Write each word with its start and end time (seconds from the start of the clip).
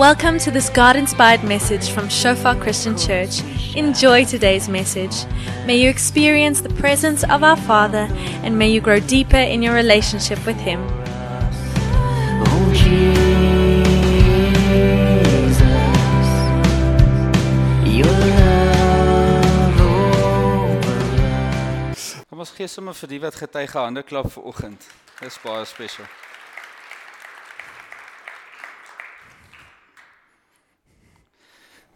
Welcome 0.00 0.38
to 0.38 0.50
this 0.50 0.70
God 0.70 0.96
inspired 0.96 1.44
message 1.44 1.90
from 1.90 2.08
Shofar 2.08 2.56
Christian 2.56 2.96
Church. 2.96 3.42
Enjoy 3.76 4.24
today's 4.24 4.66
message. 4.66 5.26
May 5.66 5.76
you 5.76 5.90
experience 5.90 6.62
the 6.62 6.70
presence 6.70 7.22
of 7.22 7.42
our 7.44 7.58
Father 7.58 8.08
and 8.42 8.58
may 8.58 8.70
you 8.70 8.80
grow 8.80 8.98
deeper 8.98 9.36
in 9.36 9.60
your 9.60 9.74
relationship 9.74 10.38
with 10.46 10.56
Him. 10.56 10.80
Oh 12.46 12.72
Jesus, 12.72 13.10
your 17.84 18.06
love 18.40 19.80
overruns. 20.80 21.44
Kom 22.30 22.40
ons 22.40 22.56
gee 22.56 22.72
sommer 22.72 22.96
vir 22.96 23.08
die 23.12 23.20
wat 23.20 23.36
getuig 23.36 23.76
hande 23.76 24.00
klap 24.08 24.32
vir 24.32 24.48
oggend. 24.48 24.80
Dis 25.20 25.36
baie 25.44 25.68
spesiaal. 25.68 26.08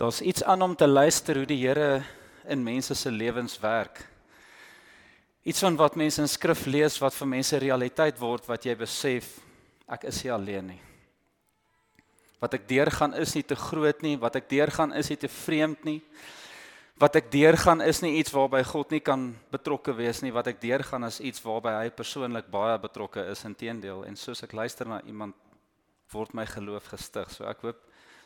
Daar's 0.04 0.20
iets 0.20 0.42
aan 0.44 0.62
om 0.62 0.76
te 0.76 0.86
luister 0.86 1.36
hoe 1.36 1.46
die 1.48 1.66
Here 1.66 2.02
in 2.44 2.62
mense 2.62 2.94
se 2.94 3.10
lewens 3.10 3.58
werk. 3.58 4.02
Iets 5.42 5.62
van 5.64 5.76
wat 5.80 5.94
mense 5.96 6.20
in 6.20 6.28
skrif 6.28 6.66
lees 6.66 6.98
wat 7.00 7.14
vir 7.16 7.30
mense 7.30 7.56
realiteit 7.56 8.18
word 8.20 8.44
wat 8.44 8.66
jy 8.68 8.74
besef 8.76 9.30
ek 9.88 10.04
is 10.10 10.18
nie 10.20 10.32
alleen 10.34 10.66
nie. 10.74 10.82
Wat 12.36 12.52
ek 12.58 12.66
deurgaan 12.68 13.16
is 13.16 13.32
nie 13.32 13.46
te 13.48 13.56
groot 13.56 14.04
nie, 14.04 14.18
wat 14.20 14.36
ek 14.42 14.50
deurgaan 14.50 14.92
is 14.92 15.08
nie 15.08 15.16
te 15.24 15.32
vreemd 15.32 15.88
nie. 15.88 16.02
Wat 17.00 17.16
ek 17.16 17.32
deurgaan 17.32 17.80
is 17.80 18.02
nie 18.04 18.18
iets 18.18 18.36
waarby 18.36 18.60
God 18.74 18.92
nie 18.92 19.00
kan 19.00 19.30
betrokke 19.56 19.96
wees 19.96 20.20
nie. 20.20 20.34
Wat 20.36 20.52
ek 20.52 20.60
deurgaan 20.60 21.08
is 21.08 21.22
iets 21.24 21.40
waarby 21.48 21.78
hy 21.78 21.88
persoonlik 21.96 22.52
baie 22.52 22.76
betrokke 22.84 23.24
is 23.32 23.48
inteendeel 23.48 24.04
en 24.04 24.20
soos 24.20 24.44
ek 24.44 24.52
luister 24.52 24.84
na 24.84 25.00
iemand 25.08 25.32
word 26.12 26.36
my 26.36 26.44
geloof 26.44 26.92
gestig. 26.92 27.32
So 27.32 27.48
ek 27.48 27.64
hoop 27.64 27.80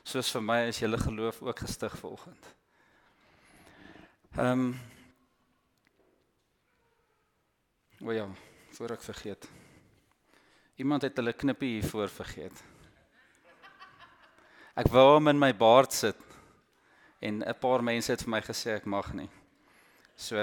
soos 0.09 0.31
vir 0.33 0.45
my 0.45 0.61
is 0.70 0.78
julle 0.81 0.98
geloof 0.98 1.42
ook 1.45 1.59
gestig 1.67 1.97
vanoggend. 2.01 2.55
Ehm 4.37 4.61
um, 4.61 4.81
O 7.98 8.12
ja, 8.15 8.28
voor 8.70 8.92
ek 8.95 9.03
vergeet. 9.03 9.48
Iemand 10.78 11.03
het 11.03 11.17
hulle 11.19 11.33
knippie 11.34 11.81
hier 11.81 11.89
voor 11.91 12.09
vergeet. 12.09 12.61
Ek 14.78 14.87
wou 14.95 15.03
hom 15.17 15.33
in 15.33 15.41
my 15.42 15.50
baard 15.50 15.92
sit 15.92 16.20
en 17.19 17.43
'n 17.43 17.59
paar 17.59 17.83
mense 17.83 18.12
het 18.12 18.22
vir 18.22 18.31
my 18.31 18.41
gesê 18.41 18.77
ek 18.77 18.87
mag 18.87 19.12
nie. 19.12 19.28
So 20.17 20.37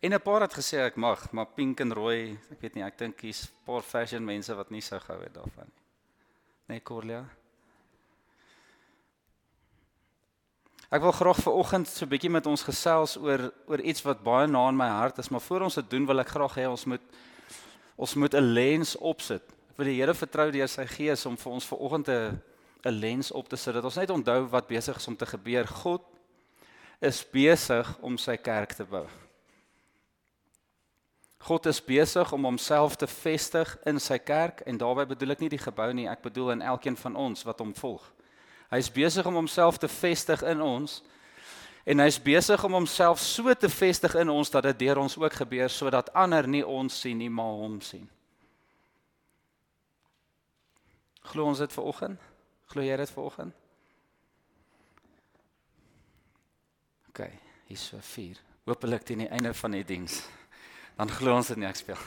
en 0.00 0.12
'n 0.12 0.20
paar 0.20 0.40
het 0.40 0.58
gesê 0.58 0.82
ek 0.82 0.96
mag, 0.96 1.32
maar 1.32 1.54
pink 1.54 1.80
en 1.80 1.92
rooi, 1.92 2.38
ek 2.50 2.60
weet 2.60 2.74
nie, 2.74 2.82
ek 2.84 2.98
dink 2.98 3.20
hier's 3.20 3.46
'n 3.46 3.64
paar 3.64 3.82
fashion 3.82 4.24
mense 4.24 4.54
wat 4.54 4.70
nie 4.70 4.80
sou 4.80 4.98
gehou 4.98 5.22
het 5.22 5.34
daarvan 5.34 5.70
nie. 5.70 5.82
Nee, 6.68 6.80
Corlia. 6.80 7.41
Ek 10.92 11.00
wil 11.00 11.12
graag 11.16 11.38
ver 11.40 11.54
oggend 11.56 11.88
so 11.88 12.04
'n 12.04 12.08
bietjie 12.08 12.30
met 12.30 12.46
ons 12.46 12.62
gesels 12.62 13.16
oor 13.16 13.48
oor 13.66 13.80
iets 13.80 14.02
wat 14.04 14.22
baie 14.22 14.46
na 14.46 14.68
in 14.68 14.76
my 14.76 14.88
hart 14.88 15.18
is, 15.18 15.30
maar 15.30 15.40
voor 15.40 15.60
ons 15.60 15.74
dit 15.74 15.90
doen 15.90 16.06
wil 16.06 16.20
ek 16.20 16.28
graag 16.28 16.54
hê 16.54 16.68
ons 16.68 16.84
moet 16.84 17.00
ons 17.96 18.14
moet 18.14 18.34
'n 18.34 18.52
lens 18.52 18.96
opsit. 18.96 19.42
Ek 19.70 19.76
wil 19.76 19.86
die 19.86 19.96
Here 19.96 20.14
vertrou 20.14 20.50
deur 20.50 20.68
sy 20.68 20.84
gees 20.86 21.24
om 21.26 21.36
vir 21.36 21.52
ons 21.52 21.64
ver 21.64 21.78
oggend 21.78 22.08
'n 22.08 22.42
'n 22.84 23.00
lens 23.00 23.32
op 23.32 23.48
te 23.48 23.56
sit 23.56 23.74
dat 23.74 23.84
ons 23.84 23.96
net 23.96 24.10
onthou 24.10 24.50
wat 24.50 24.68
besig 24.68 24.96
is 24.96 25.08
om 25.08 25.16
te 25.16 25.26
gebeur. 25.26 25.66
God 25.66 26.02
is 27.00 27.24
besig 27.24 27.98
om 28.02 28.18
sy 28.18 28.36
kerk 28.36 28.72
te 28.72 28.84
bou. 28.84 29.06
God 31.38 31.66
is 31.66 31.80
besig 31.80 32.32
om 32.32 32.44
homself 32.44 32.96
te 32.96 33.06
vestig 33.06 33.78
in 33.86 33.98
sy 33.98 34.18
kerk 34.18 34.60
en 34.60 34.76
daarbey 34.76 35.06
bedoel 35.06 35.30
ek 35.30 35.40
nie 35.40 35.48
die 35.48 35.58
gebou 35.58 35.92
nie, 35.92 36.08
ek 36.08 36.22
bedoel 36.22 36.50
in 36.50 36.62
elkeen 36.62 36.96
van 36.96 37.16
ons 37.16 37.44
wat 37.44 37.58
hom 37.58 37.74
volg. 37.74 38.12
Hy's 38.72 38.88
besig 38.92 39.26
om 39.28 39.36
homself 39.36 39.78
te 39.78 39.88
vestig 39.88 40.42
in 40.48 40.62
ons 40.64 41.02
en 41.84 41.98
hy's 41.98 42.16
besig 42.22 42.62
om 42.64 42.76
homself 42.78 43.20
so 43.20 43.52
te 43.58 43.68
vestig 43.68 44.14
in 44.16 44.30
ons 44.32 44.50
dat 44.54 44.64
dit 44.70 44.84
deur 44.86 45.02
ons 45.02 45.16
ook 45.18 45.34
gebeur 45.42 45.70
sodat 45.70 46.12
ander 46.16 46.48
nie 46.48 46.62
ons 46.64 47.00
sien 47.04 47.18
nie, 47.18 47.30
maar 47.30 47.58
hom 47.58 47.80
sien. 47.84 48.06
Glo 51.32 51.50
ons 51.50 51.58
dit 51.58 51.74
vanoggend? 51.74 52.22
Glo 52.72 52.86
jy 52.86 52.96
dit 52.96 53.12
vanoggend? 53.12 53.58
OK, 57.12 57.26
hier's 57.68 57.84
so 57.92 58.00
4. 58.00 58.40
Hoopelik 58.64 59.04
teen 59.04 59.26
die 59.26 59.28
einde 59.28 59.52
van 59.54 59.76
die 59.76 59.84
diens. 59.84 60.22
Dan 60.96 61.10
glo 61.12 61.36
ons 61.36 61.52
dit 61.52 61.60
nie 61.60 61.68
ek 61.68 61.82
speel. 61.82 62.00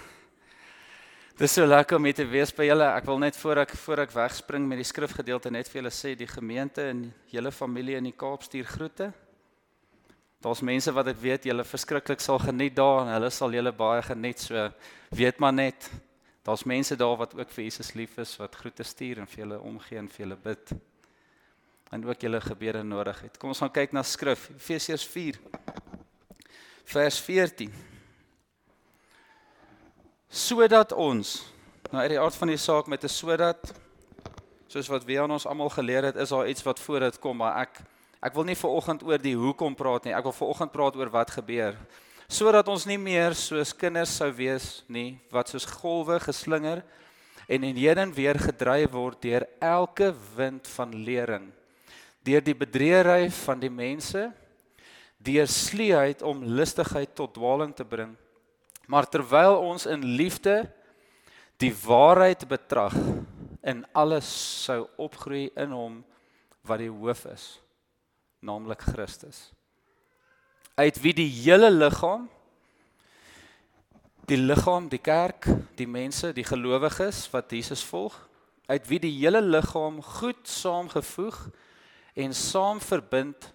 Dis 1.35 1.51
so 1.51 1.65
lekker 1.67 1.97
om 1.97 2.05
hier 2.07 2.15
te 2.15 2.23
wees 2.31 2.53
by 2.55 2.63
julle. 2.63 2.85
Ek 2.95 3.03
wil 3.09 3.17
net 3.19 3.35
voor 3.35 3.59
ek 3.65 3.73
voor 3.75 4.01
ek 4.05 4.13
wegspring 4.15 4.63
met 4.69 4.79
die 4.79 4.87
skrifgedeelte 4.87 5.49
net 5.51 5.67
vir 5.67 5.81
julle 5.81 5.89
sê 5.91 6.13
die 6.15 6.29
gemeente 6.31 6.85
en 6.87 7.01
julle 7.27 7.49
familie 7.51 7.97
in 7.99 8.05
die 8.07 8.13
Kaap 8.15 8.45
stuur 8.45 8.69
groete. 8.69 9.09
Daar's 10.39 10.61
mense 10.63 10.93
wat 10.95 11.09
ek 11.11 11.19
weet 11.19 11.47
julle 11.49 11.65
verskriklik 11.67 12.23
sal 12.23 12.39
geniet 12.39 12.77
daar 12.77 13.01
en 13.01 13.11
hulle 13.11 13.31
sal 13.35 13.51
julle 13.51 13.73
baie 13.75 14.05
geniet. 14.07 14.45
So 14.45 14.63
weet 15.11 15.41
maar 15.43 15.51
net 15.51 15.89
daar's 16.47 16.63
mense 16.63 16.95
daar 16.95 17.17
wat 17.19 17.35
ook 17.35 17.51
vir 17.51 17.65
Jesus 17.65 17.89
lief 17.99 18.15
is 18.23 18.31
wat 18.39 18.55
groete 18.55 18.87
stuur 18.87 19.19
en 19.19 19.27
vir 19.27 19.41
julle 19.43 19.57
omgee 19.59 19.99
en 19.99 20.07
vir 20.07 20.23
julle 20.23 20.37
bid. 20.45 20.71
En 21.91 22.07
ook 22.07 22.23
julle 22.23 22.39
gebede 22.47 22.85
nodig 22.87 23.19
het. 23.25 23.35
Kom 23.35 23.51
ons 23.51 23.59
gaan 23.59 23.75
kyk 23.75 23.91
na 23.91 24.05
skrif 24.07 24.47
Efesiërs 24.55 25.03
4 25.17 25.41
vers 26.95 27.19
14 27.27 27.75
sodat 30.29 30.91
ons 30.91 31.43
nou 31.91 32.01
uit 32.01 32.15
die 32.15 32.19
aard 32.19 32.35
van 32.35 32.47
die 32.47 32.57
saak 32.57 32.87
met 32.87 33.03
'n 33.03 33.09
sodat 33.09 33.73
soos 34.67 34.87
wat 34.87 35.05
wie 35.05 35.21
aan 35.21 35.31
ons 35.31 35.45
almal 35.45 35.69
geleer 35.69 36.03
het 36.03 36.15
is 36.15 36.29
daar 36.29 36.47
iets 36.47 36.63
wat 36.63 36.79
voor 36.79 36.99
dit 36.99 37.19
kom 37.19 37.37
maar 37.37 37.61
ek 37.61 37.81
ek 38.25 38.33
wil 38.33 38.47
nie 38.47 38.57
viroggend 38.57 39.03
oor 39.05 39.21
die 39.21 39.35
hoekom 39.35 39.75
praat 39.75 40.07
nie. 40.07 40.13
Ek 40.13 40.23
wil 40.23 40.33
viroggend 40.33 40.71
praat 40.73 40.95
oor 40.95 41.11
wat 41.13 41.29
gebeur. 41.29 41.77
Sodat 42.27 42.67
ons 42.67 42.87
nie 42.89 42.97
meer 42.97 43.35
soos 43.37 43.73
kinders 43.77 44.15
sou 44.17 44.31
wees 44.33 44.83
nie 44.89 45.19
wat 45.29 45.51
soos 45.51 45.65
golwe 45.65 46.17
geslinger 46.19 46.81
en 47.47 47.63
en 47.63 47.77
heen 47.77 48.01
en 48.01 48.13
weer 48.13 48.39
gedryf 48.41 48.91
word 48.91 49.21
deur 49.21 49.45
elke 49.61 50.09
wind 50.35 50.67
van 50.67 50.95
lering. 51.05 51.51
Deur 52.25 52.41
die 52.41 52.57
bedreery 52.57 53.29
van 53.29 53.59
die 53.59 53.69
mense 53.69 54.31
deur 55.21 55.47
sleeheid 55.47 56.21
om 56.25 56.43
lustigheid 56.43 57.13
tot 57.15 57.33
dwaling 57.33 57.73
te 57.77 57.85
bring 57.85 58.15
Maar 58.87 59.09
terwyl 59.09 59.57
ons 59.57 59.85
in 59.89 60.03
liefde 60.03 60.65
die 61.57 61.73
waarheid 61.85 62.47
betrag 62.47 62.95
in 63.65 63.85
alles 63.93 64.27
sou 64.65 64.85
opgroei 65.01 65.49
in 65.55 65.71
hom 65.73 66.01
wat 66.65 66.81
die 66.81 66.91
hoof 66.91 67.25
is, 67.31 67.45
naamlik 68.39 68.83
Christus. 68.93 69.49
Uit 70.75 70.99
wie 71.01 71.13
die 71.15 71.29
hele 71.29 71.71
liggaam 71.71 72.27
die 74.29 74.39
liggaam, 74.41 74.89
die 74.89 75.01
kerk, 75.01 75.47
die 75.77 75.87
mense, 75.87 76.31
die 76.33 76.45
gelowiges 76.45 77.25
wat 77.33 77.51
Jesus 77.53 77.83
volg, 77.85 78.15
uit 78.65 78.87
wie 78.89 78.99
die 79.01 79.13
hele 79.19 79.41
liggaam 79.43 79.99
goed 80.01 80.47
saamgevoeg 80.49 81.37
en 82.17 82.33
saam 82.33 82.81
verbind 82.81 83.51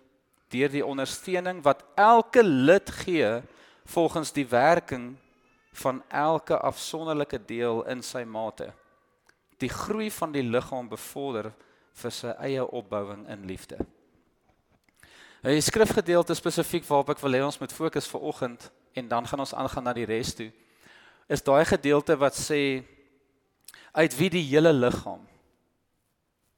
deur 0.51 0.71
die 0.71 0.85
ondersteuning 0.87 1.63
wat 1.67 1.83
elke 1.99 2.45
lid 2.47 2.91
gee 3.03 3.41
volgens 3.91 4.33
die 4.33 4.47
werking 4.47 5.17
van 5.73 6.03
elke 6.09 6.59
afsonderlike 6.59 7.45
deel 7.45 7.83
in 7.91 8.03
sy 8.03 8.23
mate. 8.25 8.73
Die 9.59 9.71
groei 9.71 10.11
van 10.11 10.33
die 10.33 10.45
liggaam 10.47 10.89
bevorder 10.89 11.51
vir 12.01 12.15
sy 12.15 12.35
eie 12.39 12.65
opbouing 12.65 13.27
in 13.29 13.47
liefde. 13.47 13.79
'n 15.43 15.63
Skrifgedeelte 15.63 16.35
spesifiek 16.35 16.85
waarop 16.85 17.15
ek 17.17 17.23
wil 17.25 17.33
hê 17.33 17.41
ons 17.45 17.59
moet 17.59 17.73
fokus 17.73 18.09
vir 18.09 18.21
oggend 18.21 18.71
en 18.93 19.09
dan 19.09 19.27
gaan 19.27 19.41
ons 19.41 19.55
aangaan 19.55 19.85
na 19.85 19.93
die 19.97 20.05
res 20.05 20.35
toe. 20.35 20.51
Is 21.29 21.43
daai 21.43 21.65
gedeelte 21.65 22.17
wat 22.17 22.37
sê 22.37 22.85
uit 23.93 24.17
wie 24.19 24.31
die 24.31 24.45
hele 24.51 24.73
liggaam. 24.73 25.23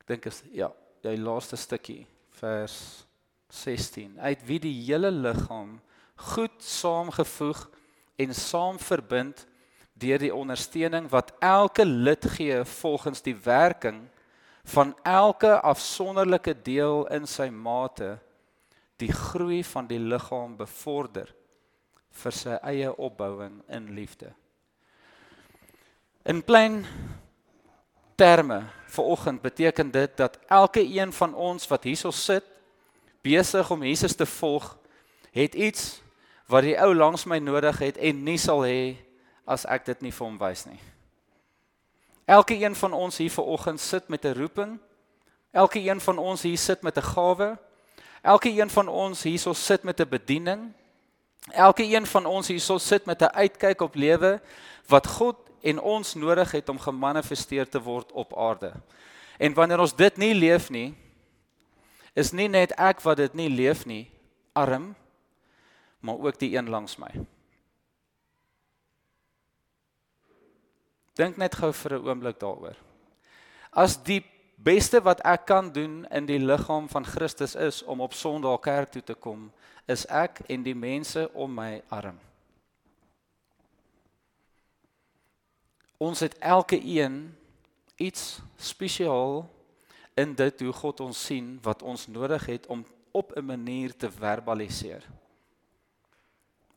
Ek 0.00 0.06
dink 0.06 0.26
is 0.26 0.42
ja, 0.52 0.72
die 1.02 1.16
laaste 1.16 1.56
stukkie 1.56 2.06
vers 2.40 3.06
16. 3.52 4.18
Uit 4.18 4.42
wie 4.48 4.58
die 4.58 4.74
hele 4.84 5.10
liggaam 5.10 5.78
goed 6.22 6.62
saamgevoeg 6.62 7.66
en 8.22 8.34
saam 8.34 8.78
verbind 8.78 9.46
deur 9.98 10.18
die 10.22 10.34
ondersteuning 10.34 11.08
wat 11.10 11.32
elke 11.42 11.84
lid 11.84 12.26
gee 12.36 12.64
volgens 12.64 13.22
die 13.22 13.36
werking 13.44 14.04
van 14.64 14.94
elke 15.02 15.60
afsonderlike 15.60 16.54
deel 16.62 17.06
in 17.10 17.26
sy 17.26 17.48
mate 17.50 18.16
die 19.02 19.12
groei 19.12 19.62
van 19.66 19.88
die 19.90 19.98
liggaam 19.98 20.54
bevorder 20.56 21.32
vir 22.22 22.36
sy 22.36 22.58
eie 22.60 22.92
opbouing 22.92 23.58
in 23.72 23.88
liefde. 23.96 24.30
In 26.28 26.42
plain 26.44 26.84
terme 28.14 28.62
vanoggend 28.86 29.42
beteken 29.42 29.90
dit 29.90 30.16
dat 30.16 30.38
elke 30.46 30.84
een 30.84 31.12
van 31.12 31.34
ons 31.34 31.66
wat 31.66 31.84
hierso 31.88 32.10
sit 32.10 32.44
besig 33.22 33.70
om 33.70 33.82
Jesus 33.82 34.14
te 34.14 34.26
volg 34.26 34.76
het 35.32 35.54
iets 35.54 36.01
wat 36.52 36.66
die 36.68 36.76
ou 36.76 36.92
langs 36.94 37.24
my 37.24 37.40
nodig 37.40 37.78
het 37.80 37.96
en 37.96 38.24
nie 38.24 38.38
sal 38.38 38.60
hê 38.68 38.96
as 39.48 39.64
ek 39.64 39.88
dit 39.88 40.02
nie 40.04 40.12
vir 40.12 40.26
hom 40.26 40.38
wys 40.38 40.66
nie. 40.68 40.80
Elke 42.28 42.54
een 42.54 42.76
van 42.76 42.92
ons 42.92 43.18
hier 43.18 43.32
vanoggend 43.32 43.80
sit 43.80 44.08
met 44.08 44.24
'n 44.24 44.36
roeping 44.36 44.78
Elke 45.52 45.80
een 45.84 46.00
van 46.00 46.18
ons 46.18 46.42
hier 46.42 46.58
sit 46.58 46.82
met 46.82 46.96
'n 46.96 47.02
gawe. 47.02 47.58
Elke 48.22 48.48
een 48.60 48.70
van 48.70 48.88
ons 48.88 49.22
hierso 49.22 49.52
sit 49.52 49.82
met 49.82 50.00
'n 50.00 50.08
bediening. 50.08 50.72
Elke 51.50 51.82
een 51.82 52.06
van 52.06 52.26
ons 52.26 52.48
hierso 52.48 52.78
sit 52.78 53.04
met 53.04 53.20
'n 53.20 53.34
uitkyk 53.34 53.80
op 53.80 53.94
lewe 53.94 54.40
wat 54.86 55.06
God 55.06 55.36
en 55.60 55.80
ons 55.80 56.14
nodig 56.14 56.50
het 56.50 56.68
om 56.68 56.78
gemanifesteer 56.78 57.68
te 57.68 57.82
word 57.82 58.12
op 58.12 58.36
aarde. 58.38 58.72
En 59.38 59.54
wanneer 59.54 59.78
ons 59.78 59.96
dit 59.96 60.16
nie 60.16 60.34
leef 60.34 60.70
nie, 60.70 60.94
is 62.12 62.32
nie 62.32 62.48
net 62.48 62.72
ek 62.72 63.00
wat 63.00 63.16
dit 63.16 63.34
nie 63.34 63.48
leef 63.48 63.86
nie, 63.86 64.10
arm, 64.52 64.96
maar 66.02 66.18
ook 66.18 66.38
die 66.38 66.56
een 66.56 66.68
langs 66.68 66.96
my. 66.98 67.10
Dink 71.14 71.36
net 71.36 71.54
gou 71.54 71.72
vir 71.72 71.94
'n 71.98 72.04
oomblik 72.08 72.40
daaroor. 72.40 72.76
As 73.70 73.96
die 74.02 74.24
beste 74.56 75.00
wat 75.02 75.20
ek 75.20 75.46
kan 75.46 75.72
doen 75.72 76.06
in 76.10 76.26
die 76.26 76.38
liggaam 76.38 76.88
van 76.88 77.04
Christus 77.04 77.54
is 77.54 77.82
om 77.82 78.00
op 78.00 78.12
Sondag 78.12 78.60
kerk 78.60 78.90
toe 78.90 79.02
te 79.02 79.14
kom, 79.14 79.52
is 79.86 80.06
ek 80.06 80.40
en 80.48 80.62
die 80.62 80.74
mense 80.74 81.30
om 81.34 81.54
my 81.54 81.82
arm. 81.88 82.18
Ons 85.98 86.20
het 86.20 86.38
elke 86.38 86.80
een 86.84 87.36
iets 87.96 88.40
spesiaal 88.56 89.50
in 90.14 90.34
dit 90.34 90.60
hoe 90.60 90.72
God 90.72 91.00
ons 91.00 91.24
sien 91.26 91.58
wat 91.62 91.82
ons 91.82 92.06
nodig 92.06 92.46
het 92.46 92.66
om 92.66 92.86
op 93.12 93.36
'n 93.36 93.44
manier 93.44 93.96
te 93.96 94.10
verbaliseer. 94.10 95.21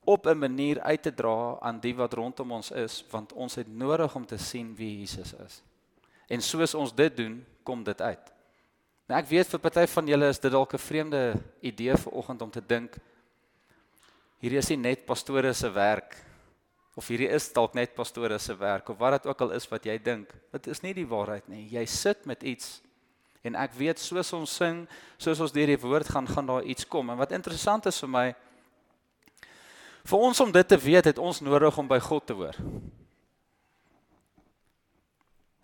Op 0.05 0.27
'n 0.27 0.37
manier 0.37 0.79
uit 0.81 1.01
te 1.01 1.13
dra 1.13 1.57
aan 1.61 1.79
die 1.79 1.95
wat 1.95 2.13
rondom 2.13 2.51
ons 2.51 2.71
is, 2.71 3.03
want 3.09 3.33
ons 3.33 3.55
het 3.55 3.67
nodig 3.67 4.15
om 4.15 4.25
te 4.25 4.37
sien 4.37 4.75
wie 4.75 4.99
Jesus 4.99 5.33
is. 5.33 5.63
En 6.27 6.41
soos 6.41 6.73
ons 6.73 6.95
dit 6.95 7.17
doen, 7.17 7.45
kom 7.63 7.83
dit 7.83 8.01
uit. 8.01 8.33
Nou 9.05 9.19
ek 9.19 9.27
weet 9.27 9.47
vir 9.47 9.59
party 9.59 9.85
van 9.87 10.07
julle 10.07 10.27
is 10.27 10.39
dit 10.39 10.51
dalk 10.51 10.73
'n 10.73 10.77
vreemde 10.77 11.33
idee 11.61 11.97
vir 11.97 12.13
oggend 12.13 12.41
om 12.41 12.51
te 12.51 12.61
dink 12.65 12.97
hierdie 14.45 14.59
is 14.61 14.69
nie 14.69 14.81
net 14.91 15.05
pastore 15.07 15.53
se 15.57 15.69
werk 15.73 16.17
of 16.95 17.07
hierdie 17.09 17.31
is 17.33 17.47
dalk 17.55 17.73
net 17.75 17.95
pastore 17.95 18.37
se 18.39 18.53
werk 18.59 18.91
of 18.93 18.99
wat 18.99 19.17
dit 19.17 19.29
ook 19.31 19.41
al 19.41 19.55
is 19.57 19.65
wat 19.71 19.87
jy 19.87 19.97
dink. 19.99 20.29
Dit 20.53 20.69
is 20.71 20.83
nie 20.83 20.93
die 20.95 21.07
waarheid 21.07 21.47
nie. 21.51 21.65
Jy 21.73 21.83
sit 21.89 22.27
met 22.29 22.43
iets 22.45 22.79
en 23.45 23.57
ek 23.59 23.75
weet 23.77 23.99
soos 24.01 24.31
ons 24.33 24.53
sing, 24.61 24.85
soos 25.21 25.41
ons 25.43 25.53
deur 25.53 25.69
die 25.69 25.81
woord 25.81 26.07
gaan, 26.09 26.25
gaan 26.29 26.47
daar 26.49 26.63
iets 26.65 26.87
kom. 26.89 27.11
En 27.11 27.19
wat 27.19 27.33
interessant 27.35 27.85
is 27.89 27.99
vir 28.01 28.09
my 28.09 28.25
vir 30.05 30.19
ons 30.19 30.39
om 30.39 30.51
dit 30.51 30.67
te 30.67 30.77
weet, 30.77 31.05
het 31.05 31.17
ons 31.17 31.41
nodig 31.41 31.77
om 31.77 31.87
by 31.87 31.99
God 31.99 32.25
te 32.25 32.33
hoor 32.33 32.55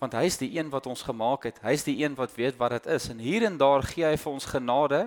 want 0.02 0.18
hy 0.18 0.26
is 0.26 0.40
die 0.42 0.50
een 0.56 0.72
wat 0.74 0.88
ons 0.90 1.04
gemaak 1.06 1.46
het. 1.46 1.60
Hy 1.62 1.76
is 1.78 1.86
die 1.86 2.00
een 2.02 2.16
wat 2.18 2.34
weet 2.34 2.58
wat 2.58 2.74
dit 2.74 2.90
is 2.96 3.06
en 3.14 3.20
hier 3.22 3.46
en 3.46 3.58
daar 3.62 3.86
gee 3.86 4.08
hy 4.08 4.16
vir 4.18 4.32
ons 4.32 4.50
genade 4.50 5.04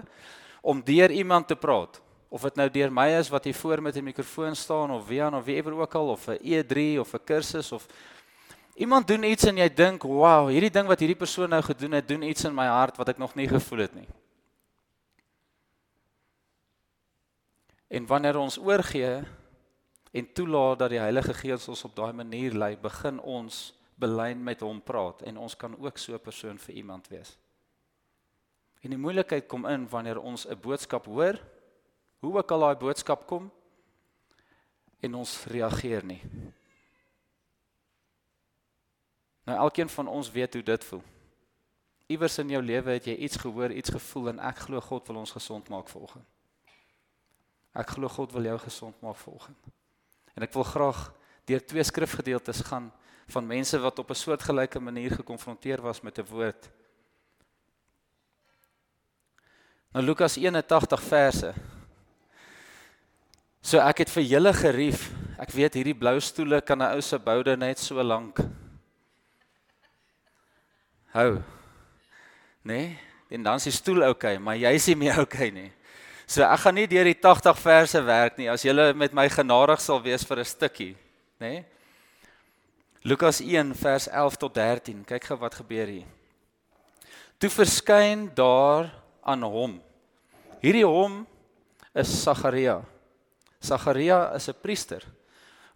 om 0.62 0.82
deur 0.86 1.10
iemand 1.10 1.48
te 1.50 1.58
praat. 1.58 1.98
Of 2.30 2.46
dit 2.46 2.60
nou 2.60 2.68
deur 2.70 2.94
my 2.94 3.08
is 3.18 3.30
wat 3.30 3.44
hier 3.48 3.58
voor 3.58 3.82
met 3.82 3.96
'n 3.96 4.04
mikrofoon 4.04 4.54
staan 4.54 4.90
of 4.90 5.10
aan 5.10 5.34
of 5.34 5.44
wie 5.44 5.56
ewer 5.56 5.74
ook 5.74 5.94
al 5.94 6.08
of 6.08 6.28
'n 6.28 6.38
E3 6.38 7.00
of 7.00 7.14
'n 7.14 7.24
kursus 7.24 7.72
of 7.72 7.86
iemand 8.74 9.06
doen 9.06 9.22
iets 9.22 9.44
en 9.44 9.56
jy 9.56 9.68
dink, 9.74 10.02
"Wow, 10.02 10.48
hierdie 10.48 10.70
ding 10.70 10.86
wat 10.86 10.98
hierdie 10.98 11.18
persoon 11.18 11.48
nou 11.48 11.62
gedoen 11.62 11.92
het, 11.92 12.08
doen 12.08 12.22
iets 12.22 12.44
in 12.44 12.54
my 12.54 12.66
hart 12.66 12.96
wat 12.96 13.08
ek 13.08 13.18
nog 13.18 13.34
nie 13.34 13.48
gevoel 13.48 13.78
het 13.78 13.94
nie." 13.94 14.08
En 17.88 18.06
wanneer 18.06 18.36
ons 18.36 18.58
oorgee 18.58 19.22
en 20.10 20.32
toelaat 20.32 20.78
dat 20.78 20.90
die 20.90 21.02
Heilige 21.02 21.34
Gees 21.34 21.68
ons 21.68 21.84
op 21.84 21.96
daai 21.96 22.12
manier 22.12 22.54
lei, 22.54 22.76
begin 22.76 23.20
ons 23.20 23.74
belyn 23.94 24.42
met 24.42 24.60
hom 24.60 24.80
praat 24.82 25.22
en 25.22 25.38
ons 25.38 25.56
kan 25.56 25.74
ook 25.78 25.98
so 25.98 26.14
'n 26.14 26.20
persoon 26.20 26.58
vir 26.58 26.74
iemand 26.74 27.08
wees. 27.08 27.38
En 28.80 28.90
die 28.90 28.98
moeilikheid 28.98 29.46
kom 29.46 29.66
in 29.66 29.88
wanneer 29.88 30.20
ons 30.20 30.46
'n 30.46 30.60
boodskap 30.60 31.06
hoor, 31.06 31.38
hoe 32.18 32.36
ook 32.36 32.50
al 32.50 32.60
daai 32.60 32.76
boodskap 32.76 33.26
kom 33.26 33.50
en 35.00 35.14
ons 35.14 35.44
reageer 35.44 36.04
nie. 36.04 36.22
Nou 39.44 39.58
elkeen 39.58 39.88
van 39.88 40.08
ons 40.08 40.30
weet 40.30 40.54
hoe 40.54 40.62
dit 40.62 40.84
voel. 40.84 41.02
Iewers 42.06 42.38
in 42.38 42.48
jou 42.48 42.62
lewe 42.62 42.90
het 42.90 43.04
jy 43.04 43.14
iets 43.14 43.36
gehoor, 43.36 43.70
iets 43.72 43.90
gevoel 43.90 44.28
en 44.28 44.38
ek 44.38 44.56
glo 44.56 44.80
God 44.80 45.06
wil 45.08 45.16
ons 45.16 45.32
gesond 45.32 45.68
maak 45.68 45.88
vanoggend. 45.88 46.33
Ek 47.74 47.96
glo 47.96 48.08
God 48.08 48.32
wil 48.32 48.48
jou 48.48 48.58
gesond 48.58 49.00
maak 49.02 49.18
vanoggend. 49.18 49.58
En 50.34 50.46
ek 50.46 50.52
wil 50.54 50.66
graag 50.66 51.00
deur 51.44 51.64
twee 51.66 51.84
skrifgedeeltes 51.84 52.62
gaan 52.68 52.92
van 53.34 53.46
mense 53.46 53.78
wat 53.78 53.98
op 53.98 54.10
'n 54.10 54.14
soortgelyke 54.14 54.80
manier 54.80 55.10
gekonfronteer 55.10 55.82
was 55.82 56.00
met 56.00 56.18
'n 56.18 56.26
woord. 56.30 56.70
Nou 59.92 60.04
Lukas 60.04 60.36
81 60.36 61.02
verse. 61.02 61.54
So 63.60 63.78
ek 63.78 63.98
het 63.98 64.10
vir 64.10 64.22
julle 64.22 64.52
gerief. 64.52 65.10
Ek 65.38 65.50
weet 65.50 65.74
hierdie 65.74 65.98
blou 65.98 66.20
stoele 66.20 66.60
kan 66.60 66.82
'n 66.82 66.94
ou 66.94 67.00
se 67.00 67.18
boude 67.18 67.56
net 67.56 67.78
so 67.78 68.02
lank 68.02 68.38
hou. 71.14 71.38
Nee, 72.62 72.98
en 73.28 73.42
dan 73.42 73.60
is 73.60 73.68
die 73.68 73.72
stoel 73.72 74.02
oukei, 74.08 74.34
okay, 74.34 74.42
maar 74.42 74.58
jy 74.58 74.72
is 74.74 74.86
nie 74.90 74.96
meer 75.04 75.20
oukei 75.22 75.48
okay 75.48 75.50
nie. 75.54 75.70
So 76.26 76.42
ek 76.42 76.60
gaan 76.60 76.74
nie 76.74 76.86
deur 76.86 77.04
die 77.04 77.20
80 77.20 77.58
verse 77.58 78.00
werk 78.04 78.38
nie 78.38 78.48
as 78.48 78.64
jy 78.64 78.72
met 78.96 79.12
my 79.12 79.28
genadig 79.28 79.80
sal 79.80 80.00
wees 80.00 80.24
vir 80.24 80.38
'n 80.38 80.44
stukkie, 80.44 80.96
nê? 81.40 81.60
Nee? 81.60 81.64
Lukas 83.04 83.40
1 83.40 83.74
vers 83.74 84.08
11 84.08 84.36
tot 84.36 84.54
13. 84.54 85.04
Kyk 85.04 85.24
gou 85.28 85.36
wat 85.36 85.54
gebeur 85.54 85.86
hier. 85.86 86.06
Toe 87.36 87.50
verskyn 87.52 88.30
daar 88.32 88.88
aan 89.20 89.42
hom. 89.44 89.74
Hierdie 90.64 90.86
hom 90.88 91.26
is 91.92 92.08
Sagaria. 92.08 92.78
Sagaria 93.60 94.32
is 94.34 94.48
'n 94.48 94.56
priester 94.56 95.04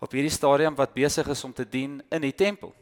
op 0.01 0.13
hierdie 0.13 0.33
stadium 0.33 0.75
wat 0.75 0.95
besig 0.95 1.29
is 1.29 1.45
om 1.45 1.53
te 1.53 1.69
dien 1.69 2.03
in 2.11 2.23
die 2.23 2.33
tempel. 2.33 2.73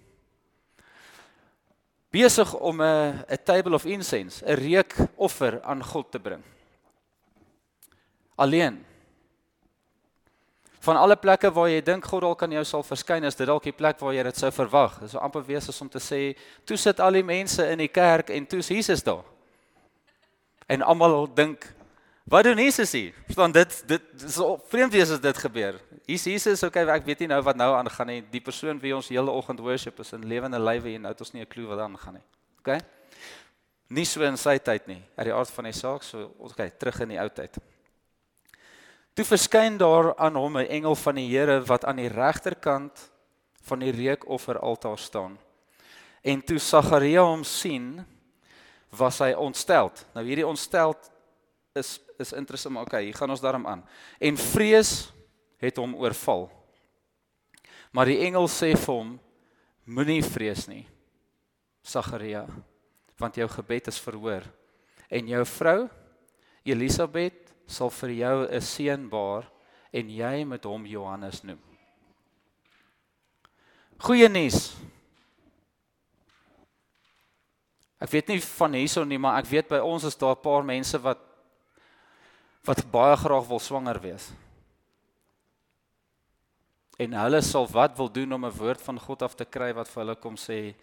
Besig 2.11 2.55
om 2.55 2.81
'n 2.81 3.25
'n 3.27 3.45
table 3.45 3.75
of 3.75 3.85
incense, 3.85 4.45
'n 4.45 4.55
reukoffer 4.55 5.61
aan 5.63 5.83
God 5.83 6.11
te 6.13 6.21
bring. 6.21 6.45
Alleen 8.37 8.85
van 10.87 10.97
alle 10.97 11.17
plekke 11.19 11.51
waar 11.51 11.71
jy 11.71 11.81
dink 11.83 12.05
God 12.07 12.23
dalk 12.23 12.39
kan 12.39 12.53
jou 12.55 12.63
sal 12.65 12.85
verskyn, 12.87 13.25
is 13.27 13.35
dit 13.39 13.49
dalk 13.49 13.65
die 13.67 13.75
plek 13.75 13.99
waar 13.99 14.15
jy 14.15 14.23
dit 14.29 14.39
sou 14.39 14.53
verwag. 14.55 15.01
Dit 15.03 15.11
sou 15.15 15.23
amper 15.25 15.43
wees 15.49 15.67
as 15.73 15.81
om 15.83 15.89
te 15.91 16.03
sê, 16.03 16.21
toe 16.69 16.79
sit 16.79 17.01
al 17.03 17.19
die 17.19 17.25
mense 17.27 17.65
in 17.73 17.83
die 17.83 17.91
kerk 17.91 18.31
en 18.31 18.47
toe 18.47 18.61
is 18.63 18.71
Jesus 18.71 19.03
daar. 19.07 19.25
En 20.71 20.85
almal 20.87 21.27
dink, 21.35 21.67
wat 22.31 22.47
doen 22.47 22.59
Jesus 22.59 22.93
hier? 22.95 23.15
Verstaan 23.27 23.55
dit 23.55 23.75
dit 23.87 24.25
is 24.29 24.39
vreemd 24.71 24.95
wees 24.95 25.11
as 25.15 25.23
dit 25.23 25.43
gebeur. 25.43 25.81
Hier's 26.07 26.27
Jesus, 26.27 26.63
okay, 26.67 26.87
ek 26.95 27.07
weet 27.07 27.25
nie 27.25 27.31
nou 27.35 27.41
wat 27.47 27.59
nou 27.59 27.73
aangaan 27.75 28.13
nie. 28.13 28.21
Die 28.31 28.43
persoon 28.43 28.79
wie 28.83 28.95
ons 28.95 29.11
hele 29.11 29.31
oggend 29.31 29.63
worship 29.63 29.99
is 30.03 30.15
in 30.15 30.27
lewende 30.27 30.59
lywe 30.63 30.97
en 30.97 31.07
nou 31.07 31.15
het 31.15 31.23
ons 31.23 31.35
nie 31.35 31.43
'n 31.43 31.51
klou 31.51 31.67
wat 31.71 31.83
aangaan 31.83 32.19
nie. 32.19 32.27
Okay? 32.63 32.81
Nie 33.89 34.05
so 34.05 34.23
in 34.23 34.37
sy 34.37 34.59
tyd 34.59 34.87
nie. 34.87 35.03
Uit 35.17 35.27
die 35.27 35.35
aard 35.35 35.51
van 35.51 35.65
die 35.65 35.73
saak, 35.73 36.03
so 36.03 36.35
okay, 36.39 36.71
terug 36.71 37.01
in 37.01 37.09
die 37.09 37.19
ou 37.19 37.29
tyd. 37.29 37.59
Toe 39.17 39.25
verskyn 39.25 39.79
daar 39.81 40.11
aan 40.21 40.37
hom 40.37 40.59
'n 40.59 40.69
engel 40.69 40.95
van 40.95 41.15
die 41.15 41.29
Here 41.33 41.61
wat 41.65 41.85
aan 41.85 41.97
die 41.97 42.09
regterkant 42.09 43.11
van 43.63 43.79
die 43.79 43.91
reukofferaltaar 43.91 44.99
staan. 44.99 45.39
En 46.23 46.45
toe 46.45 46.59
Sagaria 46.59 47.23
hom 47.23 47.45
sien, 47.45 48.05
was 48.91 49.19
hy 49.19 49.33
ontsteld. 49.33 50.07
Nou 50.15 50.25
hierdie 50.27 50.47
ontsteld 50.47 51.11
is 51.73 52.01
is 52.19 52.33
interessant, 52.33 52.75
maar 52.75 52.83
okay, 52.83 53.05
hier 53.05 53.15
gaan 53.15 53.31
ons 53.31 53.41
daarom 53.41 53.67
aan. 53.67 53.85
En 54.19 54.37
vrees 54.37 55.13
het 55.61 55.77
hom 55.77 55.95
oorval. 55.95 56.51
Maar 57.93 58.05
die 58.05 58.21
engel 58.25 58.49
sê 58.49 58.73
vir 58.73 58.95
hom: 58.95 59.21
Moenie 59.85 60.25
vrees 60.25 60.67
nie, 60.67 60.87
Sagaria, 61.83 62.47
want 63.19 63.37
jou 63.37 63.49
gebed 63.49 63.87
is 63.87 64.01
verhoor. 64.01 64.43
En 65.09 65.29
jou 65.29 65.45
vrou 65.45 65.89
Elisabet 66.65 67.46
sal 67.67 67.91
vir 67.91 68.11
jou 68.11 68.47
'n 68.47 68.61
seun 68.61 69.09
baar 69.09 69.51
en 69.93 70.11
jy 70.11 70.45
met 70.45 70.65
hom 70.65 70.87
Johannes 70.87 71.43
noem. 71.43 71.61
Goeie 73.99 74.29
nuus. 74.29 74.77
Ek 78.01 78.11
weet 78.11 78.29
nie 78.29 78.41
van 78.41 78.77
hierso 78.77 79.05
nie, 79.05 79.19
maar 79.19 79.39
ek 79.41 79.49
weet 79.49 79.69
by 79.69 79.81
ons 79.81 80.05
is 80.05 80.17
daar 80.17 80.37
'n 80.37 80.43
paar 80.43 80.65
mense 80.65 80.99
wat 80.99 81.19
wat 82.67 82.91
baie 82.91 83.17
graag 83.17 83.47
wil 83.47 83.61
swanger 83.61 84.01
wees. 84.03 84.33
En 86.99 87.13
hulle 87.13 87.43
sal 87.43 87.67
wat 87.71 87.97
wil 87.97 88.09
doen 88.09 88.33
om 88.33 88.45
'n 88.45 88.59
woord 88.59 88.83
van 88.83 88.99
God 88.99 89.23
af 89.23 89.35
te 89.35 89.45
kry 89.45 89.73
wat 89.73 89.89
vir 89.89 90.03
hulle 90.03 90.17
kom 90.17 90.35
sê 90.37 90.75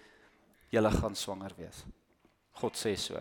julle 0.71 0.91
gaan 0.91 1.15
swanger 1.15 1.51
wees. 1.57 1.85
God 2.53 2.73
sê 2.73 2.95
so. 2.97 3.19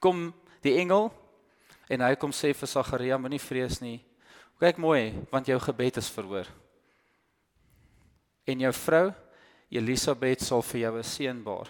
Kom 0.00 0.34
die 0.62 0.78
engel 0.78 1.12
En 1.92 2.00
hy 2.00 2.14
kom 2.16 2.32
sê 2.32 2.54
vir 2.56 2.70
Sagaria, 2.70 3.18
moenie 3.20 3.42
vrees 3.42 3.80
nie. 3.84 3.98
Kyk 4.62 4.78
mooi, 4.80 5.12
want 5.32 5.50
jou 5.50 5.58
gebed 5.60 5.98
is 6.00 6.08
verhoor. 6.08 6.48
En 8.48 8.64
jou 8.64 8.72
vrou 8.72 9.12
Elisabet 9.72 10.40
sal 10.40 10.62
vir 10.62 10.80
jou 10.80 10.98
'n 10.98 11.04
seun 11.04 11.44
baar. 11.44 11.68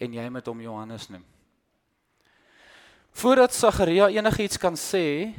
en 0.00 0.16
jy 0.18 0.28
moet 0.32 0.48
hom 0.50 0.60
Johannes 0.60 1.08
noem. 1.12 1.24
Voordat 3.16 3.54
Sagaria 3.56 4.10
enigiets 4.12 4.60
kan 4.60 4.76
sê, 4.76 5.32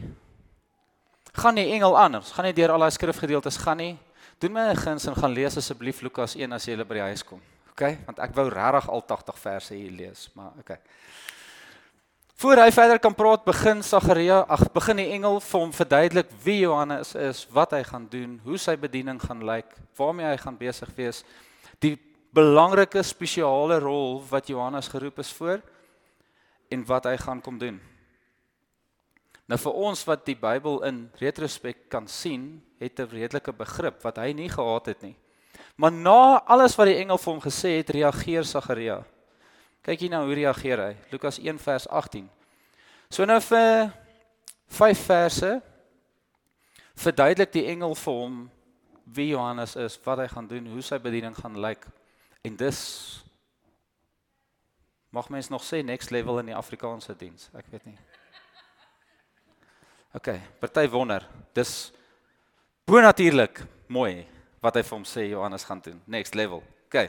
gaan 1.38 1.60
die 1.60 1.68
engel 1.76 1.98
anders. 1.98 2.32
Gaan 2.34 2.50
nie 2.50 2.56
deur 2.58 2.74
al 2.74 2.88
daai 2.88 2.96
skrifgedeeltes 2.96 3.60
gaan 3.62 3.78
nie. 3.78 3.94
Doen 4.42 4.54
my 4.54 4.70
'n 4.72 4.78
guns 4.78 5.06
en 5.08 5.16
gaan 5.16 5.34
lees 5.34 5.58
asseblief 5.58 6.02
Lukas 6.02 6.36
1 6.36 6.54
as 6.54 6.66
jy 6.66 6.76
by 6.76 6.94
die 6.94 7.10
huis 7.10 7.24
kom. 7.24 7.42
OK? 7.72 7.98
Want 8.06 8.20
ek 8.20 8.34
wou 8.34 8.50
regtig 8.50 8.90
al 8.90 9.02
80 9.02 9.38
verse 9.38 9.74
hier 9.74 9.92
lees, 9.92 10.30
maar 10.34 10.52
OK. 10.60 10.78
Voor 12.38 12.60
hy 12.62 12.70
verder 12.70 13.00
kan 13.02 13.16
praat, 13.18 13.42
begin 13.48 13.80
Sagaria, 13.82 14.44
ag 14.46 14.68
begin 14.70 15.00
die 15.02 15.08
engel 15.16 15.40
vir 15.42 15.58
hom 15.58 15.72
verduidelik 15.74 16.28
wie 16.44 16.60
Johannes 16.60 17.16
is, 17.18 17.40
wat 17.50 17.72
hy 17.74 17.80
gaan 17.88 18.06
doen, 18.12 18.36
hoe 18.46 18.60
sy 18.62 18.76
bediening 18.78 19.18
gaan 19.24 19.42
lyk, 19.42 19.72
waarmee 19.98 20.28
hy 20.28 20.36
gaan 20.44 20.60
besig 20.60 20.92
wees. 21.00 21.24
Die 21.82 21.96
belangrike 22.38 23.02
spesiale 23.02 23.80
rol 23.82 24.22
wat 24.30 24.54
Johannes 24.54 24.92
geroep 24.94 25.18
is 25.26 25.34
voor 25.34 25.66
en 26.70 26.86
wat 26.86 27.10
hy 27.10 27.16
gaan 27.26 27.42
kom 27.42 27.58
doen. 27.58 27.82
Nou 29.50 29.58
vir 29.66 29.82
ons 29.90 30.06
wat 30.06 30.30
die 30.30 30.38
Bybel 30.38 30.84
in 30.86 31.08
retrospek 31.18 31.88
kan 31.90 32.06
sien, 32.06 32.62
het 32.78 33.00
'n 33.02 33.10
redelike 33.10 33.52
begrip 33.52 34.04
wat 34.06 34.22
hy 34.22 34.34
nie 34.38 34.50
gehad 34.50 34.86
het 34.86 35.02
nie. 35.02 35.18
Maar 35.76 35.92
na 35.92 36.38
alles 36.46 36.78
wat 36.78 36.86
die 36.86 37.02
engel 37.02 37.18
vir 37.18 37.34
hom 37.34 37.42
gesê 37.42 37.82
het, 37.82 37.90
reageer 37.90 38.46
Sagaria. 38.46 39.02
Kyk 39.88 40.02
hier 40.04 40.12
nou 40.12 40.26
hoe 40.28 40.36
reageer 40.36 40.82
hy. 40.84 40.94
Lukas 41.14 41.38
1 41.40 41.62
vers 41.64 41.86
18. 41.88 42.26
So 43.08 43.24
nou 43.24 43.38
vir 43.40 43.94
5 44.76 45.04
verse 45.08 45.52
verduidelik 46.98 47.54
die 47.54 47.64
engel 47.72 47.96
vir 47.96 48.18
hom 48.18 48.42
wie 49.16 49.30
Johannes 49.30 49.78
is, 49.80 49.96
wat 50.04 50.20
hy 50.20 50.26
gaan 50.34 50.50
doen, 50.50 50.68
hoe 50.74 50.84
sy 50.84 51.00
bediening 51.00 51.38
gaan 51.38 51.56
lyk. 51.64 51.88
En 52.44 52.60
dis 52.60 52.82
mag 55.16 55.32
mens 55.32 55.48
nog 55.54 55.64
sê 55.64 55.80
next 55.88 56.12
level 56.12 56.42
in 56.44 56.52
die 56.52 56.58
Afrikaanse 56.58 57.16
diens. 57.16 57.48
Ek 57.56 57.72
weet 57.72 57.88
nie. 57.88 57.96
OK, 60.20 60.34
party 60.60 60.84
wonder. 60.92 61.24
Dis 61.56 61.94
bonatuurlik 62.92 63.64
mooi 63.88 64.26
wat 64.60 64.76
hy 64.76 64.84
vir 64.84 64.98
hom 64.98 65.08
sê 65.08 65.30
Johannes 65.30 65.64
gaan 65.64 65.80
doen. 65.86 66.04
Next 66.12 66.36
level. 66.36 66.60
OK. 66.90 67.08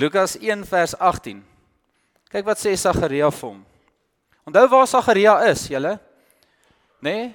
Lukas 0.00 0.40
1 0.40 0.64
vers 0.72 0.96
18. 0.96 1.51
Kyk 2.32 2.46
wat 2.48 2.60
sê 2.62 2.72
Sagaria 2.80 3.28
vir 3.28 3.44
hom. 3.44 3.60
Onthou 4.48 4.64
waar 4.72 4.86
Sagaria 4.88 5.34
is, 5.50 5.66
julle? 5.68 5.98
Nê? 7.04 7.12
Nee? 7.12 7.26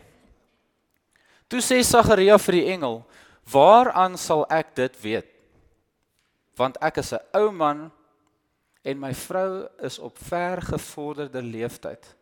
Toe 1.47 1.61
sê 1.61 1.77
Sagaria 1.85 2.39
vir 2.41 2.57
die 2.57 2.65
engel: 2.73 3.03
"Waaraan 3.45 4.17
sal 4.17 4.43
ek 4.49 4.73
dit 4.75 4.97
weet? 5.03 5.29
Want 6.57 6.81
ek 6.81 6.97
is 6.97 7.13
'n 7.13 7.21
ou 7.37 7.51
man 7.51 7.91
en 8.83 8.99
my 8.99 9.13
vrou 9.13 9.69
is 9.79 9.99
op 9.99 10.17
ver 10.17 10.61
gevorderde 10.61 11.41
leeftyd." 11.41 12.15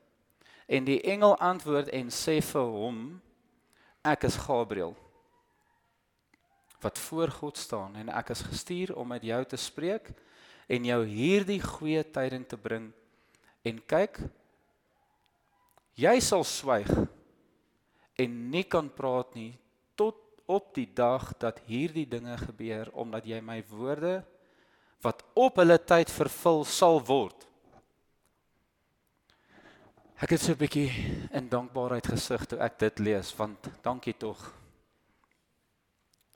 En 0.68 0.84
die 0.84 1.02
engel 1.02 1.38
antwoord 1.38 1.88
en 1.90 2.08
sê 2.10 2.42
vir 2.42 2.62
hom: 2.62 3.22
"Ek 4.04 4.24
is 4.24 4.36
Gabriël 4.36 4.96
wat 6.82 7.00
voor 7.00 7.32
God 7.32 7.58
staan 7.58 7.96
en 7.96 8.10
ek 8.10 8.30
is 8.30 8.42
gestuur 8.42 8.96
om 8.96 9.08
met 9.08 9.24
jou 9.24 9.46
te 9.46 9.58
spreek 9.58 10.12
en 10.68 10.88
jou 10.88 11.02
hierdie 11.06 11.62
goeie 11.62 12.04
tyding 12.04 12.46
te 12.50 12.58
bring. 12.58 12.90
En 13.66 13.80
kyk, 13.90 14.20
jy 15.98 16.16
sal 16.24 16.46
swyg 16.48 16.90
en 18.22 18.36
nie 18.52 18.66
kan 18.68 18.90
praat 18.94 19.34
nie 19.38 19.54
tot 19.98 20.20
op 20.52 20.74
die 20.76 20.88
dag 20.88 21.32
dat 21.42 21.62
hierdie 21.70 22.06
dinge 22.10 22.38
gebeur 22.42 22.92
omdat 22.94 23.28
jy 23.28 23.42
my 23.44 23.62
woorde 23.70 24.20
wat 25.06 25.22
op 25.38 25.60
hulle 25.62 25.78
tyd 25.78 26.10
vervul 26.10 26.64
sal 26.66 27.02
word. 27.06 27.46
Ek 30.16 30.32
het 30.32 30.42
so 30.42 30.54
'n 30.54 30.58
bietjie 30.58 30.90
in 31.34 31.50
dankbaarheid 31.50 32.08
gesig 32.08 32.46
toe 32.46 32.60
ek 32.60 32.80
dit 32.80 33.00
lees 33.00 33.36
want 33.38 33.70
dankie 33.84 34.16
tog. 34.18 34.40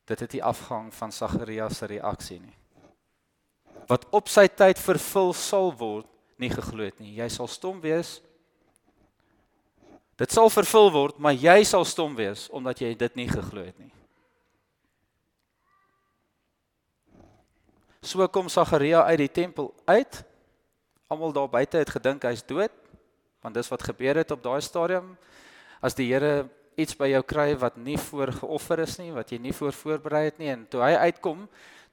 Dit 0.05 0.19
het 0.19 0.31
die 0.31 0.43
afgang 0.43 0.93
van 0.93 1.11
Sagarias 1.11 1.77
se 1.77 1.85
reaksie 1.85 2.39
nie 2.39 2.59
wat 3.89 4.05
op 4.13 4.29
sy 4.29 4.45
tyd 4.47 4.79
vervul 4.81 5.33
sal 5.33 5.71
word, 5.75 6.07
nie 6.39 6.51
geglo 6.53 6.85
het 6.85 6.99
nie. 7.01 7.17
Jy 7.17 7.27
sal 7.33 7.49
stom 7.51 7.81
wees. 7.83 8.19
Dit 10.19 10.35
sal 10.35 10.51
vervul 10.53 10.91
word, 10.93 11.17
maar 11.19 11.35
jy 11.35 11.63
sal 11.67 11.85
stom 11.87 12.13
wees 12.15 12.47
omdat 12.55 12.83
jy 12.83 12.93
dit 12.99 13.17
nie 13.17 13.27
geglo 13.29 13.63
het 13.65 13.77
nie. 13.79 13.91
So 18.05 18.23
kom 18.31 18.47
Sagaria 18.47 19.03
uit 19.09 19.25
die 19.25 19.33
tempel 19.41 19.73
uit. 19.89 20.21
Almal 21.11 21.33
daar 21.35 21.49
buite 21.51 21.81
het 21.81 21.89
gedink 21.91 22.23
hy's 22.23 22.45
dood, 22.47 22.71
want 23.43 23.57
dis 23.57 23.67
wat 23.71 23.83
gebeur 23.83 24.21
het 24.21 24.31
op 24.31 24.43
daai 24.43 24.61
stadium. 24.63 25.15
As 25.83 25.97
die 25.97 26.07
Here 26.11 26.47
iets 26.79 26.95
by 26.95 27.09
jou 27.11 27.23
kry 27.27 27.49
wat 27.59 27.75
nie 27.81 27.97
voor 27.99 28.31
geoffer 28.37 28.85
is 28.85 28.95
nie, 29.01 29.09
wat 29.15 29.33
jy 29.33 29.39
nie 29.43 29.55
voor 29.55 29.75
voorberei 29.75 30.29
het 30.29 30.39
nie 30.39 30.51
en 30.53 30.63
toe 30.71 30.83
hy 30.83 30.93
uitkom, 31.09 31.43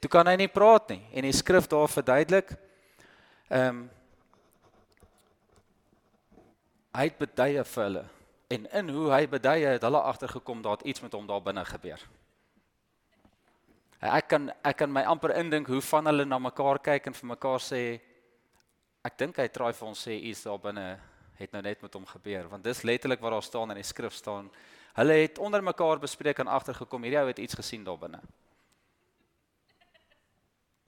Toe 0.01 0.11
kan 0.11 0.29
hy 0.29 0.37
nie 0.37 0.53
praat 0.53 0.91
nie 0.93 1.03
en 1.13 1.27
die 1.29 1.37
skrif 1.37 1.69
daar 1.71 1.89
verduidelik 1.89 2.57
ehm 3.49 3.69
um, 3.69 3.85
hy 6.97 7.05
het 7.11 7.19
beduie 7.21 7.61
vir 7.69 7.83
hulle 7.85 8.05
en 8.57 8.63
in 8.79 8.89
hoe 8.95 9.11
hy 9.13 9.27
beduie 9.29 9.67
het 9.67 9.83
hulle 9.85 10.01
agtergekom 10.01 10.63
dat 10.65 10.85
iets 10.89 11.03
met 11.05 11.13
hom 11.13 11.27
daar 11.29 11.43
binne 11.43 11.65
gebeur. 11.69 12.01
Ek 14.01 14.29
kan 14.29 14.51
ek 14.65 14.79
kan 14.83 14.93
my 14.93 15.03
amper 15.09 15.35
indink 15.41 15.69
hoe 15.73 15.81
van 15.81 16.07
hulle 16.07 16.25
na 16.25 16.39
mekaar 16.39 16.79
kyk 16.79 17.11
en 17.11 17.17
vir 17.17 17.29
mekaar 17.35 17.61
sê 17.65 17.83
ek 19.05 19.19
dink 19.19 19.39
hy 19.41 19.49
try 19.49 19.73
vir 19.73 19.89
ons 19.89 20.07
sê 20.09 20.17
iets 20.31 20.45
daar 20.47 20.63
binne 20.63 20.87
het 21.37 21.53
nou 21.53 21.63
net 21.63 21.83
met 21.83 21.95
hom 21.95 22.07
gebeur 22.07 22.49
want 22.49 22.65
dis 22.65 22.85
letterlik 22.85 23.21
wat 23.21 23.37
daar 23.37 23.43
staan 23.43 23.71
in 23.75 23.81
die 23.81 23.87
skrif 23.87 24.15
staan. 24.15 24.51
Hulle 24.97 25.21
het 25.21 25.39
onder 25.39 25.63
mekaar 25.63 26.01
bespreek 26.01 26.39
en 26.41 26.49
agtergekom 26.49 27.03
hierdie 27.03 27.21
ou 27.21 27.29
het 27.29 27.39
iets 27.39 27.59
gesien 27.59 27.85
daar 27.85 27.99
binne. 28.01 28.21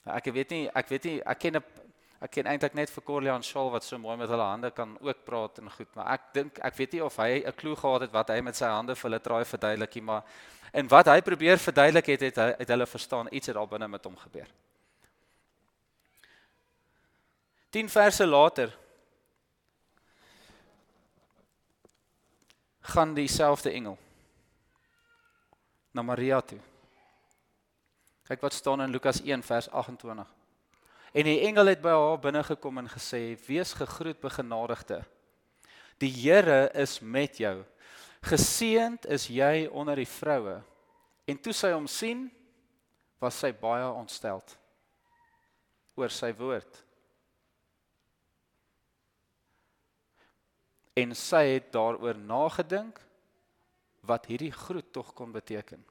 Ek 0.09 0.31
weet 0.33 0.51
nie, 0.51 0.65
ek 0.75 0.89
weet 0.89 1.05
nie, 1.05 1.19
ek 1.23 1.39
ken 1.39 1.57
'n 1.57 1.65
ek 2.21 2.31
ken 2.35 2.47
eintlik 2.51 2.75
net 2.75 2.91
vir 2.91 3.05
Corlian 3.07 3.43
Shaw 3.43 3.69
wat 3.71 3.85
so 3.85 3.99
mooi 3.99 4.17
met 4.17 4.29
hulle 4.29 4.43
hande 4.43 4.71
kan 4.75 4.97
ook 5.01 5.25
praat 5.25 5.59
en 5.59 5.71
goed, 5.71 5.89
maar 5.95 6.15
ek 6.15 6.23
dink 6.35 6.59
ek 6.59 6.75
weet 6.75 6.93
nie 6.93 7.05
of 7.05 7.17
hy 7.17 7.45
'n 7.47 7.53
klou 7.53 7.77
gehad 7.77 8.01
het 8.01 8.13
wat 8.13 8.31
hy 8.31 8.41
met 8.41 8.57
sy 8.57 8.67
hande 8.67 8.95
vir 8.95 9.11
hulle 9.11 9.21
traai 9.21 9.45
verduidelikie, 9.45 10.03
maar 10.03 10.25
en 10.73 10.89
wat 10.89 11.07
hy 11.07 11.21
probeer 11.21 11.59
verduidelik 11.59 12.07
het 12.07 12.21
het 12.21 12.37
hy 12.37 12.55
het 12.59 12.69
hulle 12.69 12.87
verstaan 12.87 13.29
iets 13.31 13.47
het 13.47 13.57
daar 13.57 13.69
binne 13.69 13.89
met 13.89 14.05
hom 14.05 14.17
gebeur. 14.17 14.49
10 17.71 17.89
verse 17.89 18.27
later 18.27 18.75
gaan 22.81 23.15
dieselfde 23.15 23.71
engel 23.71 23.99
na 25.93 26.03
Maria 26.03 26.41
toe. 26.41 26.59
Kyk 28.29 28.43
wat 28.45 28.53
staan 28.53 28.83
in 28.85 28.91
Lukas 28.91 29.23
1 29.25 29.43
vers 29.43 29.71
28. 29.71 30.35
En 31.13 31.25
die 31.25 31.39
engel 31.49 31.71
het 31.73 31.81
by 31.81 31.95
haar 31.97 32.19
binne 32.21 32.43
gekom 32.45 32.79
en 32.79 32.91
gesê: 32.93 33.39
"Wees 33.47 33.73
gegroet, 33.73 34.21
begenadigde. 34.21 35.05
Die 35.97 36.13
Here 36.13 36.71
is 36.75 37.01
met 37.01 37.37
jou. 37.37 37.65
Geseënd 38.21 39.07
is 39.07 39.27
jy 39.27 39.67
onder 39.73 39.97
die 39.97 40.09
vroue." 40.09 40.61
En 41.25 41.41
toe 41.41 41.53
sy 41.53 41.73
hom 41.73 41.87
sien, 41.87 42.31
was 43.19 43.39
sy 43.39 43.53
baie 43.53 43.89
ontsteld 43.91 44.59
oor 45.97 46.11
sy 46.11 46.35
woord. 46.37 46.85
En 50.95 51.15
sy 51.15 51.45
het 51.47 51.73
daaroor 51.73 52.19
nagedink 52.19 53.01
wat 54.01 54.27
hierdie 54.27 54.53
groet 54.53 54.93
tog 54.93 55.15
kon 55.15 55.33
beteken. 55.33 55.85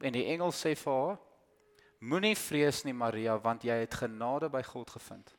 En 0.00 0.12
die 0.12 0.26
engel 0.26 0.50
sê 0.50 0.74
vir 0.74 0.92
haar: 0.92 1.18
Moenie 2.00 2.36
vrees 2.36 2.80
nie 2.84 2.96
Maria 2.96 3.36
want 3.38 3.64
jy 3.64 3.76
het 3.82 3.94
genade 3.94 4.48
by 4.48 4.62
God 4.64 4.90
gevind. 4.90 5.34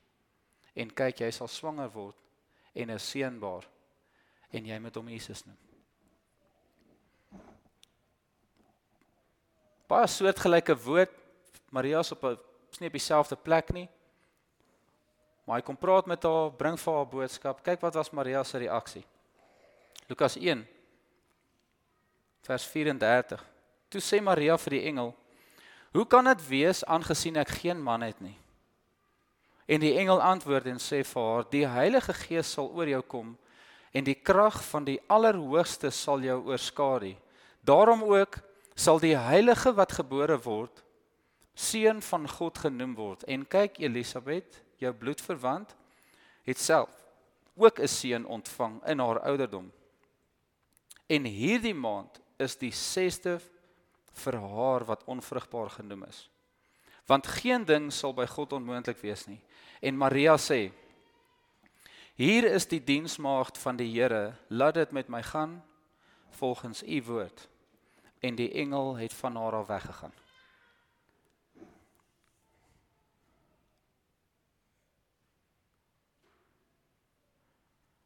En 0.77 0.93
kyk 0.93 1.23
jy 1.23 1.31
sal 1.33 1.49
swanger 1.49 1.89
word 1.89 2.17
en 2.75 2.91
'n 2.91 2.99
seun 2.99 3.39
baar 3.39 3.65
en 4.51 4.65
jy 4.65 4.79
moet 4.79 4.95
hom 4.95 5.09
Jesus 5.09 5.45
noem. 5.45 5.57
Baie 9.87 10.07
soortgelyke 10.07 10.75
woord. 10.75 11.11
Maria's 11.71 12.11
op 12.11 12.23
'n 12.23 12.37
nie 12.79 12.87
op 12.87 12.93
dieselfde 12.93 13.35
plek 13.35 13.73
nie. 13.73 13.89
Maar 15.45 15.59
hy 15.59 15.65
kom 15.65 15.77
praat 15.77 16.05
met 16.05 16.23
haar, 16.23 16.51
bring 16.51 16.79
vir 16.79 16.93
haar 16.93 17.07
boodskap. 17.07 17.63
Kyk 17.63 17.81
wat 17.81 17.93
was 17.93 18.11
Maria 18.11 18.43
se 18.43 18.57
reaksie. 18.57 19.05
Lukas 20.07 20.35
1 20.37 20.67
vers 22.41 22.65
34. 22.67 23.43
Toe 23.89 24.01
sê 24.01 24.21
Maria 24.21 24.57
vir 24.57 24.69
die 24.69 24.85
engel: 24.87 25.15
Hoe 25.91 26.07
kan 26.07 26.25
dit 26.25 26.47
wees 26.47 26.85
aangesien 26.85 27.35
ek 27.35 27.49
geen 27.61 27.81
man 27.83 28.01
het 28.01 28.19
nie? 28.23 28.37
En 29.67 29.79
die 29.79 29.93
engel 29.99 30.21
antwoord 30.21 30.67
en 30.71 30.79
sê 30.79 31.01
vir 31.07 31.23
haar: 31.27 31.47
Die 31.51 31.65
Heilige 31.67 32.13
Gees 32.13 32.51
sal 32.51 32.71
oor 32.71 32.87
jou 32.87 33.01
kom 33.01 33.37
en 33.91 34.05
die 34.07 34.15
krag 34.15 34.61
van 34.71 34.85
die 34.87 34.99
Allerhoogste 35.11 35.91
sal 35.91 36.23
jou 36.23 36.37
oorskadu. 36.47 37.15
Daarom 37.61 38.03
ook 38.07 38.39
sal 38.75 39.01
die 39.03 39.17
heilige 39.17 39.73
wat 39.75 39.91
gebore 39.99 40.37
word 40.41 40.83
seun 41.53 41.99
van 42.01 42.29
God 42.29 42.57
genoem 42.57 42.95
word. 42.95 43.23
En 43.27 43.43
kyk 43.45 43.77
Elisabet, 43.83 44.61
jou 44.79 44.93
bloedverwant, 44.95 45.75
het 46.47 46.59
self 46.59 46.89
ook 47.55 47.79
'n 47.79 47.87
seun 47.87 48.25
ontvang 48.25 48.81
in 48.87 48.99
haar 48.99 49.19
ouderdom. 49.19 49.71
En 51.07 51.23
hierdie 51.23 51.75
maand 51.75 52.21
is 52.37 52.57
die 52.57 52.71
6de 52.71 53.39
vir 54.13 54.37
haar 54.37 54.85
wat 54.85 55.03
onvrugbaar 55.05 55.69
genoem 55.69 56.03
is. 56.03 56.29
Want 57.05 57.27
geen 57.27 57.65
ding 57.65 57.91
sal 57.93 58.13
by 58.13 58.25
God 58.25 58.53
onmoontlik 58.53 59.01
wees 59.01 59.25
nie. 59.27 59.39
En 59.81 59.97
Maria 59.97 60.37
sê: 60.37 60.71
Hier 62.15 62.45
is 62.45 62.67
die 62.67 62.83
diensmaagd 62.83 63.57
van 63.57 63.75
die 63.75 63.89
Here, 63.89 64.35
laat 64.47 64.73
dit 64.73 64.91
met 64.91 65.07
my 65.09 65.23
gaan 65.23 65.61
volgens 66.29 66.83
u 66.83 67.03
woord. 67.03 67.47
En 68.19 68.35
die 68.35 68.51
engel 68.51 68.95
het 68.95 69.13
van 69.13 69.35
haar 69.35 69.53
af 69.53 69.67
weggegaan. 69.67 70.13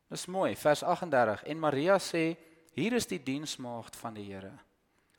Dis 0.07 0.25
mooi, 0.25 0.55
vers 0.55 0.83
38 0.83 1.43
en 1.43 1.59
Maria 1.59 1.97
sê 1.99 2.37
hier 2.75 2.93
is 2.93 3.07
die 3.07 3.19
diensmaagd 3.23 3.95
van 3.95 4.13
die 4.15 4.29
Here. 4.31 4.53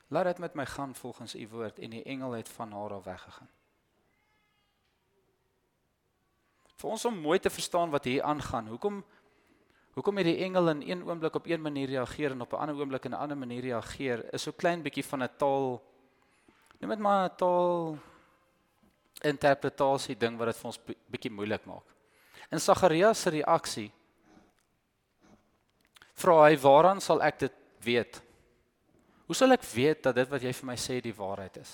Laat 0.07 0.23
dit 0.23 0.37
met 0.37 0.53
my 0.53 0.65
gaan 0.65 0.95
volgens 0.95 1.35
u 1.35 1.47
woord 1.47 1.79
en 1.79 1.89
die 1.89 2.03
engel 2.03 2.31
het 2.31 2.49
van 2.49 2.71
haar 2.71 2.93
af 2.93 3.03
weggegaan. 3.03 3.49
Vir 6.77 6.89
ons 6.89 7.05
om 7.05 7.19
mooi 7.19 7.39
te 7.39 7.49
verstaan 7.49 7.89
wat 7.89 8.03
hier 8.03 8.23
aangaan. 8.23 8.67
Hoekom 8.67 9.05
hoekom 9.97 10.17
het 10.17 10.25
die 10.25 10.43
engel 10.45 10.69
in 10.69 10.81
een 10.89 11.03
oomblik 11.09 11.35
op 11.35 11.45
een 11.45 11.61
manier 11.61 11.87
reageer 11.87 12.31
en 12.31 12.41
op 12.41 12.53
'n 12.53 12.55
ander 12.55 12.75
oomblik 12.75 13.05
in 13.05 13.11
'n 13.11 13.19
ander 13.19 13.37
manier 13.37 13.61
reageer? 13.61 14.33
Is 14.33 14.41
so 14.41 14.51
klein 14.51 14.81
bietjie 14.81 15.05
van 15.05 15.23
'n 15.23 15.29
taal 15.37 15.83
noem 16.79 16.89
dit 16.89 16.99
maar 16.99 17.29
'n 17.29 17.35
taal 17.35 17.97
interpretasie 19.21 20.17
ding 20.17 20.37
wat 20.37 20.47
dit 20.47 20.57
vir 20.57 20.65
ons 20.65 20.79
bietjie 21.09 21.31
moeilik 21.31 21.65
maak. 21.65 21.85
In 22.51 22.59
Sagarias 22.59 23.21
se 23.21 23.29
reaksie 23.29 23.91
vra 26.13 26.43
hy 26.43 26.57
waaraan 26.57 27.01
sal 27.01 27.21
ek 27.21 27.39
dit 27.39 27.53
weet? 27.79 28.21
Hoe 29.27 29.35
sal 29.35 29.51
ek 29.51 29.65
weet 29.67 30.05
dat 30.07 30.15
dit 30.15 30.29
wat 30.31 30.43
jy 30.43 30.53
vir 30.55 30.69
my 30.69 30.75
sê 30.79 31.01
die 31.03 31.15
waarheid 31.15 31.59
is? 31.59 31.73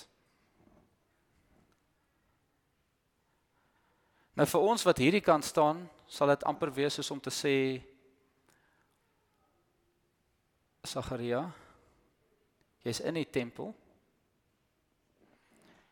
Nou 4.34 4.48
vir 4.50 4.66
ons 4.66 4.86
wat 4.88 4.98
hierdie 4.98 5.22
kant 5.22 5.46
staan, 5.46 5.84
sal 6.10 6.34
dit 6.34 6.46
amper 6.50 6.72
wees 6.74 6.98
soos 6.98 7.12
om 7.14 7.22
te 7.22 7.34
sê 7.34 7.56
Sagaria, 10.84 11.46
jy's 12.84 13.00
in 13.06 13.16
die 13.16 13.30
tempel. 13.30 13.70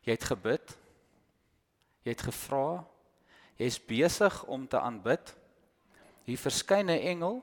Jy 0.03 0.17
het 0.17 0.25
gebid. 0.25 0.73
Jy 2.03 2.15
het 2.15 2.25
gevra. 2.25 2.81
Jy's 3.61 3.77
besig 3.85 4.41
om 4.51 4.65
te 4.67 4.81
aanbid. 4.81 5.31
Hier 6.25 6.41
verskyn 6.41 6.89
'n 6.89 7.05
engel 7.13 7.39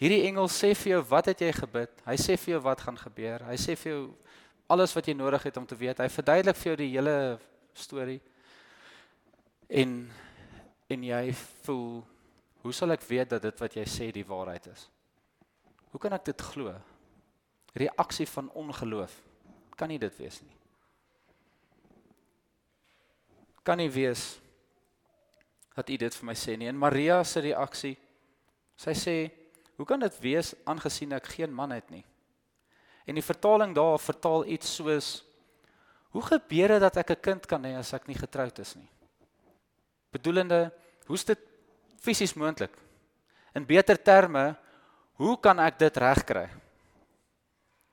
Hierdie 0.00 0.24
engel 0.26 0.48
sê 0.50 0.72
vir 0.74 0.96
jou 0.96 1.02
wat 1.10 1.28
het 1.30 1.42
jy 1.44 1.52
gebid? 1.56 1.92
Hy 2.06 2.16
sê 2.18 2.36
vir 2.40 2.56
jou 2.56 2.62
wat 2.64 2.80
gaan 2.80 2.98
gebeur. 2.98 3.44
Hy 3.46 3.56
sê 3.60 3.76
vir 3.78 3.92
jou 3.92 4.02
alles 4.72 4.94
wat 4.96 5.08
jy 5.08 5.14
nodig 5.14 5.42
het 5.46 5.58
om 5.60 5.66
te 5.68 5.76
weet. 5.78 6.00
Hy 6.00 6.08
verduidelik 6.10 6.58
vir 6.58 6.70
jou 6.70 6.78
die 6.80 6.92
hele 6.94 7.16
storie. 7.74 8.20
En 9.68 10.00
en 10.92 11.04
jy 11.08 11.32
voel 11.64 12.02
hoe 12.62 12.72
sal 12.76 12.92
ek 12.92 13.04
weet 13.08 13.30
dat 13.32 13.46
dit 13.46 13.60
wat 13.62 13.76
jy 13.78 13.84
sê 13.88 14.10
die 14.12 14.26
waarheid 14.28 14.66
is? 14.68 14.86
Hoe 15.92 16.00
kan 16.00 16.12
ek 16.12 16.26
dit 16.28 16.44
glo? 16.52 16.74
Reaksie 17.76 18.26
van 18.28 18.50
ongeloof. 18.60 19.14
Kan 19.76 19.88
nie 19.88 20.00
dit 20.02 20.18
wees 20.20 20.40
nie. 20.44 20.56
Kan 23.64 23.80
nie 23.80 23.90
wees 23.92 24.36
dat 25.72 25.88
u 25.88 25.96
dit 25.96 26.18
vir 26.18 26.28
my 26.28 26.36
sê 26.36 26.58
nie. 26.58 26.68
En 26.68 26.78
Maria 26.78 27.22
se 27.24 27.40
reaksie. 27.40 27.94
Sy 28.76 28.94
sê 28.98 29.16
Hoe 29.76 29.86
kan 29.86 30.00
dit 30.00 30.18
wees 30.20 30.54
aangesien 30.64 31.12
ek 31.12 31.26
geen 31.36 31.52
man 31.52 31.70
het 31.70 31.90
nie? 31.90 32.04
En 33.06 33.14
die 33.14 33.24
vertaling 33.24 33.74
daar 33.74 33.98
vertaal 33.98 34.46
iets 34.46 34.74
soos 34.74 35.24
Hoe 36.12 36.22
gebeur 36.22 36.74
dit 36.74 36.80
dat 36.80 36.96
ek 36.96 37.10
'n 37.10 37.20
kind 37.20 37.46
kan 37.46 37.64
hê 37.64 37.76
as 37.78 37.92
ek 37.92 38.06
nie 38.06 38.16
getroud 38.16 38.58
is 38.58 38.74
nie? 38.76 38.88
Bedoelende, 40.12 40.72
hoe's 41.06 41.24
dit 41.24 41.38
fisies 41.96 42.34
moontlik? 42.34 42.76
In 43.54 43.64
beter 43.64 43.96
terme, 43.96 44.56
hoe 45.16 45.40
kan 45.40 45.58
ek 45.58 45.78
dit 45.78 45.96
regkry? 45.96 46.48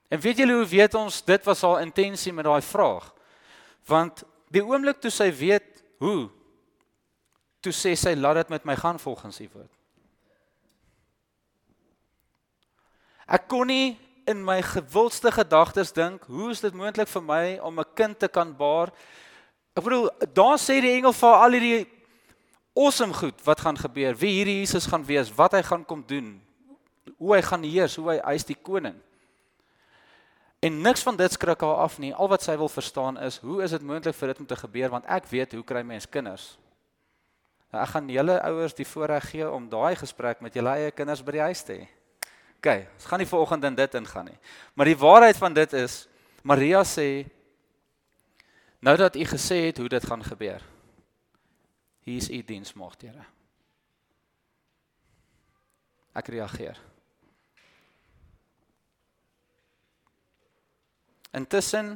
En 0.09 0.19
weet 0.19 0.37
julle 0.37 0.53
hoe 0.53 0.65
weet 0.65 0.93
ons 0.93 1.21
dit 1.21 1.45
was 1.45 1.61
haar 1.61 1.81
intensie 1.81 2.33
met 2.33 2.45
daai 2.45 2.61
vraag? 2.61 3.13
Want 3.85 4.23
die 4.51 4.63
oomblik 4.63 4.99
toe 4.99 5.11
sy 5.11 5.31
weet 5.31 5.83
hoe 5.99 6.29
toe 7.61 7.71
sê 7.71 7.95
sy 7.95 8.15
laat 8.15 8.35
dit 8.35 8.49
met 8.49 8.65
my 8.65 8.75
gaan 8.75 8.99
volgens 8.99 9.39
u 9.39 9.49
woord. 9.53 9.78
Ek 13.29 13.45
kon 13.51 13.69
nie 13.69 13.93
in 14.29 14.41
my 14.45 14.57
gewildste 14.65 15.31
gedagtes 15.33 15.93
dink, 15.93 16.23
hoe 16.25 16.49
is 16.49 16.61
dit 16.63 16.73
moontlik 16.73 17.09
vir 17.09 17.21
my 17.21 17.43
om 17.61 17.79
'n 17.79 17.93
kind 17.95 18.19
te 18.19 18.27
kan 18.27 18.55
baar? 18.57 18.89
Ek 19.77 19.83
bedoel, 19.83 20.09
daar 20.33 20.57
sê 20.57 20.81
die 20.81 20.97
engel 20.97 21.13
vir 21.13 21.35
al 21.35 21.51
hierdie 21.51 21.87
awesome 22.75 23.13
goed 23.13 23.37
wat 23.45 23.61
gaan 23.61 23.77
gebeur, 23.77 24.15
wie 24.15 24.33
hierdie 24.39 24.59
Jesus 24.59 24.85
gaan 24.85 25.05
wees, 25.05 25.29
wat 25.35 25.51
hy 25.51 25.61
gaan 25.61 25.85
kom 25.85 26.03
doen, 26.07 26.41
hoe 27.17 27.35
hy 27.35 27.41
gaan 27.41 27.63
heers, 27.63 27.95
hoe 27.95 28.09
hy 28.09 28.19
hy's 28.25 28.45
die 28.45 28.57
koning. 28.57 28.95
En 30.59 30.81
niks 30.81 31.03
van 31.03 31.15
dit 31.15 31.31
skrik 31.31 31.61
haar 31.61 31.83
af 31.85 31.99
nie. 31.99 32.13
Al 32.13 32.27
wat 32.27 32.43
sy 32.43 32.57
wil 32.57 32.69
verstaan 32.69 33.17
is, 33.17 33.37
hoe 33.37 33.63
is 33.63 33.71
dit 33.71 33.81
moontlik 33.81 34.15
vir 34.15 34.27
dit 34.27 34.39
om 34.39 34.45
te 34.45 34.55
gebeur 34.55 34.89
want 34.89 35.05
ek 35.05 35.29
weet 35.31 35.53
hoe 35.53 35.63
kry 35.63 35.83
mens 35.83 36.09
kinders? 36.09 36.57
Nou 37.71 37.83
ek 37.83 37.93
gaan 37.93 38.09
julle 38.09 38.41
ouers 38.41 38.73
die 38.73 38.87
voorreg 38.87 39.29
gee 39.29 39.47
om 39.49 39.69
daai 39.69 39.95
gesprek 39.95 40.41
met 40.41 40.53
julle 40.53 40.73
eie 40.75 40.91
kinders 40.91 41.23
by 41.23 41.31
die 41.31 41.47
huis 41.47 41.63
te 41.63 41.77
hê. 41.77 41.87
OK, 42.59 42.67
ons 42.97 43.05
gaan 43.07 43.21
nie 43.23 43.27
vanoggend 43.27 43.63
in 43.69 43.75
dit 43.75 43.93
ingaan 43.95 44.25
nie. 44.27 44.39
Maar 44.75 44.89
die 44.91 44.99
waarheid 44.99 45.37
van 45.39 45.53
dit 45.55 45.73
is 45.79 46.01
Maria 46.43 46.81
sê 46.83 47.23
nou 48.83 48.95
dat 48.99 49.15
u 49.15 49.23
gesê 49.23 49.61
het 49.69 49.79
hoe 49.79 49.87
dit 49.87 50.05
gaan 50.05 50.23
gebeur. 50.23 50.63
Hier 52.03 52.17
is 52.19 52.29
u 52.29 52.43
diensmaagd, 52.43 53.01
Here. 53.07 53.23
Ek 56.19 56.27
reageer. 56.27 56.75
Intussen 61.31 61.95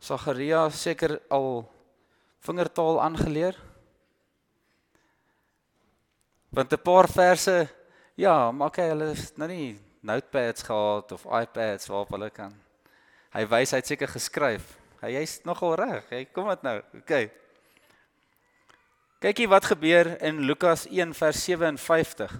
Sagaria 0.00 0.64
seker 0.70 1.18
al 1.28 1.66
vingertaal 2.40 3.02
aangeleer. 3.02 3.58
Want 6.48 6.72
'n 6.72 6.82
paar 6.82 7.08
verse 7.08 7.68
Ja, 8.14 8.50
maar 8.52 8.70
kyk, 8.70 8.90
hulle 8.92 9.08
het 9.16 9.38
nou 9.40 9.48
nie 9.48 9.80
notepads 10.04 10.66
gehad 10.66 11.12
of 11.12 11.24
iPads 11.24 11.88
waarop 11.88 12.10
hulle 12.12 12.28
kan. 12.30 12.52
Hy 13.32 13.46
wys 13.48 13.72
hy 13.72 13.80
het 13.80 13.88
seker 13.88 14.10
geskryf. 14.12 14.74
Hy 15.00 15.14
jy's 15.14 15.38
nogal 15.48 15.78
reg. 15.80 16.10
Hy 16.12 16.24
kom 16.34 16.50
dit 16.52 16.66
nou. 16.66 16.76
OK. 16.98 17.14
Kykie 19.22 19.48
wat 19.48 19.64
gebeur 19.70 20.12
in 20.20 20.42
Lukas 20.44 20.84
1 20.90 21.14
vers 21.16 21.44
57. 21.46 22.34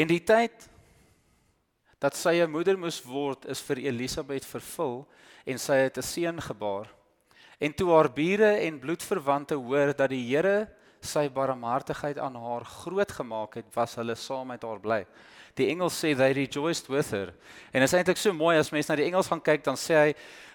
In 0.00 0.08
die 0.08 0.22
tyd 0.24 0.66
dat 2.00 2.16
sy 2.16 2.40
'n 2.40 2.50
moeder 2.50 2.78
moes 2.78 3.02
word, 3.04 3.44
is 3.44 3.60
vir 3.60 3.76
Elisabet 3.76 4.44
vervul 4.44 5.06
en 5.44 5.58
sy 5.58 5.76
het 5.84 5.98
'n 5.98 6.02
seun 6.02 6.40
gebaar. 6.40 6.88
En 7.60 7.74
toe 7.76 7.90
haar 7.92 8.08
bure 8.12 8.54
en 8.64 8.78
bloedverwante 8.80 9.54
hoor 9.54 9.92
dat 9.96 10.08
die 10.08 10.22
Here 10.30 10.68
sy 11.04 11.26
barmhartigheid 11.32 12.18
aan 12.20 12.36
haar 12.40 12.64
groot 12.64 13.12
gemaak 13.12 13.58
het, 13.60 13.68
was 13.74 13.96
hulle 14.00 14.16
saam 14.16 14.48
met 14.52 14.64
haar 14.64 14.80
bly. 14.80 15.02
Die 15.58 15.66
engel 15.72 15.90
sê 15.92 16.14
they 16.16 16.32
rejoiced 16.36 16.88
with 16.88 17.10
her. 17.12 17.32
En 17.72 17.82
dit 17.82 17.88
is 17.88 17.96
eintlik 17.96 18.20
so 18.20 18.32
mooi 18.36 18.56
as 18.58 18.70
mens 18.72 18.88
na 18.88 18.96
die 18.96 19.08
engels 19.08 19.28
gaan 19.28 19.42
kyk, 19.44 19.64
dan 19.66 19.76
sê 19.80 19.96
hy 19.98 20.10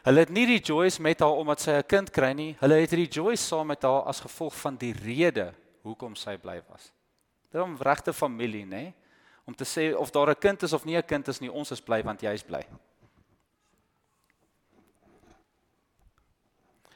hulle 0.07 0.23
het 0.23 0.33
nie 0.33 0.45
rejoice 0.49 1.01
met 1.01 1.21
haar 1.21 1.41
omdat 1.41 1.61
sy 1.61 1.77
'n 1.77 1.83
kind 1.83 2.09
kry 2.11 2.33
nie, 2.33 2.55
hulle 2.59 2.81
het 2.81 2.93
rejoice 2.93 3.43
saam 3.43 3.67
met 3.67 3.83
haar 3.83 4.03
as 4.05 4.21
gevolg 4.21 4.53
van 4.53 4.75
die 4.77 4.93
rede 4.93 5.53
hoekom 5.83 6.15
sy 6.15 6.37
bly 6.37 6.61
was. 6.69 6.91
Dit 7.51 7.61
is 7.61 7.67
'n 7.67 7.77
regte 7.81 8.13
familie, 8.13 8.65
nê? 8.65 8.93
Om 9.45 9.53
te 9.53 9.65
sê 9.65 9.93
of 9.93 10.11
daar 10.11 10.29
'n 10.29 10.39
kind 10.39 10.63
is 10.63 10.73
of 10.73 10.85
nie 10.85 10.97
'n 10.97 11.05
kind 11.05 11.27
is 11.27 11.39
nie, 11.39 11.51
ons 11.51 11.71
is 11.71 11.81
bly 11.81 12.03
want 12.03 12.21
jy 12.21 12.33
is 12.33 12.43
bly. 12.43 12.65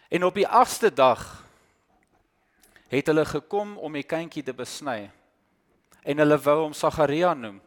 En 0.10 0.26
op 0.26 0.34
die 0.34 0.48
8ste 0.48 0.90
dag 0.94 1.22
het 2.90 3.08
hulle 3.08 3.26
gekom 3.30 3.76
om 3.78 3.94
die 3.94 4.06
kindjie 4.06 4.42
te 4.44 4.54
besny. 4.58 5.04
En 6.02 6.18
hulle 6.18 6.38
wou 6.42 6.56
hom 6.64 6.74
Sagaria 6.74 7.36
noem 7.38 7.60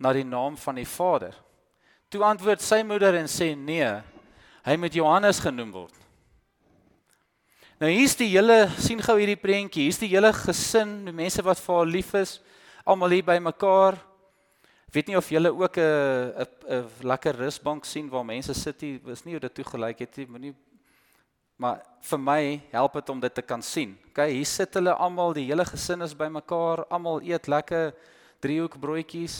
na 0.00 0.14
die 0.16 0.24
naam 0.26 0.56
van 0.58 0.80
die 0.80 0.88
Vader. 0.88 1.36
Toe 2.10 2.24
antwoord 2.26 2.62
sy 2.64 2.80
moeder 2.82 3.14
en 3.20 3.28
sê 3.30 3.52
nee, 3.54 3.90
hy 4.66 4.76
moet 4.80 4.96
Johannes 4.96 5.38
genoem 5.44 5.70
word. 5.74 5.96
Nou 7.80 7.90
hier's 7.92 8.16
die 8.18 8.32
hele 8.32 8.64
sien 8.80 8.98
gou 9.04 9.14
hierdie 9.20 9.38
prentjie. 9.40 9.86
Hier's 9.86 10.00
die 10.00 10.10
hele 10.10 10.32
gesin, 10.36 10.98
die 11.06 11.14
mense 11.16 11.44
wat 11.44 11.60
vir 11.62 11.76
haar 11.76 11.88
lief 11.88 12.10
is, 12.18 12.40
almal 12.84 13.14
hier 13.14 13.28
bymekaar. 13.28 14.00
Weet 14.90 15.12
nie 15.12 15.16
of 15.20 15.30
julle 15.30 15.52
ook 15.54 15.78
'n 15.78 16.48
'n 16.66 16.88
lekker 17.06 17.36
rusbank 17.36 17.84
sien 17.84 18.10
waar 18.10 18.24
mense 18.24 18.54
sit 18.54 18.80
hier, 18.80 18.98
is 19.08 19.24
nie 19.24 19.34
hoe 19.34 19.40
dit 19.40 19.54
toe 19.54 19.64
gelyk 19.64 19.98
het 19.98 20.16
nie, 20.16 20.26
moenie 20.26 20.54
Maar 21.60 21.82
vir 22.08 22.20
my 22.20 22.42
help 22.72 22.94
dit 22.96 23.10
om 23.12 23.18
dit 23.20 23.34
te 23.36 23.42
kan 23.44 23.60
sien. 23.62 23.92
OK, 24.08 24.22
hier 24.32 24.48
sit 24.48 24.74
hulle 24.78 24.94
almal, 24.96 25.34
die 25.36 25.44
hele 25.50 25.66
gesin 25.68 26.00
is 26.00 26.16
bymekaar, 26.16 26.86
almal 26.88 27.20
eet 27.20 27.50
lekker 27.52 27.90
driehoekbroodjies 28.40 29.34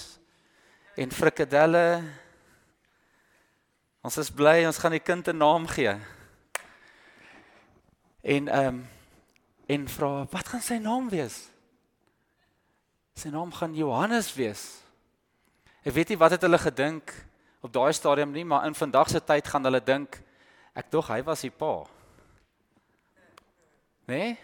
en 1.00 1.14
frikadelle. 1.16 2.02
Ons 4.04 4.18
is 4.20 4.28
bly 4.36 4.66
ons 4.68 4.80
gaan 4.82 4.92
die 4.92 5.00
kind 5.00 5.28
'n 5.32 5.40
naam 5.40 5.64
gee. 5.66 5.96
En 8.20 8.48
ehm 8.48 8.66
um, 8.68 8.88
en 9.66 9.88
vra 9.88 10.26
wat 10.30 10.48
gaan 10.48 10.62
sy 10.62 10.76
naam 10.76 11.08
wees? 11.08 11.48
Sy 13.14 13.28
naam 13.28 13.52
gaan 13.52 13.74
Johannes 13.74 14.34
wees. 14.34 14.82
Ek 15.84 15.94
weet 15.94 16.08
nie 16.08 16.18
wat 16.18 16.30
het 16.30 16.42
hulle 16.42 16.58
gedink 16.58 17.14
op 17.62 17.72
daai 17.72 17.92
stadium 17.92 18.32
nie, 18.32 18.44
maar 18.44 18.66
in 18.66 18.74
vandag 18.74 19.08
se 19.08 19.20
tyd 19.24 19.48
gaan 19.48 19.64
hulle 19.64 19.80
dink 19.80 20.20
ek 20.74 20.90
dog 20.90 21.08
hy 21.08 21.22
was 21.22 21.40
die 21.40 21.50
pa. 21.50 21.86
Né? 24.10 24.34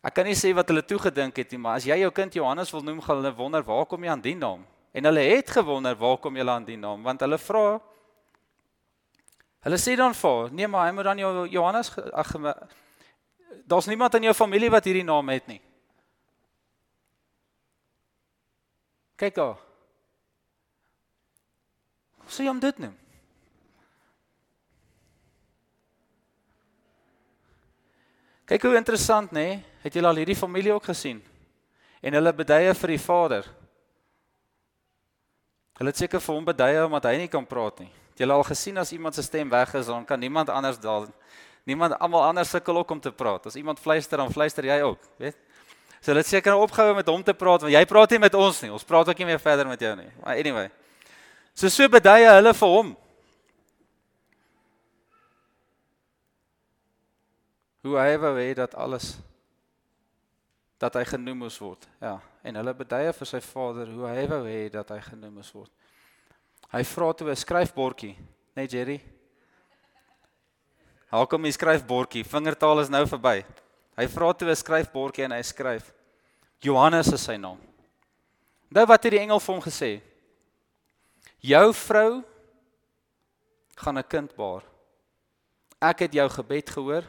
Ek 0.00 0.14
kan 0.16 0.24
nie 0.28 0.38
sê 0.38 0.52
wat 0.56 0.68
hulle 0.70 0.82
toe 0.86 1.00
gedink 1.02 1.36
het 1.42 1.50
nie, 1.52 1.60
maar 1.60 1.80
as 1.80 1.86
jy 1.88 1.98
jou 2.00 2.10
kind 2.14 2.36
Johannes 2.38 2.70
wil 2.72 2.84
noem, 2.86 3.00
gaan 3.04 3.18
hulle 3.18 3.32
wonder 3.36 3.64
waar 3.66 3.88
kom 3.90 4.04
jy 4.06 4.12
aan 4.14 4.22
die 4.24 4.36
naam? 4.38 4.62
En 4.96 5.06
hulle 5.10 5.24
het 5.26 5.50
gewonder 5.58 5.98
waar 5.98 6.20
kom 6.22 6.38
jy 6.38 6.46
aan 6.48 6.66
die 6.68 6.78
naam, 6.80 7.02
want 7.06 7.26
hulle 7.26 7.38
vra 7.38 7.80
Hulle 9.60 9.76
sê 9.76 9.92
dan 9.92 10.14
vir, 10.16 10.46
nee 10.56 10.68
maar 10.72 10.86
hy 10.88 10.92
moet 10.96 11.04
dan 11.04 11.18
jou 11.20 11.32
Johannes 11.52 11.90
ag 12.16 12.30
daar's 13.68 13.86
niemand 13.90 14.14
in 14.16 14.30
jou 14.30 14.32
familie 14.34 14.70
wat 14.72 14.86
hierdie 14.88 15.04
naam 15.04 15.28
het 15.28 15.50
nie. 15.50 15.60
Kyk 19.20 19.36
daar. 19.36 19.60
Sê 22.24 22.48
hom 22.48 22.62
dit 22.62 22.80
noem. 22.80 22.96
Kyk 28.50 28.64
hoe 28.66 28.74
interessant 28.74 29.30
nê, 29.30 29.44
nee? 29.46 29.58
het 29.84 29.94
julle 29.94 30.08
al 30.10 30.18
hierdie 30.18 30.34
familie 30.34 30.72
ook 30.74 30.88
gesien? 30.90 31.20
En 32.02 32.16
hulle 32.16 32.32
beduie 32.34 32.72
vir 32.74 32.90
die 32.90 32.98
vader. 32.98 33.44
Hulle 35.78 35.92
het 35.92 36.00
seker 36.02 36.22
vir 36.24 36.34
hom 36.34 36.48
beduie 36.48 36.80
omdat 36.82 37.06
hy 37.12 37.20
nie 37.20 37.28
kan 37.30 37.46
praat 37.46 37.78
nie. 37.84 37.92
Het 38.10 38.24
julle 38.24 38.34
al 38.34 38.42
gesien 38.48 38.80
as 38.82 38.90
iemand 38.96 39.14
se 39.14 39.22
stem 39.22 39.52
weg 39.52 39.70
is, 39.78 39.86
dan 39.86 40.02
kan 40.08 40.18
niemand 40.18 40.50
anders 40.50 40.80
daal. 40.82 41.06
Niemand 41.68 41.94
almal 42.02 42.26
anders 42.32 42.50
sukkel 42.50 42.80
ook 42.82 42.90
om 42.90 43.00
te 43.00 43.12
praat. 43.14 43.46
As 43.46 43.54
iemand 43.54 43.78
fluister, 43.78 44.18
dan 44.18 44.34
fluister 44.34 44.66
jy 44.66 44.80
ook, 44.82 45.06
weet? 45.22 45.38
So 46.00 46.10
hulle 46.10 46.24
het 46.24 46.32
seker 46.32 46.58
opgehou 46.58 46.96
met 46.98 47.06
hom 47.12 47.22
te 47.22 47.36
praat 47.36 47.62
want 47.62 47.76
jy 47.76 47.84
praat 47.86 48.16
nie 48.16 48.22
met 48.26 48.34
ons 48.34 48.64
nie. 48.64 48.72
Ons 48.74 48.88
praat 48.88 49.12
ook 49.12 49.22
nie 49.22 49.30
meer 49.30 49.40
verder 49.40 49.70
met 49.70 49.80
jou 49.86 49.94
nie. 49.94 50.10
Maar 50.24 50.42
anyway. 50.42 50.66
So 51.54 51.70
so 51.70 51.86
beduie 51.86 52.26
hulle 52.26 52.56
vir 52.64 52.74
hom. 52.74 52.96
Hoe 57.82 57.96
hy 57.98 58.16
wou 58.20 58.34
hê 58.36 58.54
dat 58.54 58.74
alles 58.74 59.14
dat 60.80 60.96
hy 60.96 61.04
genoem 61.04 61.42
moes 61.44 61.58
word. 61.60 61.84
Ja, 62.00 62.16
en 62.42 62.56
hulle 62.56 62.72
beduie 62.76 63.12
vir 63.12 63.28
sy 63.28 63.40
vader 63.44 63.90
hoe 63.92 64.08
hy 64.08 64.24
wou 64.30 64.40
hê 64.46 64.68
dat 64.72 64.92
hy 64.94 65.00
genoem 65.04 65.40
moes 65.40 65.52
word. 65.52 65.70
Hy 66.72 66.82
vra 66.84 67.12
toe 67.12 67.30
'n 67.30 67.36
skryfbordjie, 67.36 68.14
net 68.56 68.56
nee, 68.56 68.68
Jerry. 68.68 69.00
Haal 71.10 71.26
kom 71.26 71.42
die 71.42 71.52
skryfbordjie, 71.52 72.24
vingertaal 72.24 72.80
is 72.80 72.88
nou 72.88 73.04
verby. 73.06 73.44
Hy 73.96 74.06
vra 74.06 74.32
toe 74.32 74.48
'n 74.48 74.56
skryfbordjie 74.56 75.24
en 75.24 75.32
hy 75.32 75.42
skryf 75.42 75.92
Johannes 76.62 77.12
is 77.12 77.24
sy 77.24 77.36
naam. 77.36 77.58
Nou 78.70 78.86
wat 78.86 79.04
het 79.04 79.12
die 79.12 79.20
engel 79.20 79.40
vir 79.40 79.54
hom 79.54 79.62
gesê? 79.62 80.00
Jou 81.40 81.72
vrou 81.72 82.22
gaan 83.76 83.98
'n 83.98 84.08
kind 84.08 84.36
baar. 84.36 84.62
Ek 85.80 86.00
het 86.00 86.12
jou 86.12 86.28
gebed 86.28 86.70
gehoor 86.70 87.04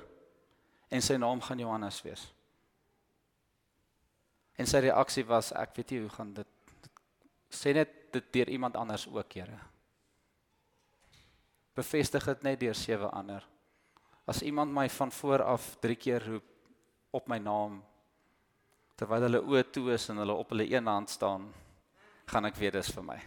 en 0.92 1.04
sy 1.04 1.18
naam 1.20 1.42
gaan 1.42 1.60
Johannes 1.64 2.02
wees. 2.04 2.28
En 4.60 4.68
sy 4.68 4.84
reaksie 4.84 5.24
was 5.26 5.54
ek 5.58 5.76
weet 5.78 5.94
nie 5.94 6.02
hoe 6.04 6.14
gaan 6.18 6.34
dit, 6.36 6.50
dit 6.84 7.02
sê 7.56 7.74
net 7.76 7.94
dit 8.12 8.34
deur 8.36 8.52
iemand 8.52 8.76
anders 8.76 9.08
ook, 9.08 9.34
Here. 9.34 9.60
Bevestig 11.76 12.26
dit 12.28 12.44
net 12.44 12.60
deur 12.60 12.76
sewe 12.76 13.08
ander. 13.16 13.46
As 14.28 14.44
iemand 14.44 14.74
my 14.76 14.90
van 14.90 15.12
voor 15.12 15.44
af 15.44 15.76
3 15.82 15.96
keer 15.96 16.26
roep 16.28 16.50
op 17.12 17.28
my 17.28 17.40
naam 17.40 17.82
terwyl 19.00 19.24
hulle 19.26 19.42
oë 19.42 19.64
toe 19.74 19.88
is 19.96 20.10
en 20.12 20.22
hulle 20.22 20.36
op 20.38 20.52
hulle 20.54 20.68
een 20.70 20.86
hand 20.88 21.10
staan, 21.10 21.48
gaan 22.30 22.46
ek 22.46 22.60
weet 22.60 22.76
dis 22.78 22.92
vir 22.94 23.08
my. 23.08 23.18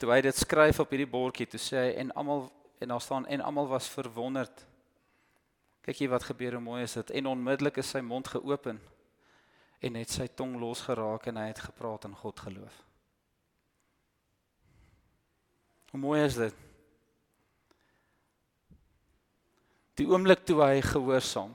Toe 0.00 0.08
hy 0.14 0.22
dit 0.24 0.36
skryf 0.36 0.80
op 0.80 0.92
hierdie 0.94 1.10
bordjie, 1.10 1.46
toe 1.50 1.60
sê 1.60 1.76
hy 1.84 1.88
en 2.00 2.12
almal 2.16 2.46
en 2.80 2.88
daar 2.94 3.02
staan 3.04 3.26
en 3.28 3.42
almal 3.44 3.68
was 3.68 3.88
verwonderd. 3.92 4.62
Kyk 5.84 5.98
hier 6.00 6.12
wat 6.12 6.24
gebeur 6.24 6.56
hoe 6.56 6.64
mooi 6.64 6.82
is 6.86 6.96
dit 6.96 7.10
en 7.20 7.28
onmiddellik 7.34 7.80
is 7.82 7.90
sy 7.92 8.00
mond 8.04 8.28
geopen 8.32 8.80
en 9.80 9.96
het 9.96 10.12
sy 10.12 10.26
tong 10.36 10.56
losgeraak 10.60 11.28
en 11.28 11.40
hy 11.40 11.46
het 11.50 11.60
gepraat 11.64 12.06
en 12.08 12.16
God 12.16 12.40
geloof. 12.46 12.78
Hoe 15.92 16.00
mooi 16.00 16.20
is 16.24 16.36
dit? 16.38 16.56
Die 20.00 20.06
oomblik 20.08 20.46
toe 20.48 20.60
hy 20.62 20.78
gehoorsaam. 20.84 21.52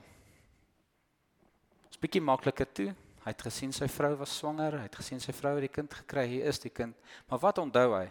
Is 1.90 1.98
bietjie 1.98 2.22
makliker 2.22 2.68
toe. 2.70 2.92
Hy 3.24 3.32
het 3.32 3.42
gesien 3.42 3.72
sy 3.74 3.88
vrou 3.90 4.12
was 4.20 4.36
swanger, 4.38 4.76
hy 4.78 4.86
het 4.86 5.00
gesien 5.00 5.18
sy 5.22 5.34
vrou 5.34 5.56
het 5.56 5.66
die 5.66 5.72
kind 5.72 5.98
gekry, 6.02 6.28
hier 6.30 6.46
is 6.46 6.62
die 6.62 6.70
kind. 6.70 6.94
Maar 7.26 7.42
wat 7.42 7.58
onthou 7.58 7.88
hy? 7.96 8.04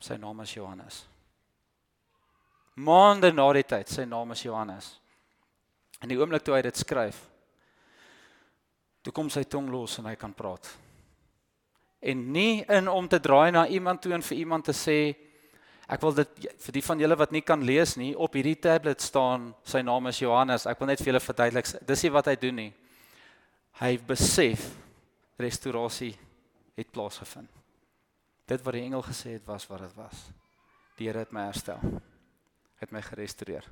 Sy 0.00 0.16
naam 0.16 0.40
is 0.40 0.54
Johannes. 0.56 1.02
Maande 2.80 3.32
na 3.34 3.46
die 3.52 3.66
tyd, 3.68 3.90
sy 3.92 4.06
naam 4.08 4.32
is 4.32 4.44
Johannes. 4.46 4.94
In 6.00 6.08
die 6.08 6.16
oomblik 6.16 6.44
toe 6.44 6.56
hy 6.56 6.62
dit 6.64 6.80
skryf, 6.80 7.18
toe 9.04 9.12
kom 9.12 9.28
sy 9.32 9.44
tong 9.44 9.68
los 9.72 9.98
en 10.00 10.08
hy 10.08 10.14
kan 10.20 10.32
praat. 10.36 10.70
En 12.00 12.22
nie 12.32 12.62
in 12.72 12.88
om 12.88 13.08
te 13.08 13.20
draai 13.20 13.50
na 13.52 13.66
iemand 13.68 14.00
toe 14.00 14.14
en 14.16 14.24
vir 14.24 14.40
iemand 14.40 14.64
te 14.70 14.76
sê 14.76 15.12
ek 15.90 16.00
wil 16.06 16.14
dit 16.16 16.48
vir 16.64 16.76
die 16.78 16.84
van 16.86 17.00
julle 17.02 17.18
wat 17.18 17.32
nie 17.34 17.44
kan 17.44 17.60
lees 17.66 17.96
nie, 18.00 18.14
op 18.16 18.38
hierdie 18.38 18.56
tablet 18.62 19.02
staan 19.04 19.50
sy 19.66 19.82
naam 19.84 20.08
is 20.08 20.22
Johannes. 20.22 20.68
Ek 20.70 20.80
wil 20.80 20.92
net 20.92 21.02
vir 21.02 21.12
julle 21.12 21.24
verduidelik, 21.24 21.72
dis 21.84 22.04
nie 22.06 22.14
wat 22.14 22.30
hy 22.30 22.36
doen 22.40 22.60
nie. 22.62 22.70
Hy 23.82 23.96
besef 24.08 24.70
restaurasie 25.40 26.14
het 26.78 26.92
plaasgevind. 26.94 27.59
Dit 28.50 28.64
wat 28.66 28.74
die 28.74 28.82
engel 28.82 29.02
gesê 29.06 29.36
het 29.38 29.46
was 29.46 29.68
wat 29.70 29.84
dit 29.84 29.94
was. 29.94 30.24
Die 30.98 31.06
Here 31.06 31.22
het 31.22 31.32
my 31.32 31.46
herstel. 31.46 31.78
Het 32.82 32.90
my 32.90 33.02
gerestoreer. 33.04 33.66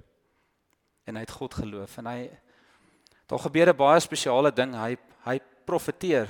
En 1.09 1.19
hy 1.19 1.25
het 1.25 1.35
God 1.35 1.57
geloof 1.59 1.97
en 1.99 2.07
hy 2.07 2.29
daar 3.29 3.43
gebeur 3.43 3.73
'n 3.73 3.77
baie 3.77 4.01
spesiale 4.01 4.53
ding. 4.53 4.75
Hy 4.75 4.97
hy 5.25 5.41
profeteer. 5.65 6.29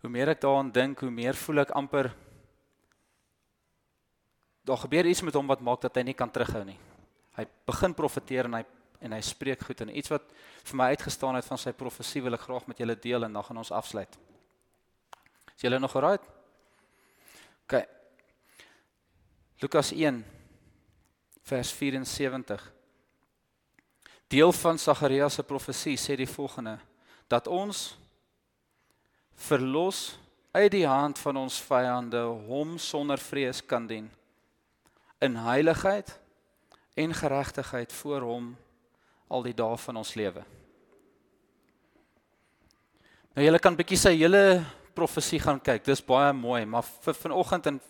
Hoe 0.00 0.10
meer 0.10 0.28
ek 0.28 0.40
daaraan 0.40 0.70
dink, 0.72 1.00
hoe 1.00 1.10
meer 1.10 1.34
voel 1.34 1.60
ek 1.60 1.70
amper 1.70 2.14
daar 4.64 4.78
gebeur 4.78 5.06
iets 5.06 5.22
met 5.22 5.34
hom 5.34 5.46
wat 5.46 5.60
maak 5.60 5.80
dat 5.80 5.96
hy 5.96 6.02
nie 6.02 6.14
kan 6.14 6.30
terughou 6.30 6.64
nie. 6.64 6.78
Hy 7.36 7.46
begin 7.66 7.94
profeteer 7.94 8.44
en 8.44 8.54
hy 8.54 8.64
en 9.00 9.12
hy 9.12 9.20
spreek 9.20 9.62
goed 9.64 9.80
en 9.80 9.96
iets 9.96 10.10
wat 10.12 10.22
vir 10.68 10.76
my 10.76 10.90
uitgestaan 10.92 11.34
het 11.34 11.46
van 11.48 11.58
sy 11.58 11.72
profesie 11.72 12.20
wil 12.22 12.36
ek 12.36 12.40
graag 12.40 12.66
met 12.68 12.78
julle 12.78 12.96
deel 13.00 13.24
en 13.24 13.32
dan 13.32 13.44
gaan 13.44 13.56
ons 13.56 13.72
afsluit. 13.72 14.18
Is 15.60 15.66
julle 15.68 15.78
nog 15.78 15.90
geraai? 15.92 16.16
OK. 17.62 17.74
Lukas 19.60 19.90
1 19.92 20.24
vers 21.42 21.72
74. 21.72 22.72
Deel 24.26 24.52
van 24.52 24.78
Sagarias 24.78 25.36
se 25.36 25.44
profesie 25.44 25.98
sê 26.00 26.16
die 26.16 26.28
volgende 26.28 26.78
dat 27.28 27.44
ons 27.52 27.98
verlos 29.36 30.16
uit 30.56 30.70
die 30.78 30.86
hand 30.88 31.20
van 31.20 31.42
ons 31.42 31.60
vyande 31.68 32.24
hom 32.48 32.78
sonder 32.80 33.20
vrees 33.20 33.60
kan 33.60 33.84
dien 33.84 34.08
in 35.20 35.36
heiligheid 35.44 36.16
en 36.96 37.12
geregtigheid 37.12 37.92
voor 38.00 38.30
hom 38.32 38.50
al 39.28 39.44
die 39.44 39.58
dae 39.60 39.76
van 39.76 40.00
ons 40.00 40.16
lewe. 40.16 40.48
Nou 43.36 43.44
julle 43.44 43.60
kan 43.60 43.76
bietjie 43.76 44.00
sy 44.08 44.16
hele 44.16 44.62
profesie 45.00 45.40
gaan 45.40 45.60
kyk. 45.60 45.84
Dis 45.88 46.02
baie 46.04 46.32
mooi, 46.36 46.64
maar 46.68 46.84
vir 46.84 47.16
vanoggend 47.16 47.70
en 47.72 47.80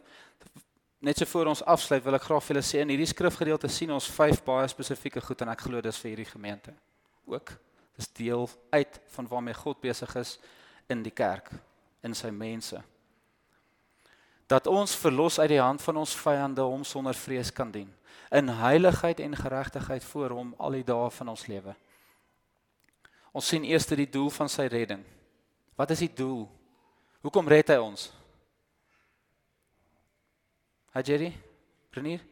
net 1.00 1.18
so 1.18 1.28
voor 1.32 1.50
ons 1.54 1.64
afsluit 1.64 2.04
wil 2.04 2.18
ek 2.18 2.26
graag 2.28 2.44
vir 2.44 2.54
julle 2.54 2.66
sê 2.66 2.82
in 2.84 2.92
hierdie 2.92 3.08
skrifgedeelte 3.08 3.70
sien 3.72 3.90
ons 3.94 4.08
vyf 4.12 4.42
baie 4.46 4.68
spesifieke 4.68 5.22
goed 5.24 5.42
en 5.42 5.52
ek 5.54 5.64
glo 5.66 5.80
dis 5.82 5.98
vir 6.02 6.12
hierdie 6.12 6.28
gemeente 6.28 6.74
ook. 7.30 7.54
Dis 7.96 8.10
deel 8.16 8.46
uit 8.72 9.00
van 9.14 9.28
waarmee 9.28 9.56
God 9.56 9.80
besig 9.80 10.12
is 10.20 10.36
in 10.90 11.02
die 11.04 11.14
kerk, 11.14 11.50
in 12.04 12.14
sy 12.16 12.30
mense. 12.34 12.80
Dat 14.50 14.66
ons 14.66 14.96
verlos 14.98 15.38
uit 15.38 15.50
die 15.52 15.62
hand 15.62 15.82
van 15.82 16.00
ons 16.02 16.14
vyande 16.18 16.64
hom 16.66 16.84
sonder 16.84 17.16
vrees 17.16 17.52
kan 17.54 17.72
dien 17.72 17.90
in 18.30 18.46
heiligheid 18.60 19.18
en 19.20 19.34
geregtigheid 19.34 20.04
voor 20.06 20.36
hom 20.36 20.52
al 20.62 20.76
die 20.78 20.86
dae 20.86 21.08
van 21.10 21.32
ons 21.32 21.48
lewe. 21.50 21.74
Ons 23.34 23.48
sien 23.50 23.64
eers 23.66 23.88
die 23.90 24.06
doel 24.06 24.30
van 24.30 24.50
sy 24.50 24.68
redding. 24.70 25.02
Wat 25.78 25.90
is 25.94 26.04
die 26.04 26.12
doel 26.14 26.44
Hoekom 27.20 27.48
red 27.48 27.68
hy 27.68 27.76
ons? 27.82 28.08
Hy 30.94 31.02
Jerry, 31.06 31.30
Renier, 31.94 32.22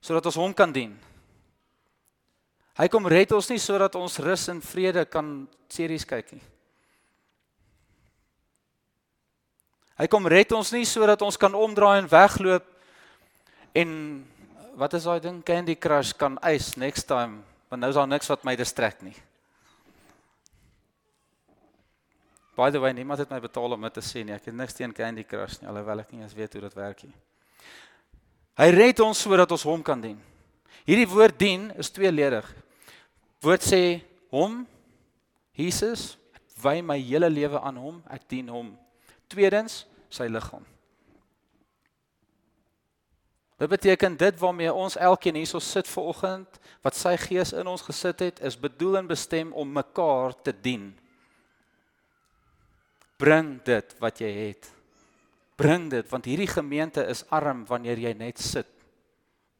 sodat 0.00 0.28
ons 0.30 0.38
hom 0.40 0.54
kan 0.56 0.72
dien. 0.72 0.94
Hy 2.76 2.86
kom 2.92 3.08
red 3.08 3.32
ons 3.32 3.48
nie 3.50 3.60
sodat 3.60 3.96
ons 3.96 4.18
rus 4.20 4.46
en 4.52 4.60
vrede 4.60 5.06
kan 5.08 5.32
series 5.72 6.04
kyk 6.08 6.36
nie. 6.36 6.44
Hy 9.96 10.06
kom 10.12 10.28
red 10.28 10.52
ons 10.52 10.70
nie 10.76 10.84
sodat 10.84 11.22
ons 11.24 11.40
kan 11.40 11.56
omdraai 11.56 12.02
en 12.02 12.10
wegloop 12.10 12.66
en 13.80 13.92
wat 14.76 14.96
is 14.98 15.06
daai 15.08 15.22
ding 15.24 15.40
Candy 15.40 15.76
Crush 15.80 16.12
kan 16.20 16.36
eis 16.44 16.74
next 16.76 17.08
time 17.08 17.40
want 17.72 17.80
nou 17.80 17.88
is 17.90 17.96
daar 17.96 18.08
niks 18.08 18.28
wat 18.30 18.44
my 18.44 18.54
distrek 18.60 19.00
nie. 19.02 19.16
By 22.56 22.70
the 22.72 22.80
way, 22.80 22.92
niemand 22.96 23.20
het 23.20 23.30
my 23.30 23.40
betaal 23.40 23.76
om 23.76 23.82
dit 23.84 23.92
te 23.98 24.02
sê 24.04 24.22
nie. 24.24 24.32
Ek 24.32 24.48
het 24.48 24.56
niks 24.56 24.74
teen 24.74 24.94
Candy 24.96 25.26
Crush 25.28 25.58
nie, 25.60 25.68
alhoewel 25.68 26.00
ek 26.00 26.14
nie 26.14 26.22
eens 26.24 26.36
weet 26.36 26.56
hoe 26.56 26.62
dit 26.64 26.76
werk 26.78 27.02
nie. 27.04 27.12
Hy 28.56 28.70
red 28.72 29.02
ons 29.04 29.20
sodat 29.20 29.50
ons 29.52 29.66
hom 29.68 29.82
kan 29.84 30.00
dien. 30.00 30.16
Hierdie 30.88 31.08
woord 31.10 31.36
dien 31.36 31.68
is 31.76 31.92
tweeledig. 31.92 32.48
Woord 33.44 33.66
sê 33.66 33.82
hom 34.32 34.62
Jesus, 35.56 36.14
ek 36.36 36.56
wy 36.64 36.80
my 36.84 36.96
hele 37.00 37.28
lewe 37.32 37.60
aan 37.60 37.76
hom, 37.80 38.00
ek 38.12 38.24
dien 38.28 38.48
hom. 38.52 38.72
Tweedens, 39.32 39.84
sy 40.12 40.28
liggaam. 40.30 40.64
Dit 43.56 43.72
beteken 43.72 44.16
dit 44.20 44.40
waarmee 44.40 44.72
ons 44.72 44.98
elkeen 45.00 45.38
hierso 45.40 45.60
sit 45.64 45.88
ver 45.88 46.10
oggend, 46.12 46.58
wat 46.84 46.96
sy 46.96 47.14
gees 47.20 47.54
in 47.56 47.68
ons 47.68 47.84
gesit 47.84 48.20
het, 48.20 48.40
is 48.44 48.58
bedoel 48.60 49.00
en 49.00 49.08
bestem 49.08 49.52
om 49.56 49.72
mekaar 49.72 50.36
te 50.44 50.52
dien. 50.52 50.90
Bring 53.16 53.56
dit 53.64 53.94
wat 54.02 54.20
jy 54.20 54.30
het. 54.30 54.70
Bring 55.56 55.88
dit 55.92 56.08
want 56.12 56.28
hierdie 56.28 56.50
gemeente 56.50 57.04
is 57.08 57.24
arm 57.32 57.64
wanneer 57.68 58.00
jy 58.00 58.12
net 58.18 58.40
sit 58.42 58.72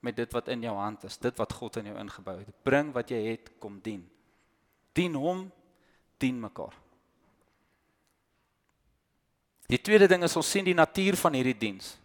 met 0.05 0.17
dit 0.17 0.33
wat 0.37 0.49
in 0.53 0.63
jou 0.63 0.75
hand 0.77 1.05
is, 1.09 1.17
dit 1.19 1.35
wat 1.41 1.55
God 1.57 1.81
in 1.81 1.89
jou 1.91 1.97
ingebou 1.99 2.37
het. 2.39 2.51
Bring 2.63 2.93
wat 2.95 3.11
jy 3.11 3.23
het, 3.33 3.49
kom 3.59 3.81
dien. 3.83 4.05
Dien 4.95 5.17
hom, 5.19 5.47
dien 6.23 6.39
mekaar. 6.41 6.77
Die 9.67 9.81
tweede 9.83 10.07
ding 10.07 10.23
is 10.23 10.37
ons 10.39 10.51
sien 10.51 10.67
die 10.67 10.77
natuur 10.77 11.19
van 11.19 11.35
hierdie 11.35 11.57
diens. 11.59 11.97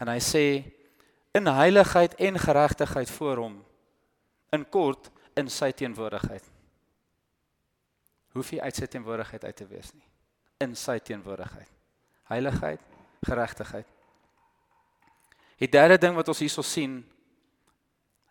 En 0.00 0.08
hy 0.08 0.18
sê 0.24 0.44
in 1.36 1.50
heiligheid 1.52 2.14
en 2.24 2.40
geregtigheid 2.40 3.10
voor 3.18 3.42
hom. 3.44 3.58
In 4.56 4.64
kort 4.72 5.10
in 5.36 5.50
sy 5.52 5.68
teenwoordigheid. 5.76 6.46
Hoef 8.32 8.54
jy 8.54 8.62
uit 8.64 8.78
sy 8.78 8.88
teenwoordigheid 8.88 9.44
uit 9.44 9.58
te 9.58 9.66
wees 9.68 9.92
nie. 9.92 10.07
In 10.58 10.74
sy 10.76 10.98
teenwoordigheid. 10.98 11.70
Heiligheid, 12.28 12.80
geregtigheid. 13.22 13.86
Die 15.58 15.68
derde 15.70 15.98
ding 15.98 16.14
wat 16.18 16.28
ons 16.28 16.42
hierso 16.42 16.62
sien 16.62 17.00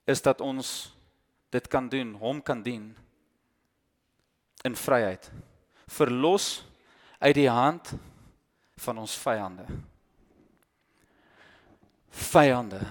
is 0.08 0.22
dat 0.24 0.42
ons 0.42 0.94
dit 1.52 1.68
kan 1.68 1.90
doen, 1.90 2.14
hom 2.20 2.42
kan 2.44 2.62
dien 2.64 2.92
in 4.68 4.76
vryheid. 4.76 5.32
Verlos 5.88 6.66
uit 7.20 7.36
die 7.36 7.50
hand 7.50 7.94
van 8.84 8.98
ons 8.98 9.16
vyande. 9.18 9.66
Vyande. 12.10 12.82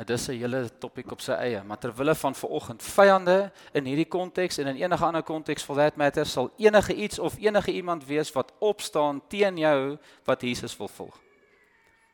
Dit 0.00 0.10
is 0.10 0.28
'n 0.28 0.32
hele 0.32 0.70
topik 0.78 1.10
op 1.12 1.20
sy 1.20 1.32
eie, 1.32 1.62
maar 1.62 1.78
ter 1.78 1.94
wille 1.94 2.14
van 2.14 2.34
vanoggend, 2.34 2.82
vyande 2.82 3.52
in 3.72 3.84
hierdie 3.84 4.08
konteks 4.08 4.58
en 4.58 4.66
in 4.66 4.76
enige 4.76 5.04
ander 5.04 5.22
konteks 5.22 5.62
for 5.62 5.76
that 5.76 5.96
matter 5.96 6.26
sal 6.26 6.50
enige 6.56 6.94
iets 6.94 7.18
of 7.18 7.36
enige 7.38 7.72
iemand 7.72 8.06
wees 8.06 8.32
wat 8.32 8.52
opstaan 8.58 9.20
teen 9.28 9.58
jou 9.58 9.98
wat 10.24 10.40
Jesus 10.42 10.76
wil 10.76 10.88
volg. 10.88 11.20